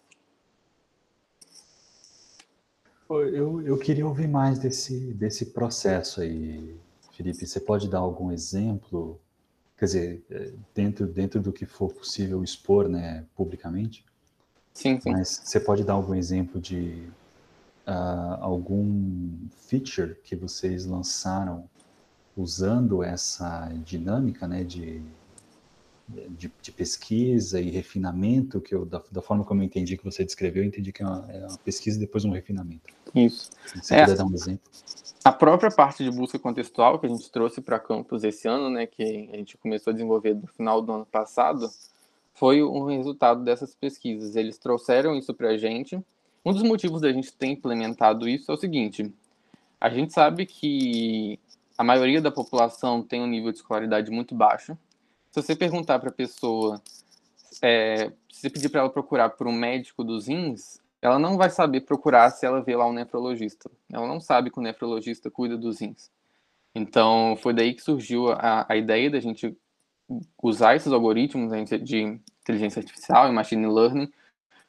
Eu, 3.09 3.61
eu 3.61 3.77
queria 3.77 4.07
ouvir 4.07 4.27
mais 4.27 4.59
desse, 4.59 4.97
desse 5.13 5.47
processo 5.47 6.21
aí, 6.21 6.77
Felipe. 7.11 7.45
Você 7.45 7.59
pode 7.59 7.89
dar 7.89 7.99
algum 7.99 8.31
exemplo? 8.31 9.19
Quer 9.77 9.85
dizer, 9.85 10.25
é, 10.29 10.53
dentro, 10.73 11.07
dentro 11.07 11.41
do 11.41 11.51
que 11.51 11.65
for 11.65 11.91
possível 11.91 12.43
expor 12.43 12.87
né, 12.87 13.25
publicamente? 13.35 14.05
Sim, 14.73 14.99
sim. 15.01 15.11
Mas 15.11 15.41
você 15.43 15.59
pode 15.59 15.83
dar 15.83 15.93
algum 15.93 16.15
exemplo 16.15 16.61
de 16.61 17.03
uh, 17.87 18.37
algum 18.39 19.33
feature 19.67 20.15
que 20.23 20.35
vocês 20.35 20.85
lançaram 20.85 21.67
usando 22.35 23.03
essa 23.03 23.69
dinâmica 23.83 24.47
né, 24.47 24.63
de, 24.63 25.01
de, 26.29 26.51
de, 26.61 26.71
pesquisa 26.71 27.59
e 27.59 27.69
refinamento, 27.69 28.61
que 28.61 28.73
eu, 28.73 28.85
da, 28.85 29.01
da, 29.11 29.21
forma 29.21 29.43
como 29.43 29.61
eu 29.61 29.65
entendi 29.65 29.97
que 29.97 30.03
você 30.03 30.23
descreveu, 30.23 30.63
eu 30.63 30.67
entendi 30.67 30.91
que 30.91 31.03
é 31.03 31.05
uma, 31.05 31.25
é 31.29 31.45
uma 31.45 31.57
pesquisa 31.57 31.97
e 31.97 31.99
depois 31.99 32.25
um 32.25 32.31
refinamento. 32.31 32.93
Isso. 33.13 33.49
Se 33.65 33.83
você 33.83 33.95
é, 33.95 34.01
puder 34.01 34.17
dar 34.17 34.25
um 34.25 34.33
exemplo. 34.33 34.61
A 35.23 35.31
própria 35.31 35.69
parte 35.69 36.03
de 36.03 36.09
busca 36.09 36.39
contextual 36.39 36.97
que 36.99 37.05
a 37.05 37.09
gente 37.09 37.29
trouxe 37.29 37.61
para 37.61 37.79
campus 37.79 38.23
esse 38.23 38.47
ano, 38.47 38.69
né, 38.69 38.87
que 38.87 39.29
a 39.31 39.37
gente 39.37 39.57
começou 39.57 39.91
a 39.91 39.93
desenvolver 39.93 40.33
no 40.33 40.47
final 40.47 40.81
do 40.81 40.91
ano 40.91 41.05
passado, 41.05 41.69
foi 42.33 42.63
um 42.63 42.85
resultado 42.85 43.43
dessas 43.43 43.75
pesquisas. 43.75 44.35
Eles 44.35 44.57
trouxeram 44.57 45.15
isso 45.15 45.33
para 45.33 45.49
a 45.49 45.57
gente. 45.57 45.99
Um 46.43 46.53
dos 46.53 46.63
motivos 46.63 47.01
da 47.01 47.11
gente 47.11 47.31
ter 47.33 47.47
implementado 47.47 48.27
isso 48.27 48.51
é 48.51 48.55
o 48.55 48.57
seguinte: 48.57 49.13
a 49.79 49.89
gente 49.89 50.11
sabe 50.11 50.45
que 50.45 51.39
a 51.77 51.83
maioria 51.83 52.21
da 52.21 52.31
população 52.31 53.01
tem 53.01 53.21
um 53.21 53.27
nível 53.27 53.51
de 53.51 53.57
escolaridade 53.57 54.11
muito 54.11 54.35
baixo. 54.35 54.77
Se 55.31 55.41
você 55.41 55.55
perguntar 55.55 55.99
para 55.99 56.09
a 56.09 56.13
pessoa, 56.13 56.81
é, 57.61 58.11
se 58.31 58.49
pedir 58.49 58.69
para 58.69 58.81
ela 58.81 58.89
procurar 58.89 59.29
por 59.29 59.47
um 59.47 59.53
médico 59.53 60.03
dos 60.03 60.27
rins, 60.27 60.79
ela 61.01 61.17
não 61.17 61.37
vai 61.37 61.49
saber 61.49 61.81
procurar 61.81 62.29
se 62.29 62.45
ela 62.45 62.61
vê 62.61 62.75
lá 62.75 62.85
um 62.85 62.93
nefrologista. 62.93 63.69
Ela 63.91 64.07
não 64.07 64.19
sabe 64.19 64.51
que 64.51 64.59
o 64.59 64.61
nefrologista 64.61 65.31
cuida 65.31 65.57
dos 65.57 65.79
rins. 65.79 66.11
Então, 66.75 67.35
foi 67.41 67.53
daí 67.53 67.73
que 67.73 67.81
surgiu 67.81 68.31
a, 68.31 68.65
a 68.69 68.75
ideia 68.75 69.09
da 69.09 69.19
gente 69.19 69.57
usar 70.41 70.75
esses 70.75 70.91
algoritmos 70.91 71.51
né, 71.51 71.63
de 71.63 72.21
inteligência 72.41 72.79
artificial 72.79 73.29
e 73.29 73.31
machine 73.31 73.65
learning 73.65 74.11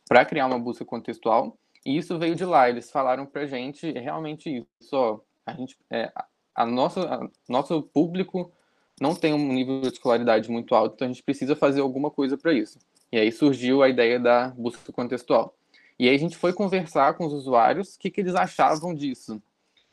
para 0.09 0.25
criar 0.25 0.47
uma 0.47 0.59
busca 0.59 0.85
contextual. 0.85 1.57
E 1.85 1.97
isso 1.97 2.19
veio 2.19 2.35
de 2.35 2.45
lá. 2.45 2.69
Eles 2.69 2.91
falaram 2.91 3.27
para 3.27 3.43
a 3.43 3.47
gente 3.47 3.91
realmente 3.93 4.67
isso. 4.81 4.97
Ó, 4.97 5.21
a 5.45 5.53
gente, 5.53 5.77
é, 5.91 6.13
a 6.55 6.67
nossa, 6.67 7.03
a, 7.03 7.29
nosso 7.49 7.83
público 7.83 8.53
não 9.01 9.15
tem 9.15 9.33
um 9.33 9.53
nível 9.53 9.81
de 9.81 9.89
escolaridade 9.89 10.51
muito 10.51 10.75
alto, 10.75 10.95
então 10.95 11.07
a 11.07 11.11
gente 11.11 11.23
precisa 11.23 11.57
fazer 11.57 11.81
alguma 11.81 12.11
coisa 12.11 12.37
para 12.37 12.53
isso. 12.53 12.79
E 13.11 13.19
aí 13.19 13.33
surgiu 13.33 13.83
a 13.83 13.89
ideia 13.89 14.19
da 14.19 14.49
busca 14.49 14.93
contextual. 14.93 15.55
E 15.99 16.09
aí 16.09 16.15
a 16.15 16.19
gente 16.19 16.37
foi 16.37 16.53
conversar 16.53 17.15
com 17.15 17.27
os 17.27 17.33
usuários 17.33 17.95
o 17.95 17.99
que, 17.99 18.11
que 18.11 18.21
eles 18.21 18.35
achavam 18.35 18.95
disso. 18.95 19.43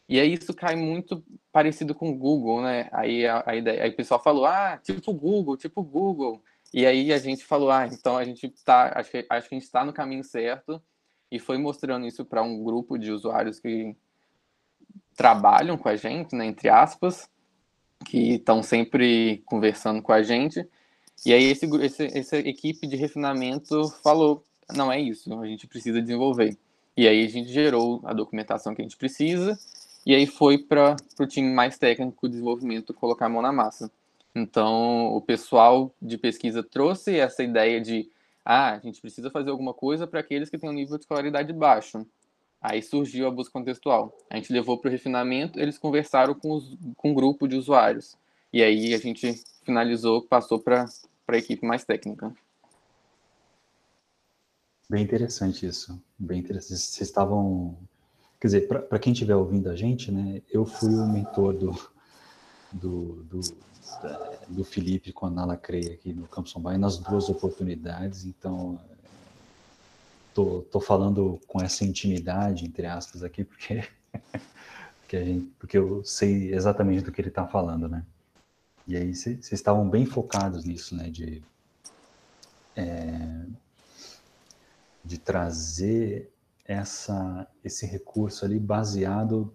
E 0.07 0.19
aí 0.19 0.33
isso 0.33 0.53
cai 0.53 0.75
muito 0.75 1.23
parecido 1.51 1.93
com 1.93 2.09
o 2.09 2.17
Google, 2.17 2.61
né? 2.63 2.89
Aí 2.91 3.27
a, 3.27 3.43
a 3.45 3.55
ideia, 3.55 3.83
aí 3.83 3.91
o 3.91 3.95
pessoal 3.95 4.21
falou, 4.21 4.45
ah, 4.45 4.79
tipo 4.81 5.13
Google, 5.13 5.55
tipo 5.55 5.83
Google. 5.83 6.41
E 6.73 6.85
aí 6.85 7.13
a 7.13 7.19
gente 7.19 7.45
falou, 7.45 7.69
ah, 7.69 7.87
então 7.87 8.17
a 8.17 8.23
gente 8.23 8.49
tá, 8.63 8.91
acho 8.95 9.11
que, 9.11 9.25
acho 9.29 9.49
que 9.49 9.55
a 9.55 9.57
gente 9.59 9.65
está 9.67 9.85
no 9.85 9.93
caminho 9.93 10.23
certo. 10.23 10.81
E 11.31 11.37
foi 11.37 11.59
mostrando 11.59 12.07
isso 12.07 12.25
para 12.25 12.41
um 12.41 12.63
grupo 12.63 12.97
de 12.97 13.11
usuários 13.11 13.59
que 13.59 13.95
trabalham 15.19 15.77
com 15.77 15.89
a 15.89 15.97
gente, 15.97 16.33
né, 16.33 16.45
entre 16.45 16.69
aspas, 16.69 17.29
que 18.05 18.35
estão 18.35 18.63
sempre 18.63 19.43
conversando 19.45 20.01
com 20.01 20.13
a 20.13 20.23
gente. 20.23 20.65
E 21.25 21.33
aí 21.33 21.43
esse, 21.43 21.65
esse, 21.83 22.17
essa 22.17 22.37
equipe 22.37 22.87
de 22.87 22.95
refinamento 22.95 23.89
falou, 24.01 24.41
não 24.73 24.89
é 24.89 24.97
isso, 24.97 25.37
a 25.37 25.45
gente 25.45 25.67
precisa 25.67 26.01
desenvolver. 26.01 26.57
E 26.95 27.05
aí 27.05 27.25
a 27.25 27.27
gente 27.27 27.51
gerou 27.51 27.99
a 28.05 28.13
documentação 28.13 28.73
que 28.73 28.81
a 28.81 28.85
gente 28.85 28.95
precisa, 28.95 29.59
e 30.05 30.15
aí 30.15 30.25
foi 30.25 30.57
para 30.57 30.95
o 31.19 31.27
time 31.27 31.53
mais 31.53 31.77
técnico 31.77 32.25
de 32.25 32.35
desenvolvimento 32.35 32.93
colocar 32.93 33.25
a 33.25 33.29
mão 33.29 33.41
na 33.41 33.51
massa. 33.51 33.91
Então, 34.33 35.13
o 35.13 35.19
pessoal 35.19 35.93
de 36.01 36.17
pesquisa 36.17 36.63
trouxe 36.63 37.19
essa 37.19 37.43
ideia 37.43 37.81
de, 37.81 38.09
ah, 38.45 38.71
a 38.71 38.79
gente 38.79 39.01
precisa 39.01 39.29
fazer 39.29 39.49
alguma 39.49 39.73
coisa 39.73 40.07
para 40.07 40.21
aqueles 40.21 40.49
que 40.49 40.57
têm 40.57 40.69
um 40.69 40.73
nível 40.73 40.97
de 40.97 41.03
escolaridade 41.03 41.51
baixo. 41.51 42.07
Aí 42.61 42.81
surgiu 42.81 43.27
a 43.27 43.31
busca 43.31 43.53
contextual. 43.53 44.15
A 44.29 44.35
gente 44.35 44.51
levou 44.51 44.77
para 44.77 44.89
o 44.89 44.91
refinamento, 44.91 45.59
eles 45.59 45.77
conversaram 45.77 46.33
com, 46.33 46.51
os, 46.51 46.77
com 46.97 47.11
um 47.11 47.13
grupo 47.13 47.47
de 47.47 47.55
usuários. 47.55 48.17
E 48.51 48.61
aí 48.61 48.93
a 48.93 48.97
gente 48.97 49.41
finalizou, 49.63 50.21
passou 50.23 50.59
para 50.59 50.85
a 51.27 51.37
equipe 51.37 51.65
mais 51.65 51.85
técnica. 51.85 52.33
Bem 54.89 55.03
interessante 55.03 55.65
isso. 55.65 56.01
Bem 56.17 56.39
interessante. 56.39 56.79
Vocês 56.79 57.07
estavam 57.07 57.77
quer 58.39 58.47
dizer, 58.47 58.67
para 58.67 58.99
quem 58.99 59.11
estiver 59.11 59.35
ouvindo 59.35 59.69
a 59.69 59.75
gente, 59.75 60.11
né, 60.11 60.41
eu 60.49 60.65
fui 60.65 60.93
o 60.93 61.05
mentor 61.05 61.53
do, 61.53 61.71
do, 62.71 63.23
do, 63.23 63.39
do 64.47 64.63
Felipe 64.63 65.11
com 65.11 65.25
a 65.25 65.29
Nala 65.29 65.57
Creia 65.57 65.93
aqui 65.93 66.13
no 66.13 66.27
Campus 66.27 66.53
Bay 66.53 66.77
nas 66.77 66.97
duas 66.97 67.27
oportunidades, 67.27 68.25
então 68.25 68.79
tô, 70.39 70.61
tô 70.71 70.79
falando 70.79 71.39
com 71.47 71.61
essa 71.61 71.83
intimidade, 71.83 72.65
entre 72.65 72.85
aspas, 72.85 73.23
aqui, 73.23 73.43
porque, 73.43 73.83
porque, 75.01 75.25
gente, 75.25 75.45
porque 75.59 75.77
eu 75.77 76.03
sei 76.05 76.53
exatamente 76.53 77.03
do 77.03 77.11
que 77.11 77.19
ele 77.19 77.27
está 77.27 77.45
falando, 77.45 77.89
né? 77.89 78.05
E 78.87 78.95
aí 78.95 79.13
vocês 79.13 79.51
estavam 79.51 79.87
bem 79.89 80.05
focados 80.05 80.63
nisso, 80.63 80.95
né? 80.95 81.09
De, 81.09 81.43
é, 82.75 83.45
de 85.03 85.17
trazer 85.17 86.31
essa, 86.65 87.45
esse 87.63 87.85
recurso 87.85 88.45
ali 88.45 88.59
baseado 88.59 89.53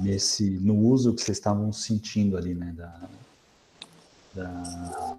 nesse 0.00 0.50
no 0.50 0.76
uso 0.76 1.14
que 1.14 1.22
vocês 1.22 1.38
estavam 1.38 1.72
sentindo 1.72 2.36
ali, 2.36 2.54
né? 2.54 2.74
Da, 2.76 3.08
da, 4.34 5.16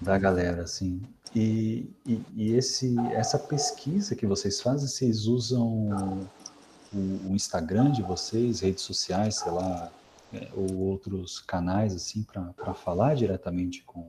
da 0.00 0.18
galera, 0.18 0.62
assim. 0.62 1.00
E, 1.34 1.88
e, 2.04 2.20
e, 2.34 2.54
esse, 2.54 2.96
essa 3.12 3.38
pesquisa 3.38 4.16
que 4.16 4.26
vocês 4.26 4.60
fazem, 4.60 4.88
vocês 4.88 5.26
usam 5.26 6.28
o, 6.92 7.30
o 7.30 7.34
Instagram 7.34 7.92
de 7.92 8.02
vocês, 8.02 8.60
redes 8.60 8.82
sociais, 8.82 9.36
sei 9.36 9.52
lá, 9.52 9.92
é, 10.32 10.48
ou 10.54 10.88
outros 10.88 11.38
canais 11.40 11.94
assim 11.94 12.24
para 12.24 12.74
falar 12.74 13.14
diretamente 13.14 13.82
com 13.84 14.06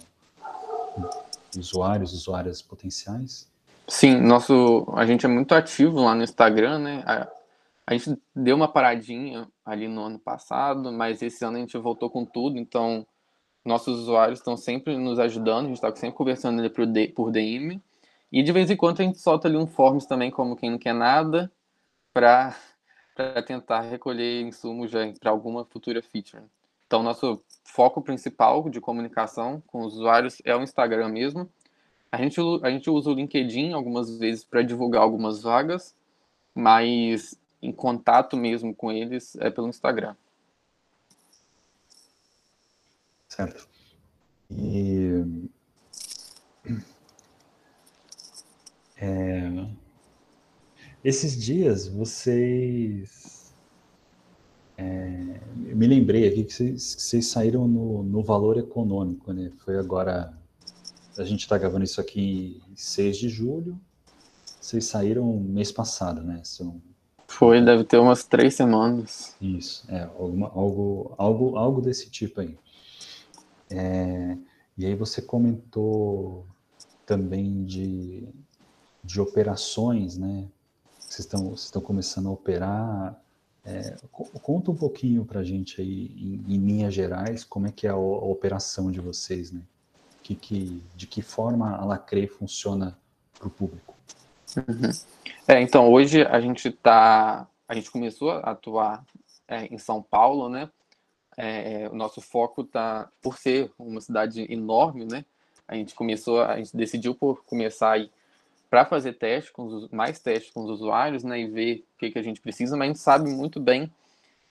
usuários, 1.57 2.13
usuárias 2.13 2.61
potenciais? 2.61 3.49
Sim, 3.87 4.19
nosso, 4.21 4.87
a 4.95 5.05
gente 5.05 5.25
é 5.25 5.29
muito 5.29 5.53
ativo 5.53 6.01
lá 6.01 6.15
no 6.15 6.23
Instagram, 6.23 6.79
né? 6.79 7.03
A, 7.05 7.27
a 7.85 7.93
gente 7.93 8.17
deu 8.35 8.55
uma 8.55 8.67
paradinha 8.67 9.47
ali 9.65 9.87
no 9.87 10.01
ano 10.01 10.19
passado, 10.19 10.91
mas 10.91 11.21
esse 11.21 11.43
ano 11.43 11.57
a 11.57 11.59
gente 11.59 11.77
voltou 11.77 12.09
com 12.09 12.25
tudo, 12.25 12.57
então 12.57 13.05
nossos 13.63 13.99
usuários 13.99 14.39
estão 14.39 14.57
sempre 14.57 14.97
nos 14.97 15.19
ajudando, 15.19 15.65
a 15.65 15.67
gente 15.67 15.75
está 15.75 15.95
sempre 15.95 16.17
conversando 16.17 16.59
ali 16.59 16.69
por, 16.69 16.85
por 17.15 17.31
DM. 17.31 17.81
E 18.31 18.41
de 18.41 18.51
vez 18.51 18.69
em 18.71 18.77
quando 18.77 19.01
a 19.01 19.03
gente 19.03 19.19
solta 19.19 19.47
ali 19.47 19.57
um 19.57 19.67
forms 19.67 20.05
também, 20.05 20.31
como 20.31 20.55
quem 20.55 20.71
não 20.71 20.77
quer 20.77 20.93
nada, 20.93 21.51
para 22.13 22.55
tentar 23.45 23.81
recolher 23.81 24.41
insumos 24.41 24.91
para 25.19 25.31
alguma 25.31 25.65
futura 25.65 26.01
feature. 26.01 26.43
Então, 26.87 27.03
nosso 27.03 27.41
foco 27.63 28.01
principal 28.01 28.69
de 28.69 28.81
comunicação 28.81 29.61
com 29.67 29.81
os 29.85 29.93
usuários 29.93 30.41
é 30.43 30.55
o 30.55 30.61
Instagram 30.61 31.09
mesmo. 31.09 31.49
A 32.11 32.17
gente, 32.17 32.41
a 32.63 32.69
gente 32.69 32.89
usa 32.89 33.09
o 33.09 33.13
LinkedIn 33.13 33.71
algumas 33.71 34.17
vezes 34.17 34.43
para 34.43 34.61
divulgar 34.61 35.01
algumas 35.01 35.41
vagas, 35.41 35.95
mas 36.53 37.39
em 37.61 37.71
contato 37.71 38.35
mesmo 38.35 38.75
com 38.75 38.91
eles 38.91 39.37
é 39.37 39.49
pelo 39.49 39.69
Instagram. 39.69 40.15
Certo. 43.41 43.67
E 44.51 45.25
é, 48.97 49.67
esses 51.03 51.41
dias 51.41 51.87
vocês 51.87 53.55
é, 54.77 55.41
me 55.55 55.87
lembrei 55.87 56.27
aqui 56.27 56.43
que 56.43 56.53
vocês, 56.53 56.95
que 56.95 57.01
vocês 57.01 57.25
saíram 57.27 57.67
no, 57.67 58.03
no, 58.03 58.21
valor 58.21 58.57
econômico, 58.57 59.33
né? 59.33 59.51
Foi 59.65 59.79
agora 59.79 60.37
a 61.17 61.23
gente 61.23 61.39
está 61.39 61.57
gravando 61.57 61.83
isso 61.83 61.99
aqui 61.99 62.61
em 62.69 62.75
6 62.75 63.17
de 63.17 63.29
julho. 63.29 63.79
Vocês 64.59 64.85
saíram 64.85 65.33
mês 65.39 65.71
passado, 65.71 66.21
né? 66.21 66.41
São 66.43 66.79
foi, 67.27 67.63
deve 67.63 67.85
ter 67.85 67.97
umas 67.97 68.23
três 68.25 68.53
semanas. 68.53 69.35
Isso, 69.41 69.85
é, 69.87 70.03
alguma, 70.03 70.47
algo, 70.49 71.15
algo, 71.17 71.57
algo 71.57 71.81
desse 71.81 72.09
tipo 72.09 72.41
aí. 72.41 72.55
É, 73.71 74.37
e 74.77 74.85
aí 74.85 74.95
você 74.95 75.21
comentou 75.21 76.45
também 77.05 77.63
de, 77.63 78.27
de 79.03 79.19
operações, 79.19 80.17
né? 80.17 80.47
Vocês 80.99 81.19
estão, 81.19 81.45
vocês 81.45 81.65
estão 81.65 81.81
começando 81.81 82.27
a 82.27 82.31
operar. 82.31 83.21
É, 83.63 83.95
conta 84.11 84.71
um 84.71 84.75
pouquinho 84.75 85.23
para 85.23 85.41
a 85.41 85.43
gente 85.43 85.79
aí, 85.79 86.07
em, 86.17 86.53
em, 86.53 86.57
linhas 86.57 86.93
gerais, 86.93 87.43
como 87.43 87.67
é 87.67 87.71
que 87.71 87.85
é 87.85 87.89
a, 87.89 87.93
a 87.93 87.97
operação 87.97 88.91
de 88.91 88.99
vocês, 88.99 89.51
né? 89.51 89.61
Que, 90.23 90.35
que, 90.35 90.83
de 90.95 91.07
que 91.07 91.21
forma 91.21 91.75
a 91.75 91.85
Lacrei 91.85 92.27
funciona 92.27 92.97
para 93.37 93.47
o 93.47 93.51
público? 93.51 93.93
Uhum. 94.57 94.91
É, 95.47 95.61
então, 95.61 95.91
hoje 95.91 96.23
a 96.23 96.39
gente 96.39 96.69
está... 96.69 97.47
A 97.67 97.75
gente 97.75 97.89
começou 97.89 98.31
a 98.31 98.51
atuar 98.51 99.05
é, 99.47 99.65
em 99.65 99.77
São 99.77 100.01
Paulo, 100.01 100.49
né? 100.49 100.69
É, 101.37 101.89
o 101.91 101.95
nosso 101.95 102.21
foco 102.21 102.61
está 102.61 103.09
por 103.21 103.37
ser 103.37 103.71
uma 103.77 104.01
cidade 104.01 104.45
enorme, 104.51 105.05
né? 105.05 105.25
A 105.67 105.75
gente 105.75 105.95
começou, 105.95 106.41
a 106.41 106.57
gente 106.57 106.75
decidiu 106.75 107.15
por 107.15 107.43
começar 107.45 107.91
aí 107.91 108.11
para 108.69 108.85
fazer 108.85 109.13
teste 109.13 109.51
com 109.51 109.65
os, 109.65 109.89
mais 109.89 110.19
testes 110.19 110.51
com 110.51 110.63
os 110.63 110.69
usuários, 110.69 111.23
né? 111.23 111.39
E 111.39 111.47
ver 111.47 111.85
o 111.95 111.99
que, 111.99 112.11
que 112.11 112.19
a 112.19 112.23
gente 112.23 112.41
precisa, 112.41 112.75
mas 112.75 112.85
a 112.85 112.87
gente 112.87 112.99
sabe 112.99 113.29
muito 113.29 113.59
bem 113.59 113.91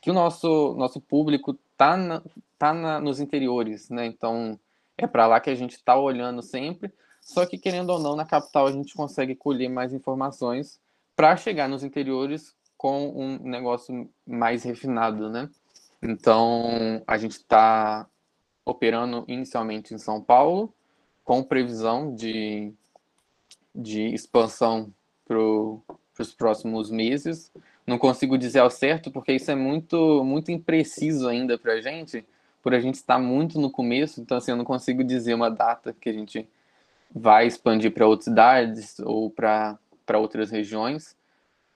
que 0.01 0.11
o 0.11 0.15
nosso 0.15 0.75
nosso 0.75 1.01
público 1.01 1.59
tá 1.77 1.97
na, 1.97 2.23
tá 2.59 2.73
na, 2.73 3.01
nos 3.01 3.21
interiores, 3.21 3.89
né? 3.91 4.07
Então 4.07 4.59
é 4.97 5.07
para 5.07 5.27
lá 5.27 5.41
que 5.41 5.51
a 5.51 5.55
gente 5.55 5.73
está 5.73 5.97
olhando 5.97 6.43
sempre. 6.43 6.93
Só 7.21 7.45
que 7.45 7.59
querendo 7.59 7.91
ou 7.91 7.99
não, 7.99 8.17
na 8.17 8.25
capital 8.25 8.67
a 8.67 8.73
gente 8.73 8.95
consegue 8.95 9.35
colher 9.35 9.69
mais 9.69 9.93
informações 9.93 10.81
para 11.15 11.37
chegar 11.37 11.69
nos 11.69 11.85
interiores 11.85 12.55
com 12.77 13.09
um 13.11 13.39
negócio 13.39 14.09
mais 14.27 14.63
refinado, 14.63 15.29
né? 15.29 15.51
Então, 16.03 17.03
a 17.07 17.19
gente 17.19 17.33
está 17.33 18.07
operando 18.65 19.25
inicialmente 19.29 19.95
em 19.95 19.99
São 19.99 20.23
Paulo, 20.23 20.73
com 21.25 21.43
previsão 21.43 22.15
de, 22.15 22.73
de 23.75 24.07
expansão 24.15 24.93
para 25.27 25.39
os 25.39 26.35
próximos 26.35 26.91
meses. 26.91 27.53
Não 27.87 27.99
consigo 27.99 28.39
dizer 28.39 28.61
ao 28.61 28.71
certo, 28.71 29.11
porque 29.11 29.33
isso 29.33 29.51
é 29.51 29.55
muito, 29.55 30.25
muito 30.25 30.51
impreciso 30.51 31.29
ainda 31.29 31.59
para 31.59 31.75
a 31.75 31.81
gente, 31.81 32.25
por 32.63 32.75
a 32.75 32.81
gente 32.81 32.95
estar 32.95 33.19
muito 33.19 33.61
no 33.61 33.71
começo, 33.71 34.21
então 34.21 34.37
assim, 34.37 34.51
eu 34.51 34.57
não 34.57 34.65
consigo 34.65 35.03
dizer 35.03 35.35
uma 35.35 35.51
data 35.51 35.95
que 35.99 36.09
a 36.09 36.13
gente 36.13 36.49
vai 37.15 37.47
expandir 37.47 37.93
para 37.93 38.07
outras 38.07 38.27
cidades 38.27 38.99
ou 39.01 39.31
para 39.31 39.79
outras 40.15 40.51
regiões 40.51 41.17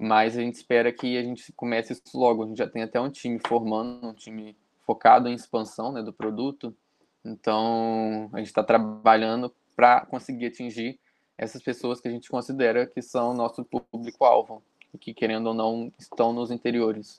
mas 0.05 0.37
a 0.37 0.43
gente 0.43 0.57
espera 0.57 0.93
que 0.93 1.17
a 1.17 1.23
gente 1.23 1.51
comece 1.53 1.95
isso 1.95 2.03
logo. 2.14 2.45
A 2.45 2.47
gente 2.47 2.59
já 2.59 2.69
tem 2.69 2.83
até 2.83 3.01
um 3.01 3.11
time 3.11 3.40
formando, 3.47 4.07
um 4.07 4.12
time 4.12 4.57
focado 4.87 5.29
em 5.29 5.35
expansão 5.35 5.90
né, 5.93 6.03
do 6.03 6.12
produto. 6.12 6.77
Então, 7.25 8.29
a 8.33 8.38
gente 8.38 8.49
está 8.49 8.62
trabalhando 8.62 9.53
para 9.75 10.05
conseguir 10.05 10.47
atingir 10.47 11.01
essas 11.38 11.62
pessoas 11.62 12.01
que 12.01 12.07
a 12.07 12.11
gente 12.11 12.29
considera 12.29 12.87
que 12.87 13.01
são 13.01 13.33
nosso 13.33 13.64
público-alvo 13.64 14.62
e 14.93 14.99
que, 14.99 15.14
querendo 15.14 15.47
ou 15.47 15.55
não, 15.55 15.90
estão 15.99 16.33
nos 16.33 16.51
interiores. 16.51 17.17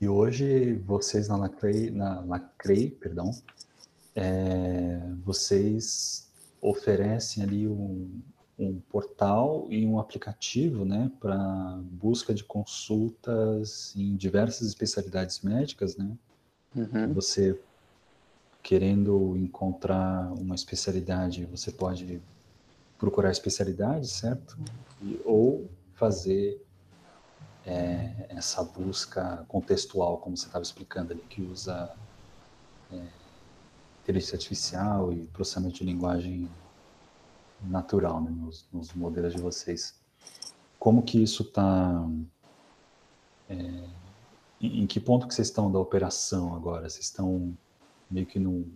E 0.00 0.08
hoje, 0.08 0.74
vocês 0.86 1.28
na 1.28 1.36
Lacrei, 1.36 1.90
na 1.90 2.20
Lacrei 2.22 2.90
perdão, 2.90 3.30
é, 4.16 4.98
vocês 5.22 6.32
oferecem 6.60 7.42
ali 7.42 7.68
um, 7.68 8.22
um 8.62 8.80
portal 8.90 9.66
e 9.70 9.84
um 9.86 9.98
aplicativo 9.98 10.84
né, 10.84 11.10
para 11.20 11.78
busca 11.90 12.32
de 12.32 12.44
consultas 12.44 13.94
em 13.96 14.16
diversas 14.16 14.68
especialidades 14.68 15.40
médicas, 15.40 15.96
né? 15.96 16.16
Uhum. 16.74 17.12
Você 17.12 17.58
querendo 18.62 19.36
encontrar 19.36 20.32
uma 20.34 20.54
especialidade, 20.54 21.44
você 21.46 21.72
pode 21.72 22.22
procurar 22.96 23.32
especialidade, 23.32 24.06
certo? 24.06 24.56
E, 25.02 25.20
ou 25.24 25.68
fazer 25.94 26.64
é, 27.66 28.26
essa 28.28 28.62
busca 28.62 29.44
contextual, 29.48 30.18
como 30.18 30.36
você 30.36 30.46
estava 30.46 30.62
explicando 30.62 31.12
ali, 31.12 31.22
que 31.28 31.42
usa 31.42 31.92
é, 32.92 33.02
inteligência 34.02 34.36
artificial 34.36 35.12
e 35.12 35.26
processamento 35.26 35.74
de 35.74 35.84
linguagem 35.84 36.48
natural 37.68 38.20
né, 38.20 38.30
nos, 38.30 38.66
nos, 38.72 38.92
modelos 38.92 39.34
de 39.34 39.40
vocês. 39.40 39.94
Como 40.78 41.02
que 41.02 41.22
isso 41.22 41.42
está... 41.42 42.06
É, 43.48 43.54
em, 44.60 44.82
em, 44.82 44.86
que 44.86 45.00
ponto 45.00 45.26
que 45.26 45.34
vocês 45.34 45.48
estão 45.48 45.70
da 45.70 45.78
operação 45.78 46.54
agora? 46.54 46.88
Vocês 46.88 47.04
estão 47.04 47.56
meio 48.10 48.26
que 48.26 48.38
no... 48.38 48.66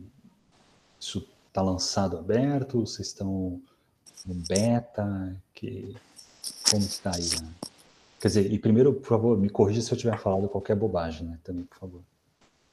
Isso 0.98 1.26
está 1.48 1.62
lançado 1.62 2.18
aberto? 2.18 2.80
Vocês 2.80 3.08
estão 3.08 3.60
no 4.24 4.34
beta? 4.48 5.36
Que, 5.54 5.96
como 6.70 6.82
está 6.82 7.14
aí? 7.14 7.42
Né? 7.42 7.48
Quer 8.20 8.28
dizer, 8.28 8.52
e 8.52 8.58
primeiro, 8.58 8.94
por 8.94 9.06
favor, 9.06 9.38
me 9.38 9.48
corrija 9.48 9.80
se 9.80 9.92
eu 9.92 9.98
tiver 9.98 10.18
falado 10.18 10.48
qualquer 10.48 10.74
bobagem, 10.74 11.26
né? 11.26 11.38
Também, 11.44 11.64
por 11.64 11.78
favor. 11.78 12.00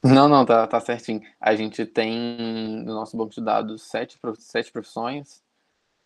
Não, 0.04 0.28
não, 0.28 0.46
tá, 0.46 0.68
tá 0.68 0.80
certinho. 0.82 1.22
A 1.40 1.56
gente 1.56 1.86
tem 1.86 2.84
no 2.84 2.94
nosso 2.94 3.16
banco 3.16 3.34
de 3.34 3.42
dados 3.42 3.84
sete, 3.84 4.20
sete 4.38 4.72
profissões, 4.72 5.42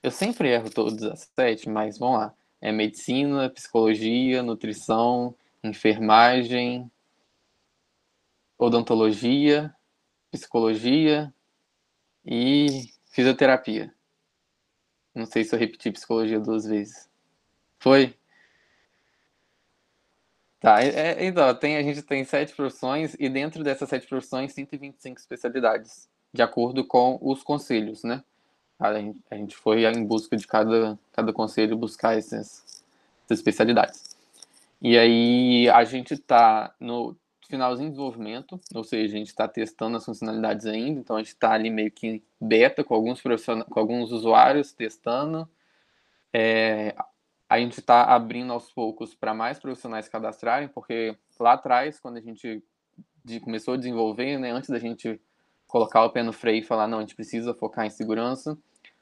eu 0.03 0.11
sempre 0.11 0.49
erro 0.49 0.69
todos 0.69 1.01
as 1.03 1.31
sete, 1.35 1.69
mas 1.69 1.97
vamos 1.97 2.19
lá. 2.19 2.35
é 2.61 2.71
medicina, 2.71 3.49
psicologia, 3.49 4.41
nutrição, 4.43 5.35
enfermagem, 5.63 6.89
odontologia, 8.57 9.73
psicologia 10.31 11.33
e 12.25 12.89
fisioterapia. 13.11 13.93
Não 15.13 15.25
sei 15.25 15.43
se 15.43 15.53
eu 15.55 15.59
repeti 15.59 15.91
psicologia 15.91 16.39
duas 16.39 16.65
vezes. 16.65 17.09
Foi? 17.79 18.15
Tá, 20.59 20.81
é, 20.83 20.89
é, 20.89 21.25
então, 21.25 21.53
tem, 21.55 21.77
a 21.77 21.83
gente 21.83 22.01
tem 22.01 22.23
sete 22.23 22.55
profissões 22.55 23.15
e 23.19 23.29
dentro 23.29 23.63
dessas 23.63 23.89
sete 23.89 24.07
profissões, 24.07 24.53
125 24.53 25.19
especialidades, 25.19 26.09
de 26.33 26.41
acordo 26.41 26.85
com 26.85 27.19
os 27.21 27.43
conselhos, 27.43 28.03
né? 28.03 28.23
A 28.79 28.93
gente, 29.35 29.55
foi 29.55 29.85
em 29.85 30.05
busca 30.05 30.37
de 30.37 30.45
cada, 30.45 30.99
cada 31.11 31.33
conselho 31.33 31.75
buscar 31.75 32.17
essas, 32.17 32.83
essas 33.25 33.39
especialidades. 33.39 34.15
E 34.81 34.97
aí 34.97 35.69
a 35.69 35.83
gente 35.83 36.13
está 36.13 36.73
no 36.79 37.15
finalzinho 37.49 37.89
de 37.89 37.95
desenvolvimento, 37.95 38.59
ou 38.75 38.83
seja, 38.83 39.15
a 39.15 39.17
gente 39.17 39.27
está 39.27 39.47
testando 39.47 39.97
as 39.97 40.05
funcionalidades 40.05 40.65
ainda, 40.65 40.99
então 40.99 41.15
a 41.15 41.19
gente 41.19 41.29
está 41.29 41.51
ali 41.51 41.69
meio 41.69 41.89
que 41.89 42.21
beta 42.39 42.83
com 42.83 42.93
alguns 42.93 43.21
com 43.21 43.79
alguns 43.79 44.11
usuários 44.11 44.73
testando. 44.73 45.49
É, 46.31 46.93
a 47.49 47.59
gente 47.59 47.79
está 47.79 48.03
abrindo 48.03 48.51
aos 48.51 48.71
poucos 48.71 49.15
para 49.15 49.33
mais 49.33 49.57
profissionais 49.57 50.09
cadastrarem, 50.09 50.67
porque 50.67 51.17
lá 51.39 51.53
atrás, 51.53 51.99
quando 51.99 52.17
a 52.17 52.21
gente 52.21 52.61
de, 53.23 53.39
começou 53.39 53.73
a 53.73 53.77
desenvolver, 53.77 54.37
né, 54.37 54.51
antes 54.51 54.69
da 54.69 54.79
gente 54.79 55.19
colocar 55.65 56.03
o 56.03 56.09
pé 56.09 56.23
no 56.23 56.33
freio 56.33 56.59
e 56.59 56.63
falar, 56.63 56.87
não, 56.87 56.99
a 56.99 57.01
gente 57.01 57.15
precisa 57.15 57.53
focar 57.53 57.85
em 57.85 57.89
segurança, 57.89 58.57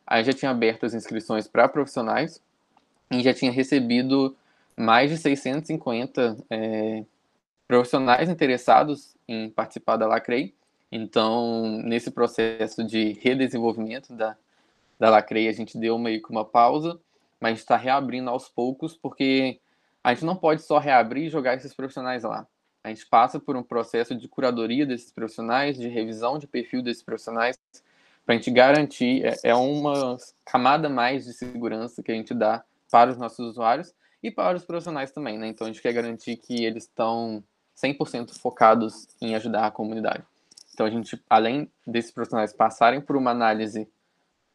a 0.05 0.17
gente 0.17 0.27
já 0.27 0.33
tinha 0.33 0.51
aberto 0.51 0.85
as 0.85 0.93
inscrições 0.93 1.47
para 1.47 1.67
profissionais 1.67 2.41
e 3.11 3.21
já 3.21 3.33
tinha 3.33 3.51
recebido 3.51 4.35
mais 4.77 5.09
de 5.09 5.17
650 5.17 6.37
é, 6.49 7.03
profissionais 7.67 8.29
interessados 8.29 9.15
em 9.27 9.49
participar 9.49 9.97
da 9.97 10.07
Lacrei. 10.07 10.53
Então, 10.91 11.81
nesse 11.83 12.11
processo 12.11 12.83
de 12.83 13.13
redesenvolvimento 13.21 14.13
da, 14.13 14.35
da 14.99 15.09
Lacrei, 15.09 15.47
a 15.47 15.53
gente 15.53 15.77
deu 15.77 15.97
meio 15.97 16.21
que 16.21 16.29
uma 16.29 16.45
pausa 16.45 16.99
mas 17.39 17.59
está 17.59 17.77
reabrindo 17.77 18.29
aos 18.29 18.49
poucos, 18.49 18.95
porque 18.95 19.59
a 20.03 20.13
gente 20.13 20.25
não 20.25 20.35
pode 20.35 20.61
só 20.63 20.79
reabrir 20.79 21.25
e 21.25 21.29
jogar 21.29 21.55
esses 21.55 21.73
profissionais 21.73 22.23
lá. 22.23 22.47
A 22.83 22.89
gente 22.89 23.05
passa 23.07 23.39
por 23.39 23.55
um 23.55 23.63
processo 23.63 24.15
de 24.15 24.27
curadoria 24.27 24.85
desses 24.85 25.11
profissionais, 25.11 25.77
de 25.77 25.87
revisão 25.87 26.37
de 26.37 26.47
perfil 26.47 26.81
desses 26.81 27.03
profissionais, 27.03 27.55
para 28.25 28.35
a 28.35 28.37
gente 28.37 28.51
garantir, 28.51 29.25
é, 29.25 29.35
é 29.43 29.55
uma 29.55 30.17
camada 30.45 30.89
mais 30.89 31.25
de 31.25 31.33
segurança 31.33 32.01
que 32.01 32.11
a 32.11 32.15
gente 32.15 32.33
dá 32.33 32.63
para 32.91 33.11
os 33.11 33.17
nossos 33.17 33.39
usuários 33.39 33.93
e 34.23 34.31
para 34.31 34.57
os 34.57 34.65
profissionais 34.65 35.11
também, 35.11 35.37
né? 35.37 35.47
Então 35.47 35.67
a 35.67 35.69
gente 35.71 35.81
quer 35.81 35.93
garantir 35.93 36.37
que 36.37 36.65
eles 36.65 36.85
estão 36.85 37.43
100% 37.77 38.33
focados 38.39 39.07
em 39.21 39.35
ajudar 39.35 39.67
a 39.67 39.71
comunidade. 39.71 40.23
Então 40.73 40.85
a 40.85 40.89
gente, 40.89 41.21
além 41.29 41.69
desses 41.85 42.11
profissionais 42.11 42.51
passarem 42.51 42.99
por 42.99 43.15
uma 43.15 43.31
análise 43.31 43.87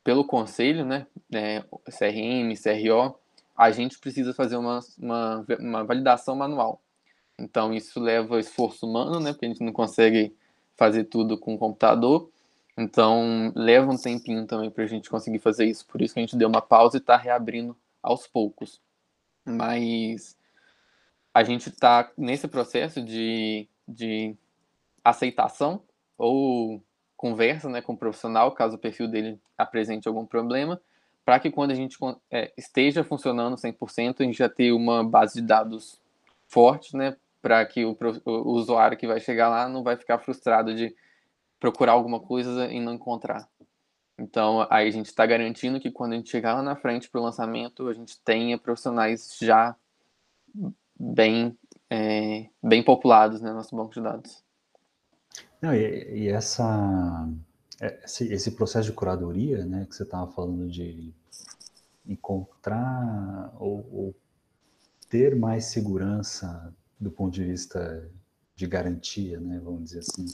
pelo 0.02 0.24
conselho, 0.24 0.84
né, 0.84 1.06
é, 1.32 1.62
CRM, 1.86 2.54
CRO, 2.56 3.18
a 3.56 3.70
gente 3.70 3.98
precisa 3.98 4.32
fazer 4.32 4.56
uma, 4.56 4.80
uma, 4.98 5.46
uma 5.58 5.84
validação 5.84 6.34
manual. 6.34 6.80
Então, 7.38 7.72
isso 7.72 8.00
leva 8.00 8.40
esforço 8.40 8.86
humano, 8.86 9.20
né, 9.20 9.32
porque 9.32 9.46
a 9.46 9.48
gente 9.48 9.62
não 9.62 9.72
consegue 9.72 10.34
fazer 10.76 11.04
tudo 11.04 11.38
com 11.38 11.54
o 11.54 11.58
computador. 11.58 12.30
Então, 12.80 13.52
leva 13.54 13.90
um 13.92 13.96
tempinho 13.96 14.46
também 14.46 14.70
para 14.70 14.84
a 14.84 14.86
gente 14.86 15.10
conseguir 15.10 15.38
fazer 15.38 15.66
isso. 15.66 15.86
Por 15.86 16.00
isso 16.00 16.14
que 16.14 16.20
a 16.20 16.22
gente 16.22 16.34
deu 16.34 16.48
uma 16.48 16.62
pausa 16.62 16.96
e 16.96 17.00
está 17.00 17.14
reabrindo 17.14 17.76
aos 18.02 18.26
poucos. 18.26 18.80
Mas 19.44 20.34
a 21.34 21.42
gente 21.42 21.68
está 21.68 22.10
nesse 22.16 22.48
processo 22.48 23.02
de, 23.02 23.68
de 23.86 24.34
aceitação 25.04 25.82
ou 26.16 26.82
conversa 27.18 27.68
né, 27.68 27.82
com 27.82 27.92
o 27.92 27.98
profissional, 27.98 28.52
caso 28.52 28.76
o 28.76 28.78
perfil 28.78 29.06
dele 29.06 29.38
apresente 29.58 30.08
algum 30.08 30.24
problema, 30.24 30.80
para 31.22 31.38
que 31.38 31.50
quando 31.50 31.72
a 31.72 31.74
gente 31.74 31.98
é, 32.30 32.50
esteja 32.56 33.04
funcionando 33.04 33.56
100%, 33.56 34.20
a 34.20 34.24
gente 34.24 34.38
já 34.38 34.48
tenha 34.48 34.74
uma 34.74 35.04
base 35.04 35.34
de 35.34 35.46
dados 35.46 36.00
forte, 36.48 36.96
né, 36.96 37.14
para 37.42 37.62
que 37.66 37.84
o, 37.84 37.94
o, 38.24 38.52
usuário 38.52 38.96
que 38.96 39.06
vai 39.06 39.20
chegar 39.20 39.50
lá 39.50 39.68
não 39.68 39.82
vai 39.82 39.98
ficar 39.98 40.18
frustrado 40.18 40.74
de 40.74 40.96
procurar 41.60 41.92
alguma 41.92 42.18
coisa 42.18 42.66
e 42.72 42.80
não 42.80 42.94
encontrar. 42.94 43.48
Então, 44.18 44.66
aí 44.68 44.88
a 44.88 44.90
gente 44.90 45.06
está 45.06 45.24
garantindo 45.24 45.80
que 45.80 45.90
quando 45.90 46.12
a 46.12 46.16
gente 46.16 46.30
chegar 46.30 46.54
lá 46.54 46.62
na 46.62 46.76
frente 46.76 47.08
para 47.08 47.20
o 47.20 47.24
lançamento, 47.24 47.88
a 47.88 47.94
gente 47.94 48.20
tenha 48.22 48.58
profissionais 48.58 49.36
já 49.40 49.76
bem, 50.98 51.56
é, 51.88 52.48
bem 52.62 52.82
populados 52.82 53.40
né, 53.40 53.50
no 53.50 53.56
nosso 53.56 53.74
banco 53.74 53.94
de 53.94 54.02
dados. 54.02 54.42
Não, 55.60 55.74
e, 55.74 56.24
e 56.24 56.28
essa, 56.28 57.28
é, 57.80 58.00
esse, 58.04 58.30
esse, 58.32 58.50
processo 58.52 58.90
de 58.90 58.94
curadoria, 58.94 59.64
né, 59.64 59.86
que 59.88 59.94
você 59.94 60.02
estava 60.02 60.30
falando 60.30 60.68
de 60.68 61.14
encontrar 62.06 63.54
ou, 63.58 63.86
ou, 63.92 64.14
ter 65.08 65.34
mais 65.34 65.64
segurança 65.64 66.72
do 66.98 67.10
ponto 67.10 67.32
de 67.32 67.44
vista 67.44 68.08
de 68.54 68.66
garantia, 68.66 69.40
né, 69.40 69.60
vamos 69.62 69.84
dizer 69.84 70.00
assim, 70.00 70.26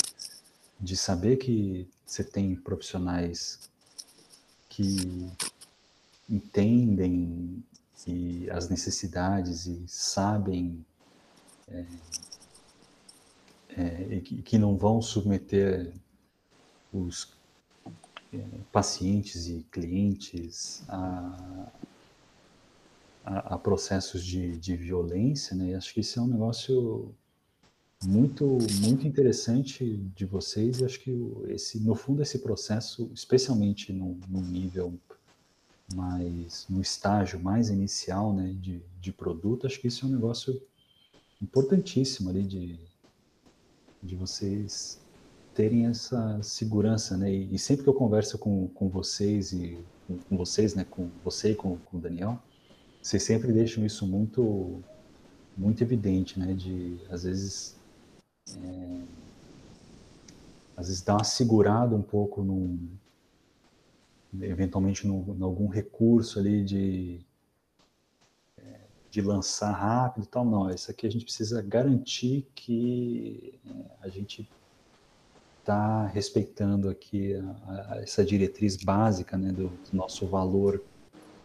de 0.81 0.97
saber 0.97 1.37
que 1.37 1.89
você 2.05 2.23
tem 2.23 2.55
profissionais 2.55 3.71
que 4.69 5.31
entendem 6.29 7.63
e 8.07 8.49
as 8.51 8.69
necessidades 8.69 9.67
e 9.67 9.83
sabem 9.89 10.85
é, 11.69 11.85
é, 13.77 14.21
que, 14.21 14.43
que, 14.43 14.59
não 14.59 14.77
vão 14.77 15.03
submeter 15.03 15.93
os 16.93 17.33
é, 18.33 18.39
pacientes 18.73 19.49
e 19.49 19.67
clientes 19.71 20.85
a, 20.89 21.73
a, 23.25 23.55
a 23.55 23.59
processos 23.59 24.25
de, 24.25 24.57
de, 24.57 24.77
violência, 24.77 25.57
né? 25.57 25.75
Acho 25.75 25.93
que 25.93 26.01
isso 26.01 26.21
é 26.21 26.23
um 26.23 26.29
negócio 26.29 27.13
muito 28.07 28.59
muito 28.81 29.07
interessante 29.07 29.97
de 30.15 30.25
vocês 30.25 30.81
e 30.81 30.85
acho 30.85 31.01
que 31.01 31.11
esse 31.49 31.81
no 31.81 31.95
fundo 31.95 32.23
esse 32.23 32.39
processo 32.39 33.11
especialmente 33.15 33.93
no, 33.93 34.19
no 34.29 34.41
nível 34.41 34.95
mais 35.95 36.67
no 36.69 36.81
estágio 36.81 37.41
mais 37.41 37.69
inicial 37.69 38.33
né 38.33 38.55
de, 38.61 38.83
de 39.01 39.13
produto 39.13 39.67
acho 39.67 39.81
que 39.81 39.89
isso 39.89 40.07
é 40.07 40.09
um 40.09 40.13
negócio 40.13 40.61
importantíssimo 41.43 42.31
ali 42.31 42.43
de 42.43 42.79
de 44.03 44.15
vocês 44.15 45.01
terem 45.57 45.87
essa 45.87 46.39
segurança, 46.43 47.17
né? 47.17 47.33
E, 47.33 47.55
e, 47.55 47.59
sempre 47.59 47.83
que 47.83 47.89
eu 47.89 47.95
converso 47.95 48.39
com, 48.39 48.69
com 48.69 48.89
vocês 48.91 49.53
e 49.53 49.79
com, 50.07 50.19
com 50.19 50.37
vocês, 50.37 50.75
né? 50.75 50.85
Com 50.89 51.09
você 51.25 51.53
e 51.53 51.55
com, 51.55 51.79
com 51.79 51.97
o 51.97 52.01
Daniel, 52.01 52.39
vocês 53.03 53.23
sempre 53.23 53.51
deixam 53.53 53.85
isso 53.85 54.07
muito 54.07 54.83
muito 55.57 55.83
evidente, 55.83 56.39
né? 56.39 56.53
De 56.53 56.99
às 57.11 57.25
vezes 57.25 57.76
é, 58.55 59.03
às 60.77 60.89
vezes 60.89 61.03
dar 61.03 61.15
uma 61.15 61.25
segurada 61.25 61.95
um 61.95 62.03
pouco 62.03 62.43
num 62.43 62.89
eventualmente 64.41 65.07
em 65.07 65.43
algum 65.43 65.69
recurso 65.69 66.39
ali 66.39 66.63
de 66.63 67.27
de 69.17 69.23
lançar 69.23 69.73
rápido 69.73 70.25
e 70.25 70.27
tal, 70.27 70.45
não. 70.45 70.71
Isso 70.71 70.91
aqui 70.91 71.07
a 71.07 71.11
gente 71.11 71.25
precisa 71.25 71.63
garantir 71.63 72.47
que 72.55 73.59
é, 73.67 74.07
a 74.07 74.09
gente 74.09 74.47
está 75.61 76.07
respeitando 76.07 76.91
aqui 76.91 77.35
a, 77.35 77.95
a, 77.95 78.03
essa 78.03 78.23
diretriz 78.23 78.77
básica 78.77 79.39
né, 79.39 79.51
do, 79.53 79.69
do, 79.69 79.97
nosso 79.97 80.27
valor, 80.27 80.83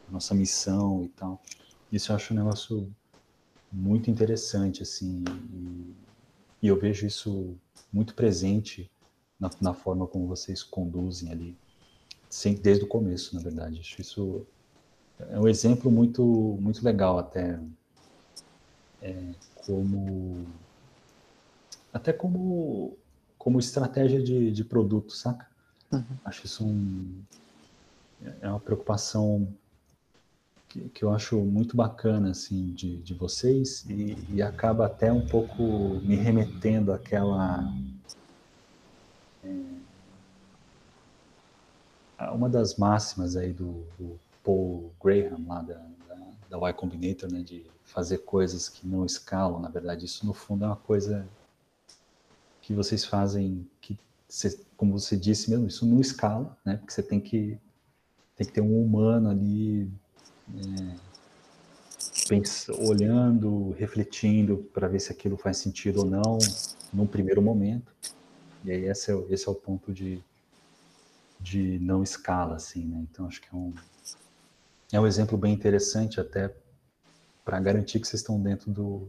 nossa 0.10 0.36
missão 0.36 1.06
e 1.06 1.08
tal. 1.10 1.42
Isso 1.90 2.12
eu 2.12 2.18
acho 2.18 2.34
um 2.34 2.38
negócio 2.38 2.94
muito 3.72 4.12
interessante, 4.12 4.84
assim, 4.84 5.24
e, 5.54 5.96
e 6.62 6.68
eu 6.68 6.78
vejo 6.80 7.06
isso 7.06 7.56
muito 7.92 8.14
presente 8.14 8.90
na, 9.40 9.50
na, 9.60 9.74
forma 9.74 10.06
como 10.06 10.28
vocês 10.28 10.62
conduzem 10.64 11.32
ali, 11.32 11.58
sempre, 12.30 12.62
desde 12.62 12.84
o 12.84 12.88
começo, 12.88 13.36
na 13.36 13.42
verdade. 13.42 13.80
Acho 13.80 14.02
isso 14.02 14.46
é 15.30 15.40
um 15.40 15.48
exemplo 15.48 15.92
muito, 15.92 16.24
muito 16.60 16.84
legal 16.84 17.18
até 17.18 17.60
é, 19.02 19.34
como 19.66 20.46
até 21.94 22.14
como 22.14 22.98
como 23.38 23.60
estratégia 23.60 24.22
de, 24.22 24.52
de 24.52 24.64
produto, 24.64 25.14
saca? 25.14 25.48
Uhum. 25.92 26.04
Acho 26.24 26.46
isso 26.46 26.64
um, 26.64 27.24
é 28.40 28.48
uma 28.48 28.60
preocupação 28.60 29.48
que, 30.90 31.04
eu 31.04 31.12
acho 31.12 31.38
muito 31.38 31.76
bacana 31.76 32.32
assim 32.32 32.72
de, 32.74 32.98
de 32.98 33.14
vocês 33.14 33.86
e, 33.90 34.18
e 34.30 34.42
acaba 34.42 34.86
até 34.86 35.12
um 35.12 35.26
pouco 35.28 35.64
me 36.04 36.16
remetendo 36.16 36.94
àquela 36.94 37.64
é, 42.18 42.30
uma 42.30 42.48
das 42.48 42.78
máximas 42.78 43.36
aí 43.36 43.52
do, 43.52 43.84
do 44.00 44.20
Paul 44.44 44.92
Graham, 45.04 45.46
lá 45.48 45.62
da, 45.62 45.82
da, 46.08 46.58
da 46.58 46.70
Y 46.70 46.74
Combinator, 46.74 47.32
né, 47.32 47.42
de 47.42 47.66
fazer 47.84 48.20
coisas 48.20 48.70
que 48.70 48.88
não 48.88 49.06
escalam, 49.06 49.60
na 49.60 49.70
verdade, 49.70 50.06
isso 50.06 50.26
no 50.26 50.34
fundo 50.34 50.64
é 50.64 50.68
uma 50.68 50.76
coisa 50.76 51.28
que 52.62 52.74
vocês 52.74 53.04
fazem 53.04 53.68
que, 53.82 54.00
como 54.78 54.98
você 54.98 55.18
disse 55.18 55.50
mesmo, 55.50 55.68
isso 55.68 55.86
não 55.86 56.00
escala, 56.00 56.58
né, 56.64 56.78
porque 56.78 56.94
você 56.94 57.04
tem 57.04 57.20
que, 57.20 57.58
tem 58.38 58.48
que 58.48 58.54
ter 58.54 58.62
um 58.62 58.82
humano 58.82 59.30
ali 59.30 59.92
é, 60.58 60.96
pensa, 62.28 62.74
olhando, 62.78 63.72
refletindo 63.78 64.58
para 64.74 64.88
ver 64.88 65.00
se 65.00 65.12
aquilo 65.12 65.38
faz 65.38 65.58
sentido 65.58 66.00
ou 66.00 66.06
não, 66.06 66.38
num 66.94 67.06
primeiro 67.06 67.42
momento. 67.42 67.94
E 68.64 68.72
aí 68.72 68.86
esse 68.86 69.12
é, 69.12 69.16
esse 69.30 69.48
é 69.48 69.52
o 69.52 69.56
ponto 69.56 69.92
de, 69.92 70.24
de 71.40 71.80
não 71.80 72.04
escala, 72.04 72.56
assim, 72.56 72.86
né? 72.86 73.06
Então 73.12 73.28
acho 73.28 73.42
que 73.42 73.48
é 73.52 73.56
um, 73.56 73.74
é 74.92 75.00
um 75.00 75.08
exemplo 75.08 75.38
bem 75.38 75.54
interessante 75.54 76.20
até 76.20 76.54
para 77.44 77.60
garantir 77.60 78.00
que 78.00 78.08
vocês 78.08 78.22
estão 78.22 78.40
dentro 78.40 78.72
do, 78.72 79.08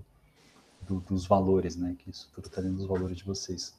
do, 0.80 1.00
dos 1.00 1.26
valores, 1.26 1.76
né? 1.76 1.94
Que 1.98 2.10
isso 2.10 2.30
tudo 2.34 2.46
está 2.46 2.60
dentro 2.60 2.78
dos 2.78 2.86
valores 2.86 3.16
de 3.16 3.24
vocês. 3.24 3.74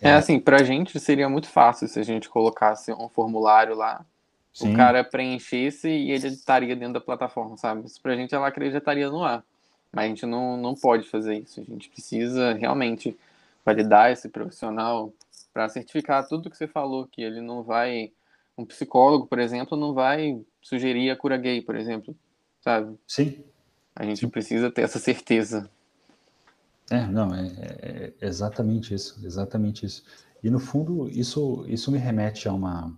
É, 0.00 0.10
é 0.10 0.14
assim, 0.14 0.38
para 0.38 0.60
a 0.60 0.64
gente 0.64 0.98
seria 0.98 1.28
muito 1.28 1.48
fácil 1.48 1.88
se 1.88 1.98
a 1.98 2.02
gente 2.02 2.28
colocasse 2.28 2.92
um 2.92 3.08
formulário 3.08 3.74
lá, 3.74 4.04
Sim. 4.52 4.72
o 4.72 4.76
cara 4.76 5.02
preenchesse 5.02 5.88
e 5.88 6.10
ele 6.10 6.28
estaria 6.28 6.76
dentro 6.76 6.94
da 6.94 7.00
plataforma, 7.00 7.56
sabe? 7.56 7.86
Isso 7.86 8.00
para 8.00 8.12
a 8.12 8.16
gente, 8.16 8.34
ela 8.34 8.52
já 8.70 8.78
estaria 8.78 9.08
no 9.10 9.24
ar. 9.24 9.42
Mas 9.92 10.04
a 10.04 10.08
gente 10.08 10.26
não, 10.26 10.56
não 10.56 10.74
pode 10.74 11.08
fazer 11.08 11.38
isso. 11.38 11.60
A 11.60 11.64
gente 11.64 11.88
precisa 11.88 12.52
realmente 12.54 13.16
validar 13.64 14.10
esse 14.10 14.28
profissional 14.28 15.12
para 15.52 15.68
certificar 15.68 16.26
tudo 16.26 16.50
que 16.50 16.56
você 16.56 16.66
falou, 16.66 17.06
que 17.06 17.22
ele 17.22 17.40
não 17.40 17.62
vai. 17.62 18.12
Um 18.56 18.66
psicólogo, 18.66 19.26
por 19.26 19.38
exemplo, 19.38 19.78
não 19.78 19.94
vai 19.94 20.38
sugerir 20.60 21.10
a 21.10 21.16
cura 21.16 21.38
gay, 21.38 21.62
por 21.62 21.74
exemplo, 21.74 22.14
sabe? 22.60 22.98
Sim. 23.08 23.42
A 23.96 24.04
gente 24.04 24.20
Sim. 24.20 24.28
precisa 24.28 24.70
ter 24.70 24.82
essa 24.82 24.98
certeza. 24.98 25.70
É, 26.90 27.06
não, 27.06 27.34
é, 27.34 27.46
é, 27.46 28.12
exatamente 28.20 28.94
isso, 28.94 29.18
exatamente 29.24 29.86
isso. 29.86 30.04
E 30.42 30.50
no 30.50 30.58
fundo, 30.58 31.08
isso, 31.08 31.64
isso 31.66 31.90
me 31.90 31.98
remete 31.98 32.48
a 32.48 32.52
uma. 32.52 32.94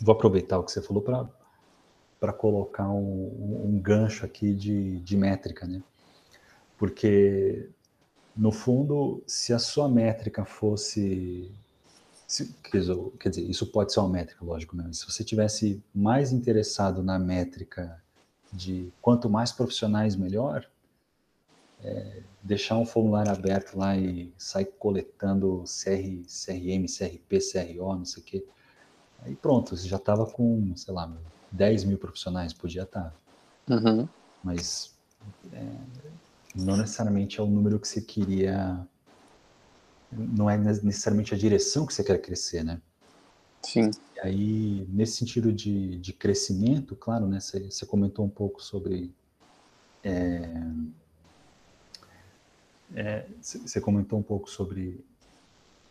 Vou 0.00 0.14
aproveitar 0.14 0.58
o 0.58 0.64
que 0.64 0.72
você 0.72 0.82
falou 0.82 1.02
para 1.02 2.32
colocar 2.32 2.90
um, 2.90 3.66
um, 3.66 3.78
gancho 3.80 4.24
aqui 4.24 4.54
de, 4.54 4.98
de 5.00 5.16
métrica, 5.16 5.66
né? 5.66 5.82
Porque 6.76 7.68
no 8.36 8.50
fundo, 8.50 9.22
se 9.26 9.52
a 9.52 9.58
sua 9.58 9.88
métrica 9.88 10.44
fosse. 10.44 11.50
Se, 12.26 12.52
quer, 12.64 12.80
dizer, 13.28 13.42
isso 13.42 13.66
pode 13.66 13.92
ser 13.92 14.00
uma 14.00 14.08
métrica, 14.08 14.44
lógico, 14.44 14.76
né? 14.76 14.90
Se 14.92 15.06
você 15.06 15.22
tivesse 15.22 15.82
mais 15.94 16.32
interessado 16.32 17.02
na 17.02 17.18
métrica 17.18 18.02
de 18.52 18.92
quanto 19.00 19.28
mais 19.28 19.52
profissionais, 19.52 20.16
melhor, 20.16 20.66
é, 21.82 22.22
deixar 22.42 22.78
um 22.78 22.86
formulário 22.86 23.30
aberto 23.30 23.76
lá 23.76 23.96
e 23.96 24.32
sair 24.38 24.66
coletando 24.78 25.64
CR, 25.64 26.24
CRM, 26.26 26.86
CRP, 26.86 27.38
CRO, 27.38 27.94
não 27.94 28.04
sei 28.04 28.22
o 28.22 28.26
quê. 28.26 28.46
Aí 29.24 29.34
pronto, 29.34 29.76
você 29.76 29.88
já 29.88 29.96
estava 29.96 30.26
com, 30.26 30.76
sei 30.76 30.92
lá, 30.92 31.10
10 31.50 31.84
mil 31.84 31.98
profissionais, 31.98 32.52
podia 32.52 32.82
estar. 32.82 33.14
Uhum. 33.68 34.06
Mas 34.42 34.94
é, 35.50 35.76
não 36.54 36.76
necessariamente 36.76 37.40
é 37.40 37.42
o 37.42 37.46
número 37.46 37.80
que 37.80 37.88
você 37.88 38.02
queria, 38.02 38.86
não 40.12 40.48
é 40.50 40.58
necessariamente 40.58 41.34
a 41.34 41.38
direção 41.38 41.86
que 41.86 41.94
você 41.94 42.04
quer 42.04 42.20
crescer, 42.20 42.62
né? 42.62 42.80
Sim. 43.62 43.90
E 44.16 44.20
aí, 44.20 44.86
nesse 44.90 45.16
sentido 45.16 45.50
de, 45.50 45.98
de 45.98 46.12
crescimento, 46.12 46.94
claro, 46.94 47.26
né? 47.26 47.40
Você, 47.40 47.70
você 47.70 47.86
comentou 47.86 48.24
um 48.24 48.28
pouco 48.28 48.62
sobre. 48.62 49.14
É, 50.02 50.62
é, 52.94 53.26
você 53.40 53.80
comentou 53.80 54.18
um 54.18 54.22
pouco 54.22 54.50
sobre 54.50 55.02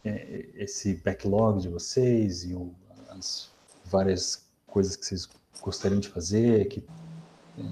é, 0.06 0.50
esse 0.56 0.96
backlog 0.96 1.62
de 1.62 1.70
vocês 1.70 2.44
e 2.44 2.54
o, 2.54 2.74
as 3.18 3.50
várias 3.86 4.46
coisas 4.68 4.96
que 4.96 5.06
vocês 5.06 5.30
gostariam 5.62 6.00
de 6.00 6.10
fazer, 6.10 6.68
que 6.68 6.84
é, 7.58 7.64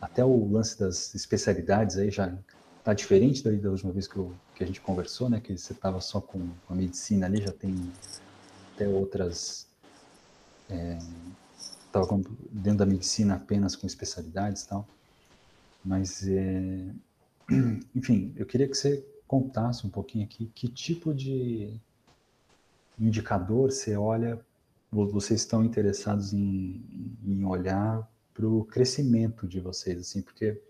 até 0.00 0.24
o 0.24 0.50
lance 0.50 0.78
das 0.78 1.14
especialidades 1.14 1.96
aí 1.96 2.10
já 2.10 2.32
está 2.78 2.94
diferente 2.94 3.42
da, 3.42 3.50
da 3.50 3.70
última 3.70 3.92
vez 3.92 4.08
que, 4.08 4.16
eu, 4.16 4.34
que, 4.54 4.64
a 4.64 4.66
gente 4.66 4.80
conversou, 4.80 5.28
né? 5.28 5.40
Que 5.40 5.56
você 5.56 5.72
estava 5.72 6.00
só 6.00 6.20
com 6.20 6.48
a 6.68 6.74
medicina 6.74 7.26
ali, 7.26 7.42
já 7.42 7.52
tem 7.52 7.92
até 8.74 8.88
outras. 8.88 9.66
É, 10.68 10.98
dentro 12.52 12.78
da 12.78 12.86
medicina 12.86 13.34
apenas 13.34 13.74
com 13.74 13.86
especialidades 13.86 14.62
e 14.62 14.68
tal. 14.68 14.86
Mas, 15.84 16.26
é, 16.26 16.94
enfim, 17.94 18.32
eu 18.36 18.46
queria 18.46 18.68
que 18.68 18.76
você 18.76 19.04
contasse 19.26 19.86
um 19.86 19.90
pouquinho 19.90 20.24
aqui 20.24 20.50
que 20.54 20.68
tipo 20.68 21.12
de 21.14 21.80
indicador 22.98 23.70
você 23.70 23.96
olha, 23.96 24.40
vocês 24.90 25.40
estão 25.40 25.64
interessados 25.64 26.32
em, 26.32 26.82
em 27.24 27.44
olhar 27.44 28.08
para 28.34 28.46
o 28.46 28.64
crescimento 28.64 29.46
de 29.46 29.60
vocês, 29.60 30.00
assim, 30.00 30.22
porque 30.22 30.60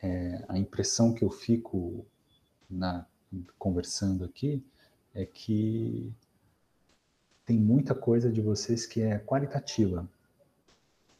é, 0.00 0.44
a 0.48 0.58
impressão 0.58 1.12
que 1.12 1.24
eu 1.24 1.30
fico 1.30 2.04
na, 2.70 3.06
conversando 3.58 4.24
aqui 4.24 4.62
é 5.14 5.24
que 5.24 6.12
tem 7.44 7.58
muita 7.58 7.94
coisa 7.94 8.30
de 8.30 8.40
vocês 8.40 8.86
que 8.86 9.02
é 9.02 9.18
qualitativa, 9.18 10.08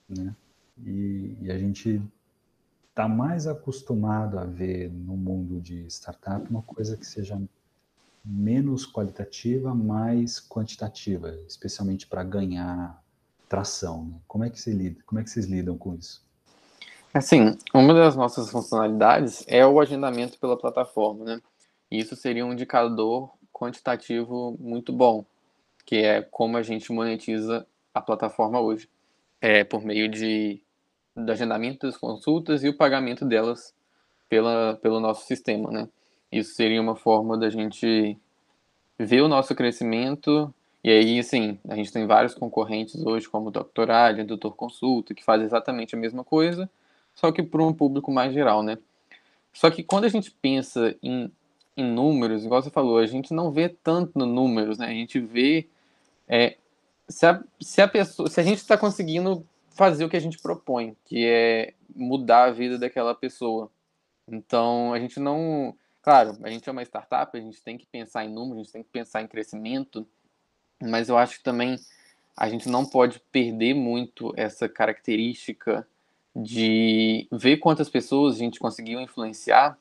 né? 0.09 0.35
E, 0.85 1.37
e 1.41 1.51
a 1.51 1.59
gente 1.59 2.03
está 2.91 3.09
mais 3.09 3.47
acostumado 3.47 4.39
a 4.39 4.45
ver 4.45 4.91
no 4.91 5.17
mundo 5.17 5.61
de 5.61 5.87
startup 5.87 6.49
uma 6.49 6.63
coisa 6.63 6.97
que 6.97 7.07
seja 7.07 7.41
menos 8.25 8.87
qualitativa, 8.87 9.75
mais 9.75 10.41
quantitativa, 10.41 11.39
especialmente 11.47 12.07
para 12.07 12.25
ganhar 12.25 13.03
tração. 13.49 14.07
Né? 14.07 14.21
Como 14.27 14.45
é 14.45 14.51
que 14.51 14.59
você 14.59 14.73
lida? 14.73 15.03
Como 15.05 15.21
é 15.21 15.25
que 15.25 15.31
vocês 15.31 15.47
lidam 15.47 15.77
com 15.77 15.95
isso? 15.95 16.25
Assim, 17.13 17.57
uma 17.73 17.95
das 17.95 18.17
nossas 18.17 18.51
funcionalidades 18.51 19.45
é 19.47 19.65
o 19.65 19.81
agendamento 19.81 20.39
pela 20.39 20.59
plataforma, 20.59 21.25
né? 21.25 21.41
Isso 21.89 22.17
seria 22.17 22.45
um 22.45 22.53
indicador 22.53 23.31
quantitativo 23.53 24.57
muito 24.59 24.93
bom, 24.93 25.25
que 25.87 25.97
é 25.97 26.23
como 26.23 26.57
a 26.57 26.63
gente 26.63 26.93
monetiza 26.93 27.65
a 27.93 28.01
plataforma 28.01 28.61
hoje, 28.61 28.89
é 29.41 29.63
por 29.63 29.85
meio 29.85 30.09
de 30.09 30.61
do 31.17 31.31
agendamento 31.31 31.87
das 31.87 31.97
consultas 31.97 32.65
e 32.65 32.69
o 32.69 32.77
pagamento 32.77 33.25
delas 33.25 33.73
pela, 34.29 34.77
pelo 34.83 34.99
nosso 34.99 35.27
sistema, 35.27 35.71
né? 35.71 35.89
Isso 36.39 36.55
seria 36.55 36.81
uma 36.81 36.97
forma 36.97 37.37
da 37.37 37.49
gente 37.49 38.19
ver 38.99 39.23
o 39.23 39.29
nosso 39.29 39.55
crescimento 39.55 40.53
e 40.85 40.91
aí, 40.91 41.19
assim, 41.19 41.59
a 41.67 41.75
gente 41.75 41.91
tem 41.91 42.07
vários 42.07 42.35
concorrentes 42.35 43.03
hoje, 43.07 43.27
como 43.27 43.49
o 43.49 43.51
Dr. 43.51 43.91
Alien, 43.91 44.27
Dr. 44.27 44.51
Consulta, 44.51 45.15
que 45.15 45.25
faz 45.25 45.41
exatamente 45.41 45.95
a 45.95 45.99
mesma 45.99 46.23
coisa, 46.23 46.69
só 47.15 47.33
que 47.33 47.43
para 47.43 47.63
um 47.63 47.73
público 47.73 48.13
mais 48.13 48.35
geral, 48.35 48.63
né? 48.63 48.77
Só 49.51 49.71
que 49.71 49.83
quando 49.83 50.05
a 50.05 50.11
gente 50.11 50.31
pensa 50.31 50.95
em, 51.03 51.33
em 51.75 51.91
números, 51.91 52.45
igual 52.45 52.63
você 52.63 52.69
falou, 52.69 52.99
a 52.99 53.07
gente 53.07 53.33
não 53.33 53.51
vê 53.51 53.71
tanto 53.71 54.19
no 54.19 54.27
números, 54.27 54.77
né? 54.77 54.89
A 54.89 54.91
gente 54.91 55.19
vê 55.19 55.67
é, 56.29 56.59
se, 57.09 57.25
a, 57.25 57.43
se 57.59 57.81
a 57.81 57.89
pessoa, 57.89 58.29
se 58.29 58.39
a 58.39 58.45
gente 58.45 58.59
está 58.59 58.77
conseguindo 58.77 59.47
fazer 59.71 60.05
o 60.05 60.11
que 60.11 60.19
a 60.19 60.21
gente 60.21 60.39
propõe, 60.39 60.95
que 61.07 61.25
é 61.25 61.73
mudar 61.97 62.45
a 62.45 62.51
vida 62.51 62.79
daquela 62.79 63.15
pessoa. 63.15 63.71
Então, 64.29 64.93
a 64.93 64.99
gente 64.99 65.19
não, 65.19 65.75
claro, 66.05 66.37
a 66.43 66.51
gente 66.51 66.69
é 66.69 66.73
uma 66.73 66.83
startup, 66.83 67.35
a 67.35 67.41
gente 67.41 67.63
tem 67.63 67.79
que 67.79 67.87
pensar 67.87 68.27
em 68.27 68.29
números, 68.29 68.61
a 68.61 68.65
gente 68.65 68.73
tem 68.73 68.83
que 68.83 68.91
pensar 68.91 69.23
em 69.23 69.27
crescimento, 69.27 70.07
mas 70.81 71.09
eu 71.09 71.17
acho 71.17 71.39
que 71.39 71.43
também 71.43 71.79
a 72.37 72.47
gente 72.47 72.69
não 72.69 72.85
pode 72.85 73.21
perder 73.33 73.75
muito 73.75 74.35
essa 74.37 74.69
característica 74.69 75.89
de 76.37 77.27
ver 77.33 77.57
quantas 77.57 77.89
pessoas 77.89 78.35
a 78.35 78.39
gente 78.39 78.59
conseguiu 78.59 79.01
influenciar, 79.01 79.79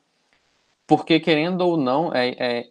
porque 0.86 1.20
querendo 1.20 1.60
ou 1.60 1.76
não, 1.76 2.14
é, 2.14 2.30
é, 2.38 2.70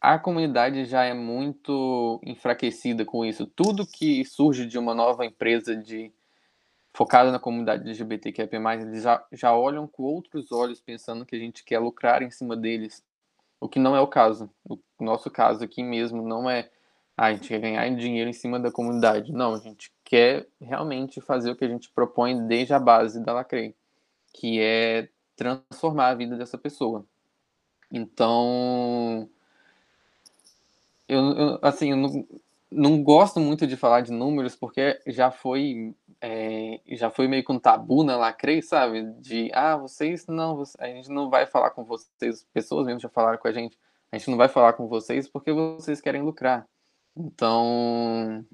a 0.00 0.16
comunidade 0.16 0.84
já 0.84 1.02
é 1.02 1.14
muito 1.14 2.20
enfraquecida 2.22 3.04
com 3.04 3.24
isso. 3.24 3.44
Tudo 3.44 3.86
que 3.86 4.24
surge 4.24 4.66
de 4.66 4.78
uma 4.78 4.94
nova 4.94 5.26
empresa 5.26 5.74
de 5.74 6.12
focada 6.98 7.30
na 7.30 7.38
comunidade 7.38 7.84
LGBTQIA+, 7.84 8.48
eles 8.74 9.04
já, 9.04 9.24
já 9.30 9.54
olham 9.54 9.86
com 9.86 10.02
outros 10.02 10.50
olhos 10.50 10.80
pensando 10.80 11.24
que 11.24 11.36
a 11.36 11.38
gente 11.38 11.62
quer 11.62 11.78
lucrar 11.78 12.22
em 12.22 12.30
cima 12.32 12.56
deles, 12.56 13.04
o 13.60 13.68
que 13.68 13.78
não 13.78 13.94
é 13.94 14.00
o 14.00 14.08
caso. 14.08 14.50
O 14.68 14.80
nosso 14.98 15.30
caso 15.30 15.62
aqui 15.62 15.80
mesmo 15.80 16.26
não 16.26 16.50
é 16.50 16.68
ah, 17.16 17.26
a 17.26 17.32
gente 17.32 17.46
quer 17.46 17.60
ganhar 17.60 17.88
dinheiro 17.94 18.28
em 18.28 18.32
cima 18.32 18.58
da 18.58 18.72
comunidade. 18.72 19.32
Não, 19.32 19.54
a 19.54 19.58
gente 19.58 19.92
quer 20.02 20.48
realmente 20.60 21.20
fazer 21.20 21.52
o 21.52 21.56
que 21.56 21.64
a 21.64 21.68
gente 21.68 21.88
propõe 21.88 22.48
desde 22.48 22.74
a 22.74 22.80
base 22.80 23.22
da 23.22 23.32
Lacrei, 23.32 23.76
que 24.32 24.60
é 24.60 25.08
transformar 25.36 26.08
a 26.08 26.14
vida 26.16 26.36
dessa 26.36 26.58
pessoa. 26.58 27.06
Então, 27.92 29.28
eu, 31.08 31.20
eu 31.20 31.58
assim, 31.62 31.92
eu 31.92 31.96
não, 31.96 32.28
não 32.72 33.02
gosto 33.04 33.38
muito 33.38 33.68
de 33.68 33.76
falar 33.76 34.00
de 34.00 34.10
números 34.10 34.56
porque 34.56 35.00
já 35.06 35.30
foi 35.30 35.94
é, 36.20 36.80
já 36.96 37.10
foi 37.10 37.28
meio 37.28 37.44
que 37.44 37.52
um 37.52 37.58
tabu 37.58 38.02
na 38.02 38.16
Lacrei, 38.16 38.60
sabe? 38.62 39.04
De, 39.20 39.50
ah, 39.52 39.76
vocês 39.76 40.26
não, 40.26 40.62
a 40.78 40.86
gente 40.86 41.08
não 41.10 41.30
vai 41.30 41.46
falar 41.46 41.70
com 41.70 41.84
vocês, 41.84 42.46
pessoas 42.52 42.86
mesmo 42.86 43.00
já 43.00 43.08
falaram 43.08 43.38
com 43.38 43.48
a 43.48 43.52
gente, 43.52 43.78
a 44.10 44.18
gente 44.18 44.30
não 44.30 44.36
vai 44.36 44.48
falar 44.48 44.72
com 44.72 44.88
vocês 44.88 45.28
porque 45.28 45.52
vocês 45.52 46.00
querem 46.00 46.22
lucrar. 46.22 46.66
Então, 47.16 48.44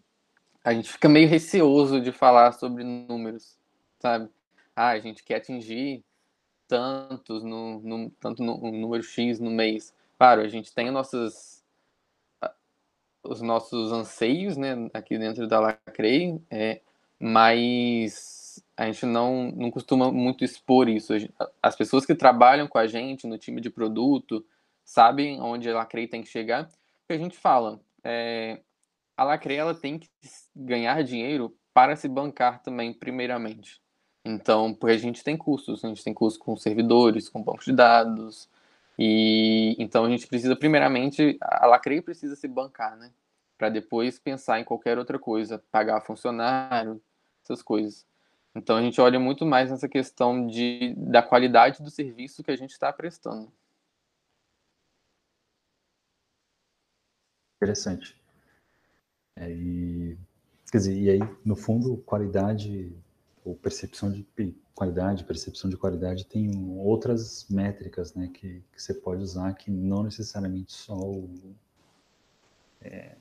a 0.63 0.73
gente 0.73 0.91
fica 0.91 1.09
meio 1.09 1.29
receoso 1.29 2.01
de 2.01 2.13
falar 2.13 2.53
sobre 2.53 2.85
números, 2.85 3.59
sabe? 3.99 4.29
Ah, 4.75 4.91
a 4.91 4.99
gente 4.99 5.23
quer 5.23 5.37
atingir 5.37 6.05
tantos 6.67 7.43
no, 7.43 7.81
no 7.81 8.11
tanto 8.21 8.43
no, 8.43 8.59
no 8.59 8.73
número 8.73 9.03
X 9.03 9.39
no 9.39 9.51
mês. 9.51 9.95
Claro, 10.19 10.41
a 10.41 10.49
gente 10.49 10.73
tem 10.75 10.91
nossas 10.91 11.63
os 13.23 13.41
nossos 13.41 13.91
anseios, 13.91 14.57
né, 14.57 14.91
aqui 14.93 15.19
dentro 15.19 15.49
da 15.49 15.59
Lacrei, 15.59 16.39
é, 16.51 16.83
mas 17.25 18.63
a 18.77 18.85
gente 18.85 19.07
não, 19.07 19.51
não 19.53 19.71
costuma 19.71 20.13
muito 20.13 20.45
expor 20.45 20.91
isso. 20.91 21.15
As 21.63 21.75
pessoas 21.75 22.05
que 22.05 22.15
trabalham 22.15 22.69
com 22.69 22.77
a 22.77 22.87
gente 22.87 23.27
no 23.27 23.39
time 23.39 23.63
de 23.63 23.71
produto 23.71 24.45
sabem 24.85 25.41
onde 25.41 25.71
a 25.71 25.75
Lacrei 25.75 26.07
tem 26.07 26.23
que 26.23 26.29
chegar, 26.29 26.65
porque 26.67 27.15
a 27.15 27.19
gente 27.19 27.39
fala, 27.39 27.81
é, 28.03 28.61
a 29.17 29.25
Lacrei 29.25 29.57
ela 29.57 29.75
tem 29.75 29.99
que 29.99 30.11
ganhar 30.55 31.03
dinheiro 31.03 31.57
para 31.73 31.97
se 31.97 32.07
bancar 32.09 32.63
também, 32.63 32.93
primeiramente. 32.93 33.81
Então, 34.23 34.75
porque 34.75 34.95
a 34.95 34.99
gente 34.99 35.25
tem 35.25 35.35
custos, 35.35 35.83
a 35.83 35.89
gente 35.89 36.05
tem 36.05 36.13
custos 36.13 36.43
com 36.43 36.55
servidores, 36.59 37.31
com 37.31 37.43
bancos 37.43 37.65
de 37.65 37.73
dados, 37.73 38.51
e 38.99 39.75
então 39.79 40.05
a 40.05 40.11
gente 40.11 40.27
precisa, 40.27 40.55
primeiramente, 40.55 41.39
a 41.41 41.65
Lacrei 41.65 42.03
precisa 42.03 42.37
se 42.37 42.47
bancar, 42.47 42.99
né? 42.99 43.11
Para 43.57 43.71
depois 43.71 44.19
pensar 44.19 44.61
em 44.61 44.65
qualquer 44.65 44.99
outra 44.99 45.19
coisa, 45.19 45.63
pagar 45.71 46.03
funcionário, 46.03 47.01
essas 47.45 47.63
coisas. 47.63 48.07
Então 48.55 48.77
a 48.77 48.83
gente 48.83 49.01
olha 49.01 49.19
muito 49.19 49.45
mais 49.45 49.71
nessa 49.71 49.89
questão 49.89 50.47
de, 50.47 50.95
da 50.97 51.23
qualidade 51.23 51.83
do 51.83 51.91
serviço 51.91 52.43
que 52.43 52.51
a 52.51 52.57
gente 52.57 52.71
está 52.71 52.93
prestando. 52.93 53.53
Interessante. 57.57 58.17
É, 59.37 59.51
e, 59.51 60.17
quer 60.71 60.79
dizer, 60.79 60.97
e 60.97 61.11
aí, 61.11 61.21
no 61.45 61.57
fundo, 61.57 61.97
qualidade 61.99 62.95
ou 63.45 63.55
percepção 63.57 64.11
de 64.11 64.27
qualidade, 64.75 65.25
percepção 65.25 65.69
de 65.69 65.77
qualidade 65.77 66.27
tem 66.27 66.51
outras 66.79 67.47
métricas, 67.49 68.15
né, 68.15 68.29
que, 68.33 68.63
que 68.73 68.83
você 68.83 68.95
pode 68.95 69.23
usar 69.23 69.53
que 69.55 69.71
não 69.71 70.03
necessariamente 70.03 70.73
só 70.73 70.97
o 70.97 71.55
é, 72.81 73.17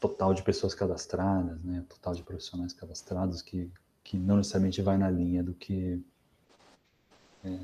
total 0.00 0.32
de 0.34 0.42
pessoas 0.42 0.74
cadastradas, 0.74 1.62
né, 1.62 1.84
total 1.88 2.14
de 2.14 2.22
profissionais 2.22 2.72
cadastrados 2.72 3.42
que, 3.42 3.70
que 4.04 4.16
não 4.16 4.36
necessariamente 4.36 4.80
vai 4.82 4.96
na 4.96 5.10
linha 5.10 5.42
do 5.42 5.52
que 5.54 6.02
é, 7.44 7.58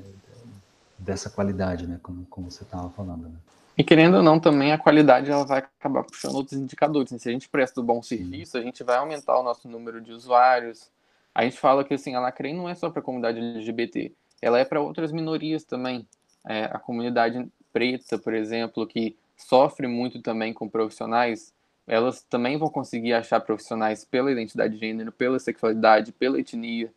dessa 0.97 1.29
qualidade, 1.29 1.87
né, 1.87 1.99
como, 2.01 2.25
como 2.25 2.51
você 2.51 2.63
estava 2.63 2.89
falando, 2.89 3.29
né. 3.29 3.37
E 3.77 3.83
querendo 3.83 4.17
ou 4.17 4.23
não, 4.23 4.39
também 4.39 4.71
a 4.71 4.77
qualidade 4.77 5.29
ela 5.29 5.45
vai 5.45 5.59
acabar 5.59 6.03
puxando 6.03 6.35
outros 6.35 6.57
indicadores. 6.57 7.11
Né? 7.11 7.19
Se 7.19 7.27
a 7.27 7.31
gente 7.33 7.49
presta 7.49 7.81
um 7.81 7.83
bom 7.83 8.01
serviço, 8.01 8.57
a 8.57 8.61
gente 8.61 8.83
vai 8.85 8.95
aumentar 8.95 9.37
o 9.37 9.43
nosso 9.43 9.67
número 9.67 9.99
de 9.99 10.13
usuários, 10.13 10.89
a 11.33 11.43
gente 11.43 11.59
fala 11.59 11.83
que 11.83 11.93
assim, 11.93 12.15
a 12.15 12.21
Lacrei 12.21 12.53
não 12.53 12.69
é 12.69 12.75
só 12.75 12.89
para 12.89 13.01
a 13.01 13.03
comunidade 13.03 13.37
LGBT, 13.37 14.13
ela 14.41 14.57
é 14.57 14.63
para 14.63 14.79
outras 14.79 15.11
minorias 15.11 15.65
também. 15.65 16.07
É, 16.47 16.65
a 16.65 16.79
comunidade 16.79 17.45
preta, 17.73 18.17
por 18.17 18.33
exemplo, 18.33 18.87
que 18.87 19.17
sofre 19.35 19.87
muito 19.87 20.21
também 20.21 20.53
com 20.53 20.69
profissionais, 20.69 21.53
elas 21.87 22.21
também 22.23 22.57
vão 22.57 22.69
conseguir 22.69 23.13
achar 23.13 23.39
profissionais 23.39 24.03
pela 24.03 24.31
identidade 24.31 24.73
de 24.73 24.79
gênero, 24.79 25.11
pela 25.11 25.39
sexualidade, 25.39 26.11
pela 26.11 26.39
etnia, 26.39 26.91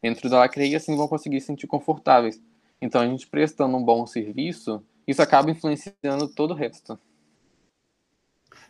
dentro 0.00 0.30
da 0.30 0.38
Lacrei, 0.38 0.70
e 0.70 0.76
assim 0.76 0.96
vão 0.96 1.08
conseguir 1.08 1.40
se 1.40 1.48
sentir 1.48 1.66
confortáveis. 1.66 2.40
Então, 2.80 3.00
a 3.00 3.06
gente 3.06 3.26
prestando 3.26 3.76
um 3.76 3.84
bom 3.84 4.06
serviço, 4.06 4.82
isso 5.06 5.20
acaba 5.20 5.50
influenciando 5.50 6.28
todo 6.28 6.52
o 6.52 6.54
resto. 6.54 6.98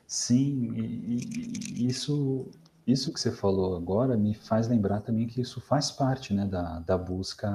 Sim, 0.07 0.73
e, 0.75 1.83
e 1.83 1.87
isso 1.87 2.49
isso 2.87 3.12
que 3.12 3.21
você 3.21 3.31
falou 3.31 3.77
agora 3.77 4.16
me 4.16 4.33
faz 4.33 4.66
lembrar 4.66 5.03
também 5.03 5.27
que 5.27 5.43
isso 5.43 5.61
faz 5.61 5.91
parte 5.91 6.33
né, 6.33 6.47
da, 6.47 6.79
da 6.81 6.97
busca 6.97 7.47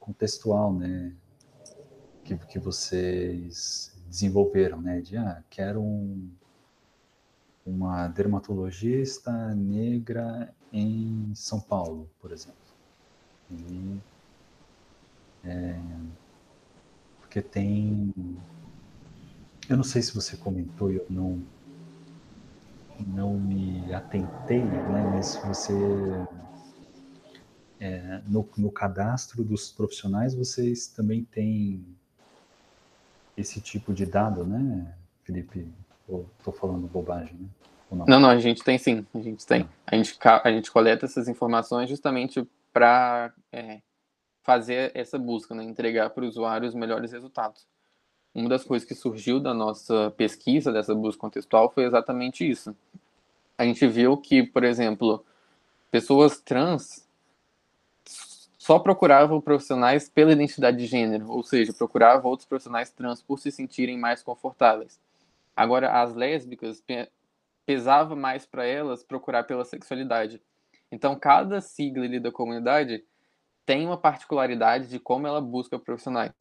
contextual, 0.00 0.72
né? 0.72 1.12
Que, 2.24 2.34
que 2.38 2.58
vocês 2.58 3.94
desenvolveram, 4.08 4.80
né? 4.80 5.00
De, 5.00 5.16
ah, 5.16 5.42
quero 5.50 5.80
um, 5.80 6.30
uma 7.64 8.08
dermatologista 8.08 9.54
negra 9.54 10.52
em 10.72 11.32
São 11.34 11.60
Paulo, 11.60 12.08
por 12.20 12.32
exemplo. 12.32 12.58
E, 13.50 14.00
é, 15.44 15.78
porque 17.20 17.42
tem... 17.42 18.12
Eu 19.68 19.76
não 19.76 19.84
sei 19.84 20.00
se 20.00 20.14
você 20.14 20.36
comentou, 20.36 20.90
eu 20.90 21.06
não 21.10 21.42
não 23.06 23.38
me 23.38 23.92
atentei, 23.94 24.64
né, 24.64 24.82
mas 25.14 25.36
você 25.44 25.72
é, 27.78 28.20
no, 28.26 28.48
no, 28.56 28.72
cadastro 28.72 29.44
dos 29.44 29.70
profissionais 29.70 30.34
vocês 30.34 30.88
também 30.88 31.24
têm 31.24 31.84
esse 33.38 33.60
tipo 33.60 33.94
de 33.94 34.04
dado, 34.04 34.44
né, 34.44 34.92
Felipe? 35.22 35.66
Estou 36.38 36.52
falando 36.52 36.86
bobagem, 36.86 37.34
né? 37.34 37.48
Não? 37.90 38.06
não? 38.06 38.20
não, 38.20 38.28
a 38.30 38.38
gente 38.38 38.62
tem 38.62 38.76
sim, 38.76 39.06
a 39.14 39.20
gente 39.20 39.46
tem. 39.46 39.68
A 39.86 39.96
gente, 39.96 40.18
a 40.22 40.50
gente 40.50 40.70
coleta 40.70 41.06
essas 41.06 41.28
informações 41.28 41.88
justamente 41.88 42.46
para 42.72 43.32
é, 43.52 43.80
fazer 44.42 44.92
essa 44.94 45.18
busca, 45.18 45.54
né, 45.54 45.62
entregar 45.64 46.10
para 46.10 46.24
o 46.24 46.28
usuário 46.28 46.68
os 46.68 46.74
melhores 46.74 47.12
resultados. 47.12 47.66
Uma 48.34 48.48
das 48.48 48.64
coisas 48.64 48.86
que 48.86 48.94
surgiu 48.94 49.40
da 49.40 49.54
nossa 49.54 50.12
pesquisa, 50.16 50.72
dessa 50.72 50.94
busca 50.94 51.20
contextual, 51.20 51.70
foi 51.70 51.84
exatamente 51.84 52.48
isso. 52.48 52.76
A 53.56 53.64
gente 53.64 53.86
viu 53.86 54.16
que, 54.16 54.42
por 54.42 54.64
exemplo, 54.64 55.24
pessoas 55.90 56.40
trans 56.40 57.07
só 58.68 58.78
procuravam 58.78 59.40
profissionais 59.40 60.10
pela 60.10 60.30
identidade 60.30 60.76
de 60.76 60.84
gênero, 60.84 61.30
ou 61.30 61.42
seja, 61.42 61.72
procuravam 61.72 62.30
outros 62.30 62.46
profissionais 62.46 62.90
trans 62.90 63.22
por 63.22 63.38
se 63.38 63.50
sentirem 63.50 63.96
mais 63.96 64.22
confortáveis. 64.22 65.00
Agora, 65.56 66.02
as 66.02 66.14
lésbicas 66.14 66.84
pesava 67.64 68.14
mais 68.14 68.44
para 68.44 68.66
elas 68.66 69.02
procurar 69.02 69.44
pela 69.44 69.64
sexualidade. 69.64 70.38
Então, 70.92 71.18
cada 71.18 71.62
sigla 71.62 72.04
ali 72.04 72.20
da 72.20 72.30
comunidade 72.30 73.02
tem 73.64 73.86
uma 73.86 73.96
particularidade 73.96 74.88
de 74.88 74.98
como 74.98 75.26
ela 75.26 75.40
busca 75.40 75.78
profissionais. 75.78 76.34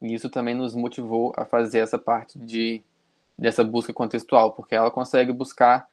E 0.00 0.14
isso 0.14 0.30
também 0.30 0.54
nos 0.54 0.74
motivou 0.74 1.34
a 1.36 1.44
fazer 1.44 1.80
essa 1.80 1.98
parte 1.98 2.38
de 2.38 2.82
dessa 3.38 3.62
busca 3.62 3.92
contextual, 3.92 4.52
porque 4.52 4.74
ela 4.74 4.90
consegue 4.90 5.34
buscar 5.34 5.86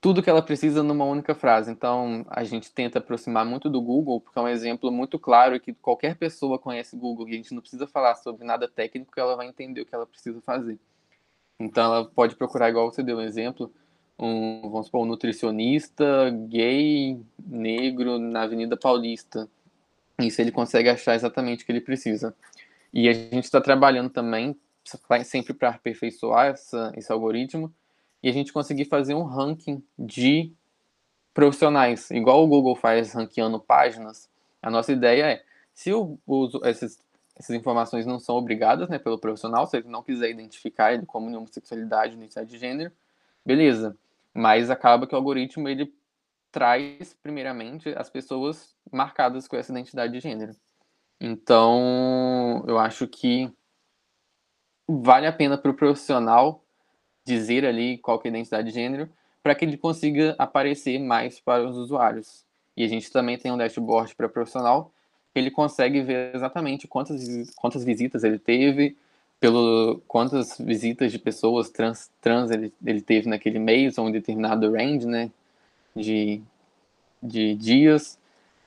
tudo 0.00 0.22
que 0.22 0.30
ela 0.30 0.42
precisa 0.42 0.82
numa 0.82 1.04
única 1.04 1.34
frase. 1.34 1.70
Então, 1.70 2.24
a 2.28 2.44
gente 2.44 2.70
tenta 2.70 2.98
aproximar 2.98 3.44
muito 3.44 3.68
do 3.68 3.80
Google, 3.80 4.20
porque 4.20 4.38
é 4.38 4.42
um 4.42 4.48
exemplo 4.48 4.90
muito 4.92 5.18
claro 5.18 5.58
que 5.58 5.74
qualquer 5.74 6.16
pessoa 6.16 6.58
conhece 6.58 6.96
Google 6.96 7.28
e 7.28 7.32
a 7.32 7.36
gente 7.36 7.52
não 7.52 7.60
precisa 7.60 7.86
falar 7.86 8.14
sobre 8.16 8.44
nada 8.44 8.68
técnico 8.68 9.12
que 9.12 9.20
ela 9.20 9.36
vai 9.36 9.48
entender 9.48 9.80
o 9.80 9.86
que 9.86 9.94
ela 9.94 10.06
precisa 10.06 10.40
fazer. 10.40 10.78
Então, 11.58 11.84
ela 11.84 12.04
pode 12.04 12.36
procurar, 12.36 12.68
igual 12.68 12.92
você 12.92 13.02
deu 13.02 13.18
um 13.18 13.22
exemplo, 13.22 13.72
um, 14.18 14.62
vamos 14.62 14.86
supor, 14.86 15.02
um 15.02 15.06
nutricionista 15.06 16.30
gay, 16.48 17.20
negro, 17.44 18.18
na 18.18 18.42
Avenida 18.42 18.76
Paulista. 18.76 19.48
Isso 20.20 20.40
ele 20.40 20.52
consegue 20.52 20.88
achar 20.88 21.14
exatamente 21.14 21.62
o 21.62 21.66
que 21.66 21.72
ele 21.72 21.80
precisa. 21.80 22.34
E 22.92 23.08
a 23.08 23.12
gente 23.12 23.44
está 23.44 23.60
trabalhando 23.60 24.10
também, 24.10 24.56
sempre 25.24 25.52
para 25.52 25.70
aperfeiçoar 25.70 26.46
essa, 26.46 26.92
esse 26.96 27.12
algoritmo, 27.12 27.72
e 28.22 28.28
a 28.28 28.32
gente 28.32 28.52
conseguir 28.52 28.86
fazer 28.86 29.14
um 29.14 29.24
ranking 29.24 29.82
de 29.98 30.52
profissionais, 31.32 32.10
igual 32.10 32.42
o 32.42 32.48
Google 32.48 32.74
faz 32.74 33.12
ranqueando 33.12 33.60
páginas. 33.60 34.28
A 34.60 34.70
nossa 34.70 34.92
ideia 34.92 35.24
é, 35.24 35.44
se 35.72 35.92
o, 35.92 36.18
o, 36.26 36.48
esses, 36.64 37.00
essas 37.36 37.54
informações 37.54 38.04
não 38.04 38.18
são 38.18 38.34
obrigadas 38.34 38.88
né, 38.88 38.98
pelo 38.98 39.18
profissional, 39.18 39.66
se 39.66 39.76
ele 39.76 39.88
não 39.88 40.02
quiser 40.02 40.30
identificar 40.30 40.92
ele 40.92 41.06
como 41.06 41.28
homossexualidade, 41.36 42.16
identidade 42.16 42.50
de 42.50 42.58
gênero, 42.58 42.92
beleza. 43.46 43.96
Mas 44.34 44.70
acaba 44.70 45.06
que 45.06 45.14
o 45.14 45.16
algoritmo 45.16 45.68
ele 45.68 45.94
traz 46.50 47.14
primeiramente 47.22 47.90
as 47.96 48.10
pessoas 48.10 48.74
marcadas 48.90 49.46
com 49.46 49.56
essa 49.56 49.70
identidade 49.70 50.12
de 50.12 50.20
gênero. 50.20 50.56
Então, 51.20 52.64
eu 52.66 52.78
acho 52.78 53.06
que 53.06 53.52
vale 54.88 55.26
a 55.26 55.32
pena 55.32 55.58
para 55.58 55.70
o 55.70 55.74
profissional 55.74 56.64
dizer 57.28 57.64
ali 57.64 57.98
qual 57.98 58.20
é 58.24 58.28
a 58.28 58.30
identidade 58.30 58.68
de 58.68 58.74
gênero 58.74 59.08
para 59.42 59.54
que 59.54 59.64
ele 59.64 59.76
consiga 59.76 60.34
aparecer 60.38 60.98
mais 60.98 61.38
para 61.38 61.68
os 61.68 61.76
usuários. 61.76 62.44
E 62.76 62.84
a 62.84 62.88
gente 62.88 63.10
também 63.12 63.38
tem 63.38 63.52
um 63.52 63.56
dashboard 63.56 64.14
para 64.14 64.28
profissional 64.28 64.90
que 65.32 65.38
ele 65.38 65.50
consegue 65.50 66.00
ver 66.00 66.34
exatamente 66.34 66.88
quantas, 66.88 67.50
quantas 67.54 67.84
visitas 67.84 68.24
ele 68.24 68.38
teve, 68.38 68.96
pelo 69.38 70.00
quantas 70.08 70.56
visitas 70.58 71.12
de 71.12 71.18
pessoas 71.18 71.70
trans, 71.70 72.10
trans 72.20 72.50
ele, 72.50 72.72
ele 72.84 73.00
teve 73.00 73.28
naquele 73.28 73.58
mês 73.58 73.98
ou 73.98 74.06
um 74.06 74.10
determinado 74.10 74.72
range, 74.72 75.06
né, 75.06 75.30
de 75.94 76.42
de 77.22 77.54
dias. 77.54 78.18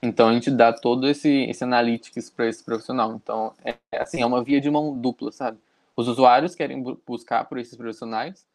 Então 0.02 0.30
a 0.30 0.34
gente 0.34 0.52
dá 0.52 0.74
todo 0.74 1.08
esse, 1.08 1.30
esse 1.44 1.64
analytics 1.64 2.30
para 2.30 2.48
esse 2.48 2.64
profissional. 2.64 3.14
Então 3.16 3.54
é 3.64 3.78
assim, 3.94 4.22
é 4.22 4.26
uma 4.26 4.44
via 4.44 4.60
de 4.60 4.70
mão 4.70 4.98
dupla, 4.98 5.32
sabe? 5.32 5.58
Os 5.96 6.08
usuários 6.08 6.56
querem 6.56 6.84
buscar 7.06 7.46
por 7.46 7.58
esses 7.58 7.76
profissionais 7.76 8.46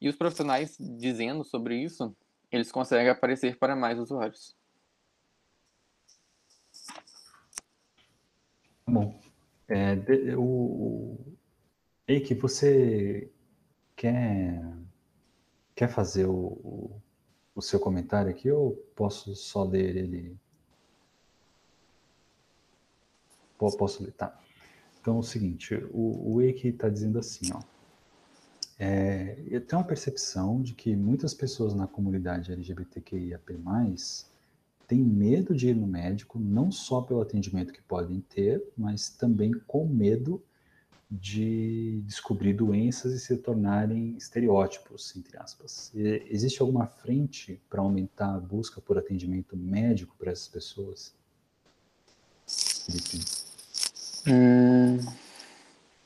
e 0.00 0.08
os 0.08 0.16
profissionais 0.16 0.76
dizendo 0.78 1.44
sobre 1.44 1.82
isso, 1.82 2.14
eles 2.50 2.70
conseguem 2.70 3.08
aparecer 3.08 3.58
para 3.58 3.74
mais 3.74 3.98
usuários. 3.98 4.56
Bom, 8.86 9.18
é, 9.66 9.96
de, 9.96 10.36
o, 10.36 11.16
Eike, 12.06 12.34
você 12.34 13.30
quer, 13.96 14.62
quer 15.74 15.88
fazer 15.88 16.26
o, 16.26 16.32
o, 16.34 17.02
o 17.54 17.62
seu 17.62 17.80
comentário 17.80 18.30
aqui 18.30 18.50
ou 18.50 18.72
posso 18.94 19.34
só 19.34 19.64
ler 19.64 19.96
ele? 19.96 20.36
Posso 23.56 24.02
ler, 24.02 24.12
tá. 24.12 24.38
Então 25.00 25.16
é 25.16 25.18
o 25.18 25.22
seguinte, 25.22 25.74
o, 25.92 26.34
o 26.34 26.42
Eike 26.42 26.68
está 26.68 26.88
dizendo 26.88 27.18
assim, 27.18 27.50
ó. 27.54 27.73
É, 28.78 29.36
eu 29.48 29.60
tenho 29.60 29.80
uma 29.80 29.86
percepção 29.86 30.60
de 30.60 30.74
que 30.74 30.96
muitas 30.96 31.32
pessoas 31.32 31.74
na 31.74 31.86
comunidade 31.86 32.52
LGBTQIAP+, 32.52 33.54
têm 34.86 34.98
medo 34.98 35.54
de 35.54 35.68
ir 35.68 35.74
no 35.74 35.86
médico, 35.86 36.38
não 36.38 36.70
só 36.70 37.00
pelo 37.00 37.20
atendimento 37.20 37.72
que 37.72 37.82
podem 37.82 38.20
ter, 38.20 38.62
mas 38.76 39.08
também 39.08 39.52
com 39.66 39.86
medo 39.86 40.42
de 41.10 42.02
descobrir 42.06 42.54
doenças 42.54 43.12
e 43.12 43.20
se 43.20 43.36
tornarem 43.36 44.16
estereótipos, 44.16 45.14
entre 45.16 45.38
aspas. 45.38 45.92
E 45.94 46.26
existe 46.28 46.60
alguma 46.60 46.86
frente 46.86 47.60
para 47.70 47.80
aumentar 47.80 48.34
a 48.34 48.40
busca 48.40 48.80
por 48.80 48.98
atendimento 48.98 49.56
médico 49.56 50.16
para 50.18 50.32
essas 50.32 50.48
pessoas? 50.48 51.14
Felipe. 52.46 53.24
Hum, 54.26 54.98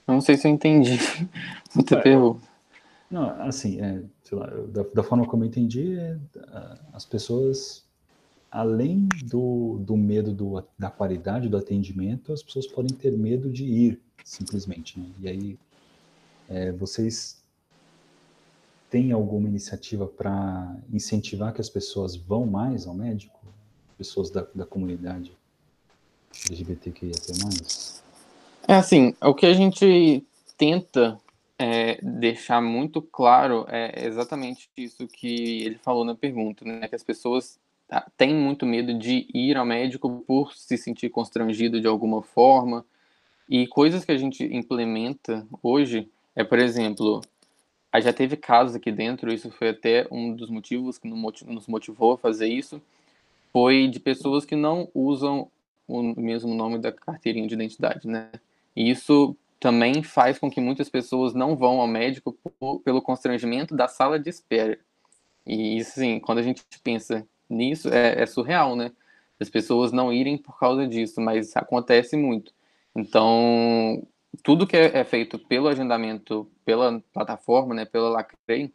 não 0.06 0.20
sei 0.20 0.36
se 0.36 0.46
eu 0.46 0.52
entendi 0.52 0.98
muita 1.74 1.96
é, 1.96 2.02
pergunta. 2.02 2.46
Não, 3.10 3.30
assim, 3.42 3.80
é, 3.80 4.02
lá, 4.32 4.46
da, 4.68 4.82
da, 4.82 5.02
forma 5.02 5.26
como 5.26 5.42
eu 5.42 5.48
entendi, 5.48 5.98
é, 5.98 6.18
as 6.92 7.06
pessoas, 7.06 7.84
além 8.50 9.08
do, 9.24 9.78
do 9.80 9.96
medo 9.96 10.32
do, 10.32 10.62
da 10.78 10.90
qualidade 10.90 11.48
do 11.48 11.56
atendimento, 11.56 12.32
as 12.32 12.42
pessoas 12.42 12.66
podem 12.66 12.94
ter 12.94 13.16
medo 13.16 13.50
de 13.50 13.64
ir 13.64 14.02
simplesmente. 14.24 15.00
Né? 15.00 15.06
E 15.20 15.28
aí, 15.28 15.58
é, 16.48 16.72
vocês 16.72 17.42
têm 18.90 19.12
alguma 19.12 19.48
iniciativa 19.48 20.06
para 20.06 20.76
incentivar 20.92 21.54
que 21.54 21.60
as 21.60 21.68
pessoas 21.70 22.14
vão 22.14 22.46
mais 22.46 22.86
ao 22.86 22.94
médico? 22.94 23.38
Pessoas 23.96 24.30
da, 24.30 24.46
da 24.54 24.64
comunidade 24.64 25.36
LGBTQIA+. 26.48 27.12
É 28.66 28.74
assim, 28.74 29.14
o 29.20 29.34
que 29.34 29.46
a 29.46 29.54
gente 29.54 30.24
tenta 30.56 31.18
é, 31.58 31.98
deixar 32.02 32.60
muito 32.60 33.02
claro 33.02 33.66
é 33.68 34.06
exatamente 34.06 34.68
isso 34.76 35.06
que 35.08 35.62
ele 35.64 35.78
falou 35.78 36.04
na 36.04 36.14
pergunta, 36.14 36.64
né? 36.64 36.86
Que 36.88 36.94
as 36.94 37.02
pessoas 37.02 37.58
tá, 37.88 38.06
têm 38.16 38.34
muito 38.34 38.64
medo 38.64 38.94
de 38.94 39.26
ir 39.34 39.56
ao 39.56 39.66
médico 39.66 40.24
por 40.26 40.54
se 40.54 40.76
sentir 40.76 41.10
constrangido 41.10 41.80
de 41.80 41.86
alguma 41.86 42.22
forma, 42.22 42.84
e 43.48 43.66
coisas 43.66 44.04
que 44.04 44.12
a 44.12 44.18
gente 44.18 44.44
implementa 44.44 45.46
hoje 45.62 46.08
é, 46.38 46.44
por 46.44 46.60
exemplo, 46.60 47.20
já 48.00 48.12
teve 48.12 48.36
casos 48.36 48.76
aqui 48.76 48.92
dentro, 48.92 49.32
isso 49.32 49.50
foi 49.50 49.70
até 49.70 50.06
um 50.08 50.32
dos 50.32 50.48
motivos 50.48 50.98
que 50.98 51.08
nos 51.08 51.66
motivou 51.66 52.12
a 52.12 52.18
fazer 52.18 52.46
isso, 52.46 52.80
foi 53.52 53.88
de 53.88 53.98
pessoas 53.98 54.44
que 54.44 54.54
não 54.54 54.88
usam 54.94 55.50
o 55.88 56.02
mesmo 56.20 56.54
nome 56.54 56.78
da 56.78 56.92
carteirinha 56.92 57.48
de 57.48 57.54
identidade, 57.54 58.06
né? 58.06 58.30
E 58.76 58.88
isso 58.88 59.36
também 59.60 60.02
faz 60.02 60.38
com 60.38 60.50
que 60.50 60.60
muitas 60.60 60.88
pessoas 60.88 61.34
não 61.34 61.56
vão 61.56 61.80
ao 61.80 61.86
médico 61.86 62.36
pelo 62.84 63.02
constrangimento 63.02 63.74
da 63.74 63.88
sala 63.88 64.18
de 64.18 64.30
espera. 64.30 64.78
E 65.46 65.78
isso, 65.78 65.98
sim, 65.98 66.20
quando 66.20 66.38
a 66.38 66.42
gente 66.42 66.62
pensa 66.82 67.26
nisso, 67.48 67.88
é, 67.88 68.22
é 68.22 68.26
surreal, 68.26 68.76
né? 68.76 68.92
As 69.40 69.48
pessoas 69.48 69.92
não 69.92 70.12
irem 70.12 70.36
por 70.36 70.58
causa 70.58 70.86
disso, 70.86 71.20
mas 71.20 71.56
acontece 71.56 72.16
muito. 72.16 72.52
Então, 72.94 74.06
tudo 74.42 74.66
que 74.66 74.76
é, 74.76 74.98
é 74.98 75.04
feito 75.04 75.38
pelo 75.38 75.68
agendamento, 75.68 76.50
pela 76.64 77.02
plataforma, 77.12 77.74
né, 77.74 77.84
pela 77.84 78.10
Lacrei, 78.10 78.72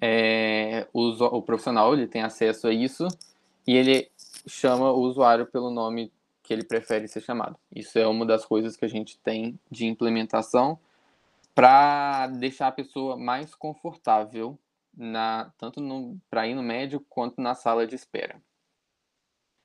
é, 0.00 0.86
o, 0.92 1.10
o, 1.10 1.42
profissional 1.42 1.94
ele 1.94 2.06
tem 2.06 2.22
acesso 2.22 2.66
a 2.66 2.72
isso 2.72 3.06
e 3.66 3.76
ele 3.76 4.10
chama 4.46 4.90
o 4.92 5.00
usuário 5.00 5.46
pelo 5.46 5.70
nome 5.70 6.12
que 6.44 6.52
ele 6.52 6.62
prefere 6.62 7.08
ser 7.08 7.22
chamado. 7.22 7.58
Isso 7.74 7.98
é 7.98 8.06
uma 8.06 8.24
das 8.24 8.44
coisas 8.44 8.76
que 8.76 8.84
a 8.84 8.88
gente 8.88 9.18
tem 9.18 9.58
de 9.70 9.86
implementação 9.86 10.78
para 11.54 12.26
deixar 12.28 12.68
a 12.68 12.72
pessoa 12.72 13.16
mais 13.16 13.54
confortável 13.54 14.58
na 14.96 15.50
tanto 15.58 15.80
para 16.30 16.46
ir 16.46 16.54
no 16.54 16.62
médico 16.62 17.04
quanto 17.08 17.40
na 17.40 17.54
sala 17.54 17.86
de 17.86 17.94
espera. 17.94 18.40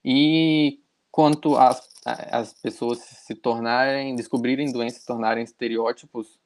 E 0.03 0.79
quanto 1.11 1.57
às, 1.57 1.89
as 2.05 2.53
pessoas 2.53 2.99
se 2.99 3.35
tornarem, 3.35 4.15
descobrirem 4.15 4.71
doenças, 4.71 5.01
se 5.01 5.05
tornarem 5.05 5.43
estereótipos, 5.43 6.39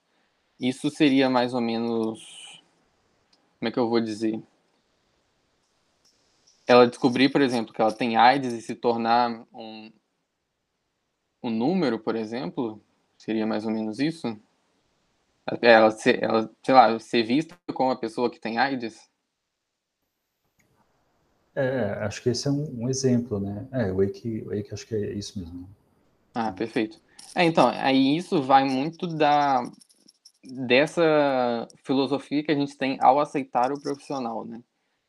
isso 0.60 0.90
seria 0.90 1.30
mais 1.30 1.54
ou 1.54 1.62
menos, 1.62 2.62
como 3.60 3.70
é 3.70 3.72
que 3.72 3.80
eu 3.80 3.88
vou 3.88 4.02
dizer? 4.02 4.42
Ela 6.66 6.88
descobrir, 6.88 7.30
por 7.30 7.42
exemplo, 7.42 7.72
que 7.74 7.82
ela 7.82 7.92
tem 7.92 8.18
AIDS 8.18 8.54
e 8.54 8.62
se 8.62 8.74
tornar 8.74 9.46
um, 9.54 9.92
um 11.44 11.50
número, 11.50 12.00
por 12.00 12.16
exemplo, 12.16 12.82
seria 13.18 13.46
mais 13.46 13.66
ou 13.66 13.72
menos 13.72 14.00
isso? 14.00 14.40
Ela, 15.62 15.92
ser, 15.92 16.24
ela, 16.24 16.50
sei 16.64 16.74
lá, 16.74 16.98
ser 17.00 17.24
vista 17.24 17.58
como 17.74 17.90
uma 17.90 18.00
pessoa 18.00 18.30
que 18.30 18.40
tem 18.40 18.58
AIDS? 18.58 19.10
É, 21.56 22.00
acho 22.02 22.24
que 22.24 22.30
esse 22.30 22.48
é 22.48 22.52
um, 22.52 22.84
um 22.84 22.90
exemplo, 22.90 23.40
né? 23.40 23.68
É, 23.72 23.92
o 23.92 23.98
Wake, 23.98 24.42
o 24.42 24.50
Wake 24.50 24.74
acho 24.74 24.88
que 24.88 24.96
é 24.96 25.14
isso 25.14 25.38
mesmo. 25.38 25.70
Ah, 26.34 26.52
perfeito. 26.52 27.00
É, 27.36 27.44
então, 27.44 27.68
aí 27.68 28.18
isso 28.18 28.42
vai 28.42 28.64
muito 28.64 29.06
da 29.08 29.64
dessa 30.46 31.68
filosofia 31.84 32.44
que 32.44 32.52
a 32.52 32.56
gente 32.56 32.78
tem 32.78 32.98
ao 33.02 33.20
aceitar 33.20 33.72
o 33.72 33.80
profissional, 33.82 34.44
né? 34.44 34.62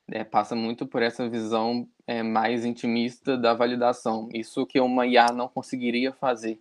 É, 0.08 0.22
passa 0.22 0.54
muito 0.54 0.86
por 0.86 1.02
essa 1.02 1.28
visão 1.28 1.88
é, 2.06 2.22
mais 2.22 2.64
intimista 2.64 3.36
da 3.36 3.54
validação. 3.54 4.28
Isso 4.32 4.66
que 4.66 4.80
uma 4.80 5.06
IA 5.06 5.26
não 5.32 5.48
conseguiria 5.48 6.12
fazer. 6.12 6.60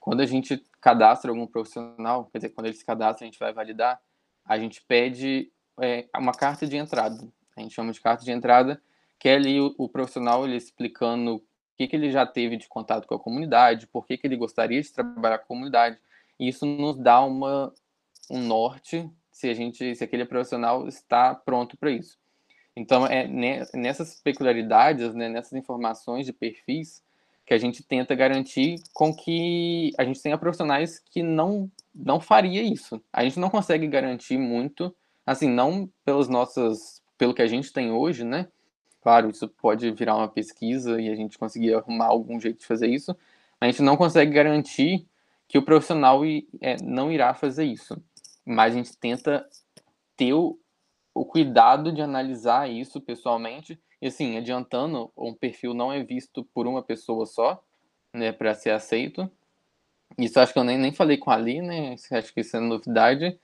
Quando 0.00 0.20
a 0.20 0.26
gente 0.26 0.62
cadastra 0.80 1.30
algum 1.30 1.46
profissional, 1.46 2.26
quer 2.32 2.38
dizer, 2.38 2.50
quando 2.50 2.66
ele 2.66 2.76
se 2.76 2.84
cadastra, 2.84 3.24
a 3.24 3.26
gente 3.26 3.38
vai 3.38 3.52
validar, 3.52 4.00
a 4.44 4.58
gente 4.58 4.82
pede 4.82 5.52
é, 5.80 6.08
uma 6.16 6.32
carta 6.32 6.66
de 6.66 6.76
entrada. 6.76 7.28
A 7.56 7.60
gente 7.60 7.74
chama 7.74 7.92
de 7.92 8.00
carta 8.00 8.24
de 8.24 8.30
entrada, 8.30 8.80
que 9.18 9.28
é 9.28 9.34
ali 9.34 9.60
o, 9.60 9.74
o 9.76 9.88
profissional 9.88 10.44
ele 10.44 10.56
explicando 10.56 11.36
o 11.36 11.42
que, 11.76 11.86
que 11.86 11.96
ele 11.96 12.10
já 12.10 12.24
teve 12.26 12.56
de 12.56 12.68
contato 12.68 13.06
com 13.06 13.14
a 13.14 13.20
comunidade, 13.20 13.86
por 13.86 14.06
que, 14.06 14.16
que 14.16 14.26
ele 14.26 14.36
gostaria 14.36 14.80
de 14.80 14.92
trabalhar 14.92 15.38
com 15.38 15.44
a 15.44 15.48
comunidade. 15.48 15.98
E 16.38 16.48
isso 16.48 16.64
nos 16.64 16.96
dá 16.96 17.20
uma, 17.20 17.72
um 18.30 18.40
norte 18.40 19.10
se 19.30 19.48
a 19.48 19.54
gente, 19.54 19.94
se 19.94 20.02
aquele 20.02 20.24
profissional 20.24 20.88
está 20.88 21.34
pronto 21.34 21.76
para 21.76 21.90
isso. 21.90 22.18
Então 22.78 23.04
é 23.04 23.26
nessas 23.74 24.20
peculiaridades, 24.20 25.12
né, 25.12 25.28
nessas 25.28 25.52
informações 25.54 26.24
de 26.24 26.32
perfis 26.32 27.02
que 27.44 27.52
a 27.52 27.58
gente 27.58 27.82
tenta 27.82 28.14
garantir 28.14 28.76
com 28.92 29.12
que 29.12 29.90
a 29.98 30.04
gente 30.04 30.22
tenha 30.22 30.38
profissionais 30.38 31.00
que 31.00 31.22
não 31.22 31.68
não 31.92 32.20
faria 32.20 32.62
isso. 32.62 33.02
A 33.12 33.24
gente 33.24 33.40
não 33.40 33.50
consegue 33.50 33.88
garantir 33.88 34.38
muito, 34.38 34.94
assim, 35.26 35.48
não 35.48 35.90
pelas 36.04 36.28
nossas, 36.28 37.02
pelo 37.16 37.34
que 37.34 37.42
a 37.42 37.48
gente 37.48 37.72
tem 37.72 37.90
hoje, 37.90 38.22
né? 38.22 38.46
Claro, 39.02 39.28
isso 39.30 39.48
pode 39.48 39.90
virar 39.90 40.16
uma 40.16 40.28
pesquisa 40.28 41.00
e 41.00 41.08
a 41.08 41.16
gente 41.16 41.36
conseguir 41.36 41.74
arrumar 41.74 42.06
algum 42.06 42.38
jeito 42.38 42.60
de 42.60 42.66
fazer 42.66 42.86
isso. 42.86 43.16
A 43.60 43.66
gente 43.66 43.82
não 43.82 43.96
consegue 43.96 44.30
garantir 44.30 45.04
que 45.48 45.58
o 45.58 45.62
profissional 45.62 46.20
é, 46.60 46.76
não 46.80 47.10
irá 47.10 47.34
fazer 47.34 47.64
isso. 47.64 48.00
Mas 48.44 48.74
a 48.74 48.76
gente 48.76 48.96
tenta 48.96 49.48
ter 50.16 50.32
o, 50.32 50.58
o 51.14 51.24
cuidado 51.24 51.92
de 51.92 52.00
analisar 52.00 52.70
isso 52.70 53.00
pessoalmente. 53.00 53.80
E 54.00 54.06
assim, 54.06 54.36
adiantando, 54.36 55.10
um 55.16 55.34
perfil 55.34 55.74
não 55.74 55.92
é 55.92 56.02
visto 56.02 56.44
por 56.54 56.66
uma 56.66 56.82
pessoa 56.82 57.26
só, 57.26 57.62
né, 58.12 58.32
para 58.32 58.54
ser 58.54 58.70
aceito. 58.70 59.30
Isso 60.16 60.38
acho 60.40 60.52
que 60.52 60.58
eu 60.58 60.64
nem, 60.64 60.78
nem 60.78 60.92
falei 60.92 61.16
com 61.16 61.30
a 61.30 61.34
Ali, 61.34 61.60
né? 61.60 61.94
Acho 62.12 62.32
que 62.32 62.40
isso 62.40 62.56
é 62.56 62.60
novidade. 62.60 63.38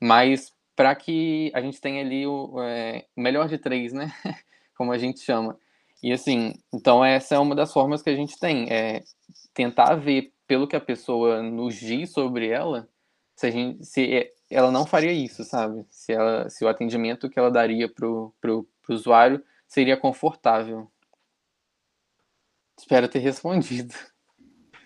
Mas 0.00 0.54
para 0.74 0.94
que 0.94 1.50
a 1.54 1.60
gente 1.60 1.80
tenha 1.80 2.02
ali 2.02 2.26
o 2.26 2.60
é, 2.62 3.06
melhor 3.16 3.48
de 3.48 3.58
três, 3.58 3.92
né? 3.92 4.12
como 4.76 4.92
a 4.92 4.98
gente 4.98 5.20
chama. 5.20 5.58
E 6.02 6.12
assim, 6.12 6.54
então 6.72 7.04
essa 7.04 7.34
é 7.34 7.38
uma 7.38 7.54
das 7.54 7.72
formas 7.72 8.02
que 8.02 8.10
a 8.10 8.14
gente 8.14 8.38
tem, 8.38 8.70
é 8.70 9.02
tentar 9.54 9.94
ver 9.94 10.32
pelo 10.46 10.68
que 10.68 10.76
a 10.76 10.80
pessoa 10.80 11.42
nos 11.42 11.74
diz 11.74 12.12
sobre 12.12 12.48
ela, 12.48 12.88
se, 13.34 13.46
a 13.46 13.50
gente, 13.50 13.84
se 13.84 14.32
ela 14.50 14.70
não 14.70 14.86
faria 14.86 15.12
isso, 15.12 15.44
sabe? 15.44 15.86
Se, 15.90 16.12
ela, 16.12 16.48
se 16.48 16.64
o 16.64 16.68
atendimento 16.68 17.28
que 17.28 17.38
ela 17.38 17.50
daria 17.50 17.88
pro, 17.88 18.34
pro, 18.40 18.68
pro 18.82 18.94
usuário 18.94 19.42
seria 19.66 19.96
confortável. 19.96 20.90
Espero 22.78 23.08
ter 23.08 23.18
respondido. 23.18 23.94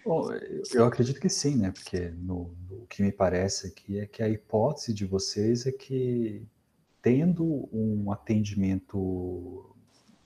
Bom, 0.04 0.30
eu 0.72 0.84
acredito 0.84 1.20
que 1.20 1.28
sim, 1.28 1.56
né? 1.56 1.70
Porque 1.70 2.08
no, 2.11 2.54
o 2.70 2.86
que 2.88 3.02
me 3.02 3.12
parece 3.12 3.66
aqui 3.66 3.98
é 3.98 4.06
que 4.06 4.22
a 4.22 4.28
hipótese 4.28 4.94
de 4.94 5.04
vocês 5.04 5.66
é 5.66 5.72
que 5.72 6.46
tendo 7.02 7.68
um 7.72 8.11
atendimento 8.11 9.74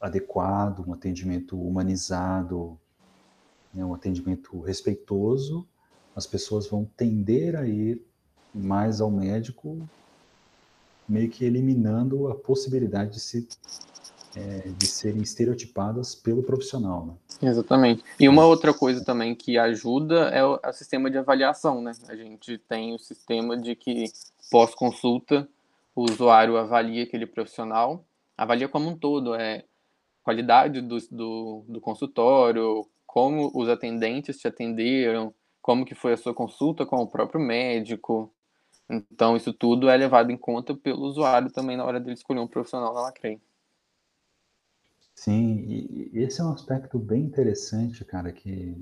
adequado, 0.01 0.87
um 0.87 0.93
atendimento 0.93 1.61
humanizado, 1.61 2.79
né, 3.73 3.85
um 3.85 3.95
atendimento 3.95 4.61
respeitoso, 4.61 5.67
as 6.15 6.27
pessoas 6.27 6.67
vão 6.69 6.85
tender 6.97 7.57
a 7.57 7.67
ir 7.67 8.01
mais 8.55 9.01
ao 9.01 9.11
médico, 9.11 9.79
meio 11.09 11.29
que 11.29 11.45
eliminando 11.45 12.29
a 12.29 12.35
possibilidade 12.35 13.13
de 13.13 13.21
se 13.21 13.49
é, 14.37 14.69
de 14.77 14.87
serem 14.87 15.23
estereotipadas 15.23 16.15
pelo 16.15 16.43
profissional. 16.43 17.07
Né? 17.07 17.51
Exatamente. 17.51 18.03
E 18.19 18.29
uma 18.29 18.45
outra 18.45 18.75
coisa 18.75 19.05
também 19.05 19.35
que 19.35 19.57
ajuda 19.57 20.29
é 20.31 20.45
o, 20.45 20.59
é 20.63 20.69
o 20.69 20.73
sistema 20.73 21.11
de 21.11 21.19
avaliação, 21.19 21.81
né? 21.81 21.93
A 22.09 22.17
gente 22.17 22.59
tem 22.59 22.95
o 22.95 22.99
sistema 22.99 23.57
de 23.57 23.77
que 23.77 24.07
pós-consulta 24.51 25.49
o 25.95 26.03
usuário 26.03 26.57
avalia 26.57 27.05
aquele 27.05 27.27
profissional, 27.27 28.05
avalia 28.37 28.69
como 28.69 28.91
um 28.91 28.97
todo, 28.97 29.35
é 29.35 29.65
qualidade 30.23 30.81
do, 30.81 30.99
do, 31.11 31.65
do 31.69 31.81
consultório, 31.81 32.87
como 33.07 33.53
os 33.55 33.69
atendentes 33.69 34.39
te 34.39 34.49
atenderam, 34.49 35.33
como 35.63 35.85
que 35.85 35.95
foi 35.95 36.15
a 36.15 36.17
sua 36.17 36.35
consulta 36.35 36.85
com 36.85 36.97
o 36.97 37.07
próprio 37.07 37.41
médico. 37.41 38.33
Então, 38.89 39.37
isso 39.37 39.53
tudo 39.53 39.89
é 39.89 39.97
levado 39.97 40.31
em 40.31 40.37
conta 40.37 40.75
pelo 40.75 41.03
usuário 41.03 41.51
também 41.51 41.77
na 41.77 41.85
hora 41.85 41.99
dele 41.99 42.15
escolher 42.15 42.41
um 42.41 42.47
profissional 42.47 42.93
na 42.93 43.03
Lacrei. 43.03 43.41
Sim, 45.15 45.65
e 45.69 46.11
esse 46.15 46.41
é 46.41 46.45
um 46.45 46.53
aspecto 46.53 46.99
bem 46.99 47.23
interessante, 47.23 48.05
cara, 48.05 48.33
que, 48.33 48.77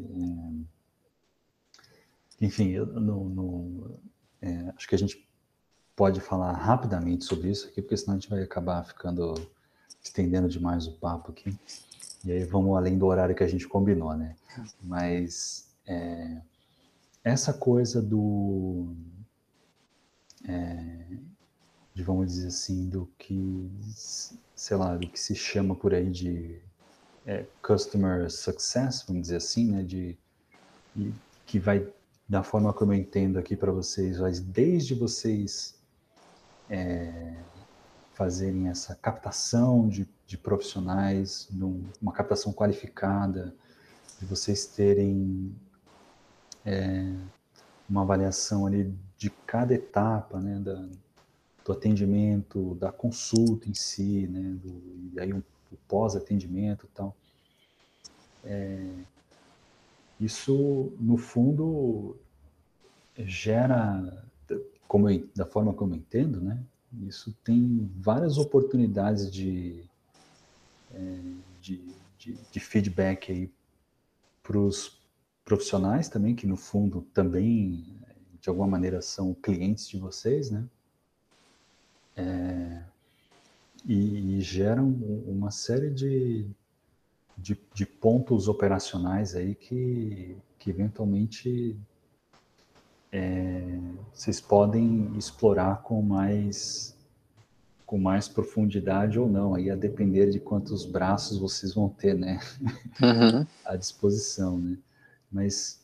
é, 2.41 2.45
enfim, 2.45 2.79
no, 2.79 3.29
no 3.29 4.01
é, 4.41 4.73
acho 4.75 4.89
que 4.89 4.95
a 4.95 4.99
gente 4.99 5.29
pode 5.95 6.21
falar 6.21 6.53
rapidamente 6.53 7.25
sobre 7.25 7.51
isso 7.51 7.69
aqui, 7.69 7.83
porque 7.83 7.97
senão 7.97 8.15
a 8.17 8.19
gente 8.19 8.31
vai 8.31 8.43
acabar 8.43 8.83
ficando 8.85 9.35
estendendo 10.03 10.49
demais 10.49 10.87
o 10.87 10.99
papo 10.99 11.31
aqui. 11.31 11.57
E 12.25 12.33
aí 12.33 12.45
vamos 12.45 12.77
além 12.77 12.99
do 12.99 13.07
horário 13.07 13.35
que 13.35 13.45
a 13.45 13.49
gente 13.49 13.69
combinou, 13.69 14.15
né? 14.17 14.35
Mas 14.83 15.69
é, 15.87 16.41
essa 17.23 17.53
coisa 17.53 18.01
do 18.01 18.95
é, 20.49 21.05
vamos 21.97 22.27
dizer 22.27 22.49
assim 22.49 22.89
do 22.89 23.09
que 23.19 23.71
sei 24.55 24.77
lá, 24.77 24.97
do 24.97 25.09
que 25.09 25.19
se 25.19 25.35
chama 25.35 25.75
por 25.75 25.93
aí 25.93 26.11
de 26.11 26.61
é, 27.27 27.47
customer 27.63 28.31
success, 28.31 29.05
vamos 29.07 29.23
dizer 29.23 29.37
assim, 29.37 29.71
né, 29.71 29.83
de, 29.83 30.17
de 30.95 31.13
que 31.47 31.59
vai 31.59 31.87
da 32.29 32.43
forma 32.43 32.73
como 32.73 32.93
eu 32.93 32.99
entendo 32.99 33.39
aqui 33.39 33.57
para 33.57 33.71
vocês, 33.73 34.19
mas 34.19 34.41
desde 34.41 34.95
vocês 34.95 35.79
é, 36.71 37.35
fazerem 38.15 38.69
essa 38.69 38.95
captação 38.95 39.89
de, 39.89 40.09
de 40.27 40.39
profissionais, 40.39 41.49
num, 41.51 41.85
uma 42.01 42.13
captação 42.13 42.53
qualificada, 42.53 43.55
de 44.19 44.27
vocês 44.27 44.65
terem 44.65 45.55
é, 46.65 47.13
uma 47.89 48.03
avaliação 48.03 48.67
ali 48.67 48.95
de 49.23 49.31
cada 49.47 49.73
etapa, 49.73 50.41
né, 50.41 50.59
da, 50.59 50.85
do 51.65 51.73
atendimento, 51.73 52.75
da 52.75 52.91
consulta 52.91 53.69
em 53.69 53.75
si, 53.75 54.27
né, 54.27 54.59
do, 54.61 54.83
e 55.15 55.21
aí 55.21 55.33
o, 55.33 55.45
o 55.71 55.77
pós-atendimento 55.87 56.87
e 56.87 56.89
tal. 56.89 57.17
É, 58.45 58.85
isso, 60.19 60.93
no 60.99 61.17
fundo, 61.17 62.17
gera, 63.17 64.27
como 64.89 65.09
eu, 65.09 65.29
da 65.37 65.47
forma 65.47 65.73
como 65.73 65.95
eu 65.95 65.99
entendo, 65.99 66.41
né, 66.41 66.61
isso 67.07 67.33
tem 67.45 67.89
várias 67.95 68.39
oportunidades 68.39 69.31
de, 69.31 69.85
é, 70.93 71.21
de, 71.61 71.81
de, 72.19 72.37
de 72.51 72.59
feedback 72.59 73.31
aí 73.31 73.53
para 74.43 74.59
os 74.59 75.01
profissionais 75.45 76.09
também, 76.09 76.35
que 76.35 76.45
no 76.45 76.57
fundo 76.57 77.03
também, 77.15 78.02
de 78.43 78.49
alguma 78.49 78.67
maneira, 78.67 79.01
são 79.01 79.33
clientes 79.33 79.89
de 79.89 79.97
vocês, 79.97 80.51
né? 80.51 80.65
É, 82.17 82.83
e, 83.87 84.37
e, 84.37 84.41
geram 84.41 84.89
uma 85.27 85.51
série 85.51 85.89
de, 85.89 86.45
de, 87.39 87.59
de, 87.73 87.87
pontos 87.87 88.49
operacionais 88.49 89.35
aí 89.35 89.55
que, 89.55 90.37
que 90.59 90.69
eventualmente 90.69 91.75
é, 93.11 93.79
vocês 94.13 94.41
podem 94.41 95.17
explorar 95.17 95.83
com 95.83 96.03
mais 96.03 96.95
com 97.87 97.99
mais 97.99 98.27
profundidade 98.27 99.19
ou 99.19 99.29
não, 99.29 99.55
aí 99.55 99.71
a 99.71 99.77
depender 99.77 100.31
de 100.31 100.41
quantos 100.41 100.85
braços 100.85 101.39
vocês 101.39 101.75
vão 101.75 101.91
ter, 101.91 102.15
né, 102.15 102.41
uhum. 103.01 103.47
à 103.65 103.77
disposição, 103.77 104.59
né. 104.59 104.79
Mas 105.31 105.81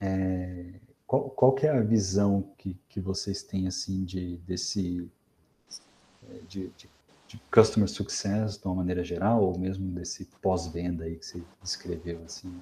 é, 0.00 0.74
qual, 1.06 1.30
qual 1.30 1.52
que 1.52 1.66
é 1.66 1.70
a 1.70 1.80
visão 1.80 2.52
que, 2.58 2.76
que 2.88 3.00
vocês 3.00 3.42
têm 3.42 3.66
assim 3.66 4.04
de 4.04 4.36
desse 4.38 5.08
de, 6.48 6.68
de, 6.76 6.88
de 7.28 7.40
customer 7.52 7.88
success 7.88 8.58
de 8.58 8.66
uma 8.66 8.76
maneira 8.76 9.04
geral, 9.04 9.42
ou 9.42 9.58
mesmo 9.58 9.86
desse 9.92 10.24
pós-venda 10.40 11.04
aí 11.04 11.16
que 11.16 11.26
você 11.26 11.42
descreveu, 11.62 12.20
assim, 12.24 12.52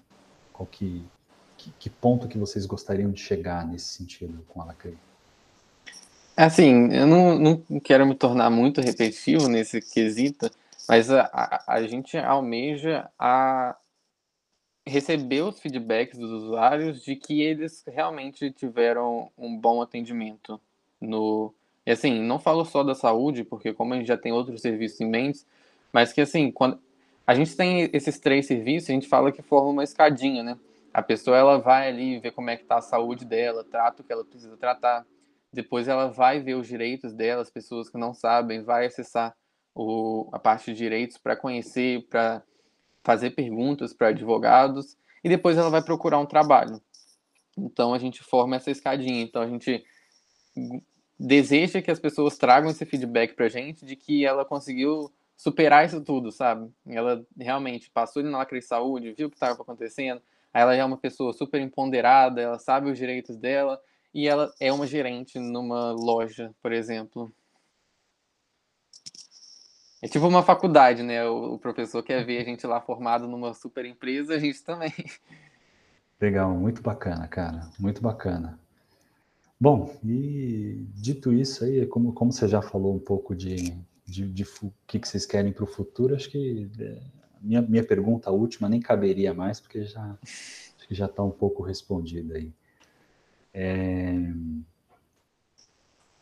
qual 0.52 0.66
que, 0.66 1.02
que, 1.56 1.72
que, 1.78 1.90
ponto 1.90 2.28
que 2.28 2.38
vocês 2.38 2.66
gostariam 2.66 3.10
de 3.10 3.20
chegar 3.20 3.66
nesse 3.66 3.86
sentido 3.86 4.44
com 4.48 4.62
a 4.62 4.66
Lacrei? 4.66 4.96
Assim, 6.36 6.92
eu 6.92 7.06
não, 7.06 7.38
não 7.38 7.80
quero 7.80 8.06
me 8.06 8.14
tornar 8.14 8.50
muito 8.50 8.80
repetitivo 8.80 9.48
nesse 9.48 9.80
quesito, 9.80 10.50
mas 10.88 11.10
a, 11.10 11.22
a, 11.32 11.74
a 11.74 11.86
gente 11.86 12.16
almeja 12.16 13.08
a 13.18 13.76
receber 14.86 15.42
os 15.42 15.60
feedbacks 15.60 16.18
dos 16.18 16.30
usuários 16.30 17.02
de 17.02 17.16
que 17.16 17.40
eles 17.40 17.84
realmente 17.86 18.50
tiveram 18.50 19.30
um 19.38 19.56
bom 19.56 19.80
atendimento 19.80 20.60
no, 21.00 21.54
e 21.86 21.90
assim, 21.90 22.20
não 22.20 22.38
falo 22.38 22.64
só 22.64 22.82
da 22.82 22.94
saúde, 22.94 23.44
porque 23.44 23.72
como 23.72 23.94
a 23.94 23.96
gente 23.96 24.06
já 24.06 24.16
tem 24.16 24.32
outros 24.32 24.60
serviços 24.60 25.00
em 25.00 25.08
mente, 25.08 25.44
mas 25.92 26.12
que 26.12 26.20
assim, 26.20 26.50
quando 26.50 26.78
a 27.26 27.34
gente 27.34 27.56
tem 27.56 27.90
esses 27.92 28.18
três 28.18 28.46
serviços, 28.46 28.90
a 28.90 28.92
gente 28.92 29.08
fala 29.08 29.32
que 29.32 29.42
forma 29.42 29.70
uma 29.70 29.84
escadinha, 29.84 30.42
né? 30.42 30.58
A 30.92 31.02
pessoa 31.02 31.36
ela 31.36 31.58
vai 31.58 31.88
ali 31.88 32.18
ver 32.18 32.32
como 32.32 32.50
é 32.50 32.56
que 32.56 32.64
tá 32.64 32.76
a 32.76 32.82
saúde 32.82 33.24
dela, 33.24 33.64
trata 33.64 34.02
o 34.02 34.04
que 34.04 34.12
ela 34.12 34.24
precisa 34.24 34.56
tratar. 34.56 35.06
Depois 35.52 35.88
ela 35.88 36.08
vai 36.08 36.40
ver 36.40 36.54
os 36.54 36.66
direitos 36.66 37.12
dela, 37.12 37.42
as 37.42 37.50
pessoas 37.50 37.88
que 37.88 37.98
não 37.98 38.14
sabem, 38.14 38.62
vai 38.62 38.86
acessar 38.86 39.34
o, 39.74 40.28
a 40.32 40.38
parte 40.38 40.66
de 40.66 40.74
direitos 40.74 41.16
para 41.18 41.36
conhecer, 41.36 42.06
para 42.08 42.42
fazer 43.02 43.30
perguntas 43.30 43.92
para 43.92 44.08
advogados 44.08 44.96
e 45.22 45.28
depois 45.28 45.56
ela 45.56 45.70
vai 45.70 45.82
procurar 45.82 46.18
um 46.18 46.26
trabalho. 46.26 46.80
Então 47.56 47.92
a 47.92 47.98
gente 47.98 48.22
forma 48.22 48.56
essa 48.56 48.70
escadinha. 48.70 49.22
Então 49.22 49.42
a 49.42 49.46
gente 49.46 49.84
deseja 51.18 51.80
que 51.80 51.90
as 51.90 52.00
pessoas 52.00 52.36
tragam 52.36 52.70
esse 52.70 52.84
feedback 52.84 53.34
pra 53.34 53.48
gente 53.48 53.84
de 53.84 53.96
que 53.96 54.24
ela 54.24 54.44
conseguiu 54.44 55.12
superar 55.36 55.84
isso 55.84 56.00
tudo, 56.00 56.30
sabe? 56.30 56.70
Ela 56.86 57.24
realmente 57.38 57.90
passou 57.90 58.20
ali 58.20 58.30
na 58.30 58.38
Lacre 58.38 58.62
Saúde, 58.62 59.12
viu 59.12 59.26
o 59.26 59.30
que 59.30 59.36
estava 59.36 59.60
acontecendo, 59.60 60.22
aí 60.52 60.62
ela 60.62 60.74
é 60.74 60.84
uma 60.84 60.96
pessoa 60.96 61.32
super 61.32 61.60
empoderada, 61.60 62.40
ela 62.40 62.58
sabe 62.58 62.90
os 62.90 62.98
direitos 62.98 63.36
dela, 63.36 63.80
e 64.14 64.28
ela 64.28 64.52
é 64.60 64.72
uma 64.72 64.86
gerente 64.86 65.38
numa 65.38 65.92
loja, 65.92 66.54
por 66.62 66.72
exemplo. 66.72 67.32
É 70.02 70.08
tipo 70.08 70.26
uma 70.26 70.42
faculdade, 70.42 71.04
né? 71.04 71.24
O, 71.24 71.56
professor 71.58 72.02
quer 72.02 72.26
ver 72.26 72.42
a 72.42 72.44
gente 72.44 72.66
lá 72.66 72.80
formado 72.80 73.28
numa 73.28 73.54
super 73.54 73.86
empresa, 73.86 74.34
a 74.34 74.38
gente 74.38 74.60
também. 74.64 74.92
Legal, 76.20 76.52
muito 76.54 76.82
bacana, 76.82 77.28
cara, 77.28 77.70
muito 77.78 78.02
bacana. 78.02 78.58
Bom, 79.60 79.96
e 80.04 80.84
dito 80.92 81.32
isso 81.32 81.64
aí, 81.64 81.86
como, 81.86 82.12
como 82.12 82.32
você 82.32 82.48
já 82.48 82.60
falou 82.60 82.96
um 82.96 82.98
pouco 82.98 83.32
de, 83.34 83.72
de, 84.04 84.28
de 84.28 84.44
que, 84.88 84.98
que 84.98 85.06
vocês 85.08 85.24
querem 85.24 85.52
para 85.52 85.62
o 85.62 85.68
futuro, 85.68 86.16
acho 86.16 86.28
que 86.28 86.68
é, 86.80 86.98
minha, 87.40 87.62
minha 87.62 87.84
pergunta 87.84 88.28
última 88.30 88.68
nem 88.68 88.80
caberia 88.80 89.32
mais, 89.32 89.60
porque 89.60 89.84
já 89.84 90.18
já 90.90 91.06
está 91.06 91.22
um 91.22 91.30
pouco 91.30 91.62
respondida 91.62 92.36
aí. 92.36 92.52
É... 93.54 94.14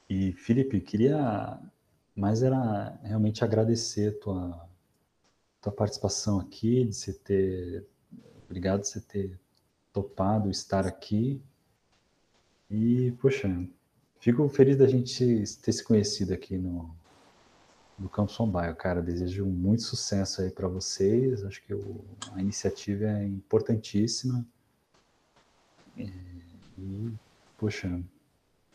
E 0.09 0.33
Felipe, 0.33 0.81
queria 0.81 1.59
mais 2.21 2.43
era 2.43 2.99
realmente 3.03 3.43
agradecer 3.43 4.19
tua 4.21 4.69
tua 5.61 5.73
participação 5.73 6.41
aqui, 6.41 6.85
de 6.85 6.95
você 6.95 7.13
ter 7.13 7.87
obrigado 8.45 8.81
de 8.81 8.89
você 8.89 9.01
ter 9.01 9.39
topado 9.93 10.51
estar 10.51 10.87
aqui 10.87 11.43
e, 12.71 13.13
poxa, 13.21 13.49
fico 14.21 14.49
feliz 14.49 14.77
da 14.77 14.87
gente 14.87 15.45
ter 15.61 15.73
se 15.73 15.83
conhecido 15.83 16.33
aqui 16.33 16.57
no, 16.57 16.95
do 17.99 18.09
Campus 18.09 18.39
Mobile. 18.39 18.75
Cara, 18.77 19.03
desejo 19.03 19.45
muito 19.45 19.83
sucesso 19.83 20.41
aí 20.41 20.51
para 20.51 20.69
vocês. 20.69 21.45
Acho 21.45 21.63
que 21.63 21.75
o, 21.75 22.05
a 22.33 22.41
iniciativa 22.41 23.07
é 23.07 23.25
importantíssima. 23.27 24.47
E, 25.97 26.13
e, 26.79 27.13
poxa, 27.59 28.01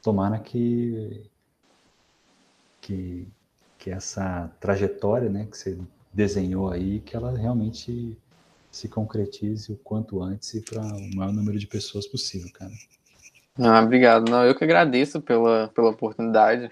tomara 0.01 0.39
que, 0.39 1.29
que, 2.85 3.27
que 3.79 3.89
essa 3.89 4.51
trajetória 4.59 5.27
né, 5.27 5.47
que 5.49 5.57
você 5.57 5.77
desenhou 6.13 6.69
aí, 6.69 6.99
que 6.99 7.15
ela 7.15 7.35
realmente 7.35 8.15
se 8.71 8.87
concretize 8.87 9.71
o 9.71 9.77
quanto 9.77 10.21
antes 10.21 10.53
e 10.53 10.61
para 10.61 10.81
o 10.81 11.15
maior 11.15 11.33
número 11.33 11.57
de 11.57 11.65
pessoas 11.65 12.05
possível, 12.05 12.51
cara. 12.53 12.71
Ah, 13.57 13.81
obrigado. 13.81 14.29
Não, 14.29 14.45
eu 14.45 14.53
que 14.53 14.63
agradeço 14.63 15.19
pela, 15.21 15.69
pela 15.69 15.89
oportunidade. 15.89 16.69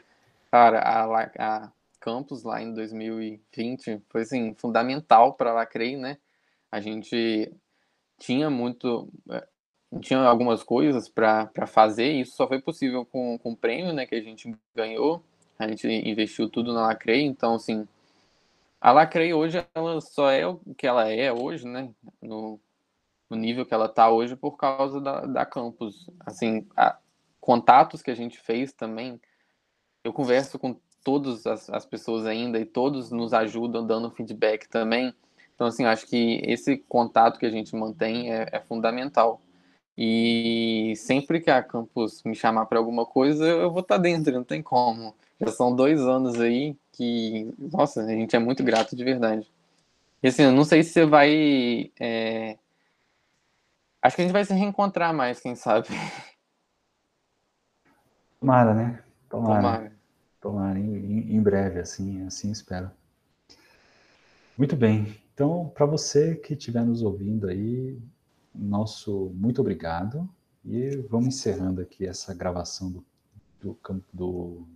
Cara, 0.51 0.79
a, 0.79 1.23
a 1.39 1.71
Campus 1.99 2.43
lá 2.43 2.61
em 2.61 2.73
2020 2.73 4.01
foi 4.09 4.21
assim, 4.21 4.53
fundamental 4.53 5.33
para 5.33 5.49
a 5.49 5.53
Lacrei, 5.53 5.97
né? 5.97 6.17
A 6.71 6.79
gente 6.79 7.51
tinha 8.19 8.49
muito. 8.49 9.09
Eh, 9.31 9.47
tinha 10.01 10.19
algumas 10.19 10.61
coisas 10.61 11.07
para 11.07 11.67
fazer, 11.67 12.11
e 12.11 12.21
isso 12.21 12.35
só 12.35 12.47
foi 12.47 12.59
possível 12.59 13.05
com, 13.05 13.37
com 13.37 13.51
o 13.51 13.57
prêmio 13.57 13.93
né, 13.93 14.05
que 14.05 14.15
a 14.15 14.21
gente 14.21 14.53
ganhou. 14.75 15.23
A 15.57 15.67
gente 15.67 15.87
investiu 15.87 16.49
tudo 16.49 16.73
na 16.73 16.87
Lacrei, 16.87 17.21
então, 17.21 17.55
assim, 17.55 17.87
a 18.83 18.91
Lacrei 18.91 19.33
hoje 19.33 19.65
ela 19.73 20.01
só 20.01 20.29
é 20.29 20.45
o 20.45 20.59
que 20.77 20.85
ela 20.85 21.09
é 21.09 21.31
hoje, 21.31 21.65
né? 21.65 21.89
No, 22.21 22.59
no 23.29 23.37
nível 23.37 23.65
que 23.65 23.73
ela 23.73 23.85
está 23.85 24.09
hoje 24.09 24.35
por 24.35 24.57
causa 24.57 24.99
da, 24.99 25.21
da 25.21 25.45
campus. 25.45 26.09
Assim, 26.25 26.67
a, 26.75 26.97
contatos 27.39 28.01
que 28.01 28.11
a 28.11 28.15
gente 28.15 28.39
fez 28.39 28.73
também. 28.73 29.19
Eu 30.03 30.11
converso 30.11 30.59
com 30.59 30.77
todas 31.03 31.45
as, 31.45 31.69
as, 31.69 31.85
pessoas 31.85 32.25
ainda 32.25 32.59
e 32.59 32.65
todos 32.65 33.11
nos 33.11 33.33
ajudam 33.33 33.85
dando 33.85 34.11
feedback 34.11 34.67
também. 34.67 35.13
Então, 35.55 35.67
assim, 35.67 35.85
acho 35.85 36.05
que 36.07 36.41
esse 36.43 36.77
contato 36.77 37.39
que 37.39 37.45
a 37.45 37.49
gente 37.49 37.75
mantém 37.75 38.33
é, 38.33 38.49
é 38.51 38.59
fundamental. 38.59 39.41
E 39.97 40.93
sempre 40.97 41.39
que 41.39 41.51
a 41.51 41.61
campus 41.61 42.23
me 42.23 42.35
chamar 42.35 42.65
para 42.65 42.79
alguma 42.79 43.05
coisa, 43.05 43.45
eu 43.45 43.71
vou 43.71 43.81
estar 43.81 43.95
tá 43.95 44.01
dentro, 44.01 44.33
não 44.33 44.43
tem 44.43 44.61
como. 44.61 45.15
Já 45.39 45.47
são 45.47 45.75
dois 45.75 46.01
anos 46.01 46.39
aí 46.39 46.75
que, 46.91 47.53
nossa, 47.57 48.01
a 48.03 48.07
gente 48.07 48.35
é 48.35 48.39
muito 48.39 48.63
grato 48.63 48.95
de 48.95 49.03
verdade. 49.03 49.47
E 50.21 50.27
assim, 50.27 50.43
eu 50.43 50.51
não 50.51 50.63
sei 50.63 50.83
se 50.83 50.91
você 50.91 51.05
vai. 51.05 51.91
É... 51.99 52.57
Acho 54.01 54.15
que 54.15 54.21
a 54.21 54.25
gente 54.25 54.33
vai 54.33 54.45
se 54.45 54.53
reencontrar 54.53 55.13
mais, 55.13 55.39
quem 55.39 55.55
sabe. 55.55 55.87
Tomara, 58.39 58.73
né? 58.73 59.03
Tomara. 59.29 59.61
Tomara. 59.61 59.93
Tomara, 60.41 60.79
em, 60.79 61.35
em 61.35 61.41
breve, 61.41 61.79
assim, 61.79 62.25
assim 62.25 62.51
espero. 62.51 62.91
Muito 64.57 64.75
bem. 64.75 65.17
Então, 65.33 65.71
para 65.73 65.85
você 65.85 66.35
que 66.35 66.53
estiver 66.53 66.83
nos 66.83 67.01
ouvindo 67.01 67.47
aí, 67.47 67.97
nosso 68.53 69.31
muito 69.35 69.61
obrigado. 69.61 70.27
E 70.65 70.97
vamos 71.09 71.35
encerrando 71.35 71.81
aqui 71.81 72.05
essa 72.05 72.33
gravação 72.33 72.89
do, 72.89 73.05
do, 73.59 73.77
do 74.13 74.67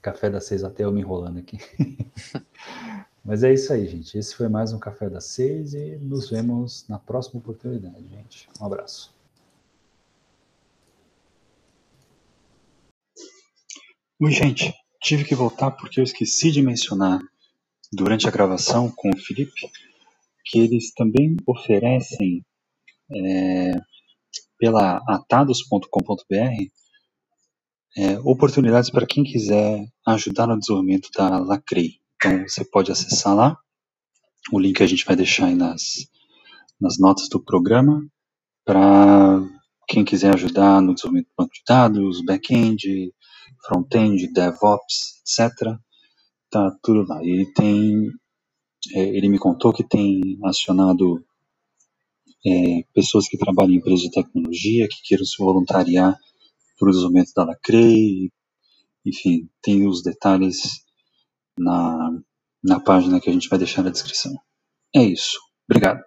Café 0.00 0.30
das 0.30 0.44
Seis, 0.44 0.62
até 0.62 0.84
eu 0.84 0.92
me 0.92 1.00
enrolando 1.00 1.38
aqui. 1.38 1.58
Mas 3.24 3.42
é 3.42 3.52
isso 3.52 3.72
aí, 3.72 3.88
gente. 3.88 4.16
Esse 4.16 4.36
foi 4.36 4.48
mais 4.48 4.72
um 4.72 4.78
Café 4.78 5.08
das 5.08 5.24
Seis 5.24 5.74
e 5.74 5.96
nos 5.96 6.30
vemos 6.30 6.86
na 6.88 6.98
próxima 6.98 7.40
oportunidade, 7.40 8.06
gente. 8.08 8.48
Um 8.60 8.66
abraço. 8.66 9.14
Oi, 14.20 14.30
gente. 14.30 14.72
Tive 15.00 15.24
que 15.24 15.34
voltar 15.34 15.70
porque 15.72 16.00
eu 16.00 16.04
esqueci 16.04 16.50
de 16.50 16.62
mencionar 16.62 17.20
durante 17.92 18.28
a 18.28 18.30
gravação 18.30 18.90
com 18.90 19.10
o 19.10 19.16
Felipe 19.18 19.70
que 20.44 20.58
eles 20.58 20.92
também 20.92 21.36
oferecem 21.46 22.44
é, 23.10 23.72
pela 24.58 25.00
atados.com.br 25.08 26.64
é, 27.96 28.18
oportunidades 28.20 28.90
para 28.90 29.06
quem 29.06 29.22
quiser 29.22 29.86
ajudar 30.06 30.46
no 30.46 30.58
desenvolvimento 30.58 31.08
da 31.16 31.38
Lacrei. 31.38 32.00
Então 32.16 32.48
você 32.48 32.64
pode 32.64 32.90
acessar 32.90 33.34
lá, 33.34 33.56
o 34.52 34.58
link 34.58 34.82
a 34.82 34.86
gente 34.86 35.04
vai 35.04 35.14
deixar 35.14 35.46
aí 35.46 35.54
nas, 35.54 36.06
nas 36.80 36.98
notas 36.98 37.28
do 37.28 37.42
programa, 37.42 38.04
para 38.64 39.40
quem 39.86 40.04
quiser 40.04 40.34
ajudar 40.34 40.80
no 40.80 40.94
desenvolvimento 40.94 41.28
do 41.28 41.34
banco 41.36 41.52
de 41.52 41.62
dados, 41.66 42.24
back-end, 42.24 43.12
front-end, 43.66 44.32
DevOps, 44.32 45.20
etc. 45.20 45.76
Tá 46.50 46.76
tudo 46.82 47.06
lá. 47.06 47.22
Ele 47.22 47.46
tem, 47.52 48.10
é, 48.94 49.00
ele 49.16 49.28
me 49.28 49.38
contou 49.38 49.72
que 49.72 49.86
tem 49.86 50.38
acionado 50.44 51.24
é, 52.46 52.84
pessoas 52.94 53.28
que 53.28 53.38
trabalham 53.38 53.72
em 53.72 53.76
empresas 53.76 54.02
de 54.02 54.10
tecnologia, 54.10 54.88
que 54.88 55.02
queiram 55.04 55.24
se 55.24 55.36
voluntariar 55.38 56.16
para 56.78 56.88
o 56.88 56.90
desenvolvimento 56.90 57.32
da 57.34 57.44
Lacrei, 57.44 58.30
enfim, 59.04 59.48
tem 59.62 59.86
os 59.86 60.02
detalhes 60.02 60.84
na, 61.58 62.10
na 62.62 62.80
página 62.80 63.20
que 63.20 63.30
a 63.30 63.32
gente 63.32 63.48
vai 63.48 63.58
deixar 63.58 63.82
na 63.82 63.90
descrição. 63.90 64.32
É 64.94 65.02
isso. 65.02 65.38
Obrigado. 65.68 66.00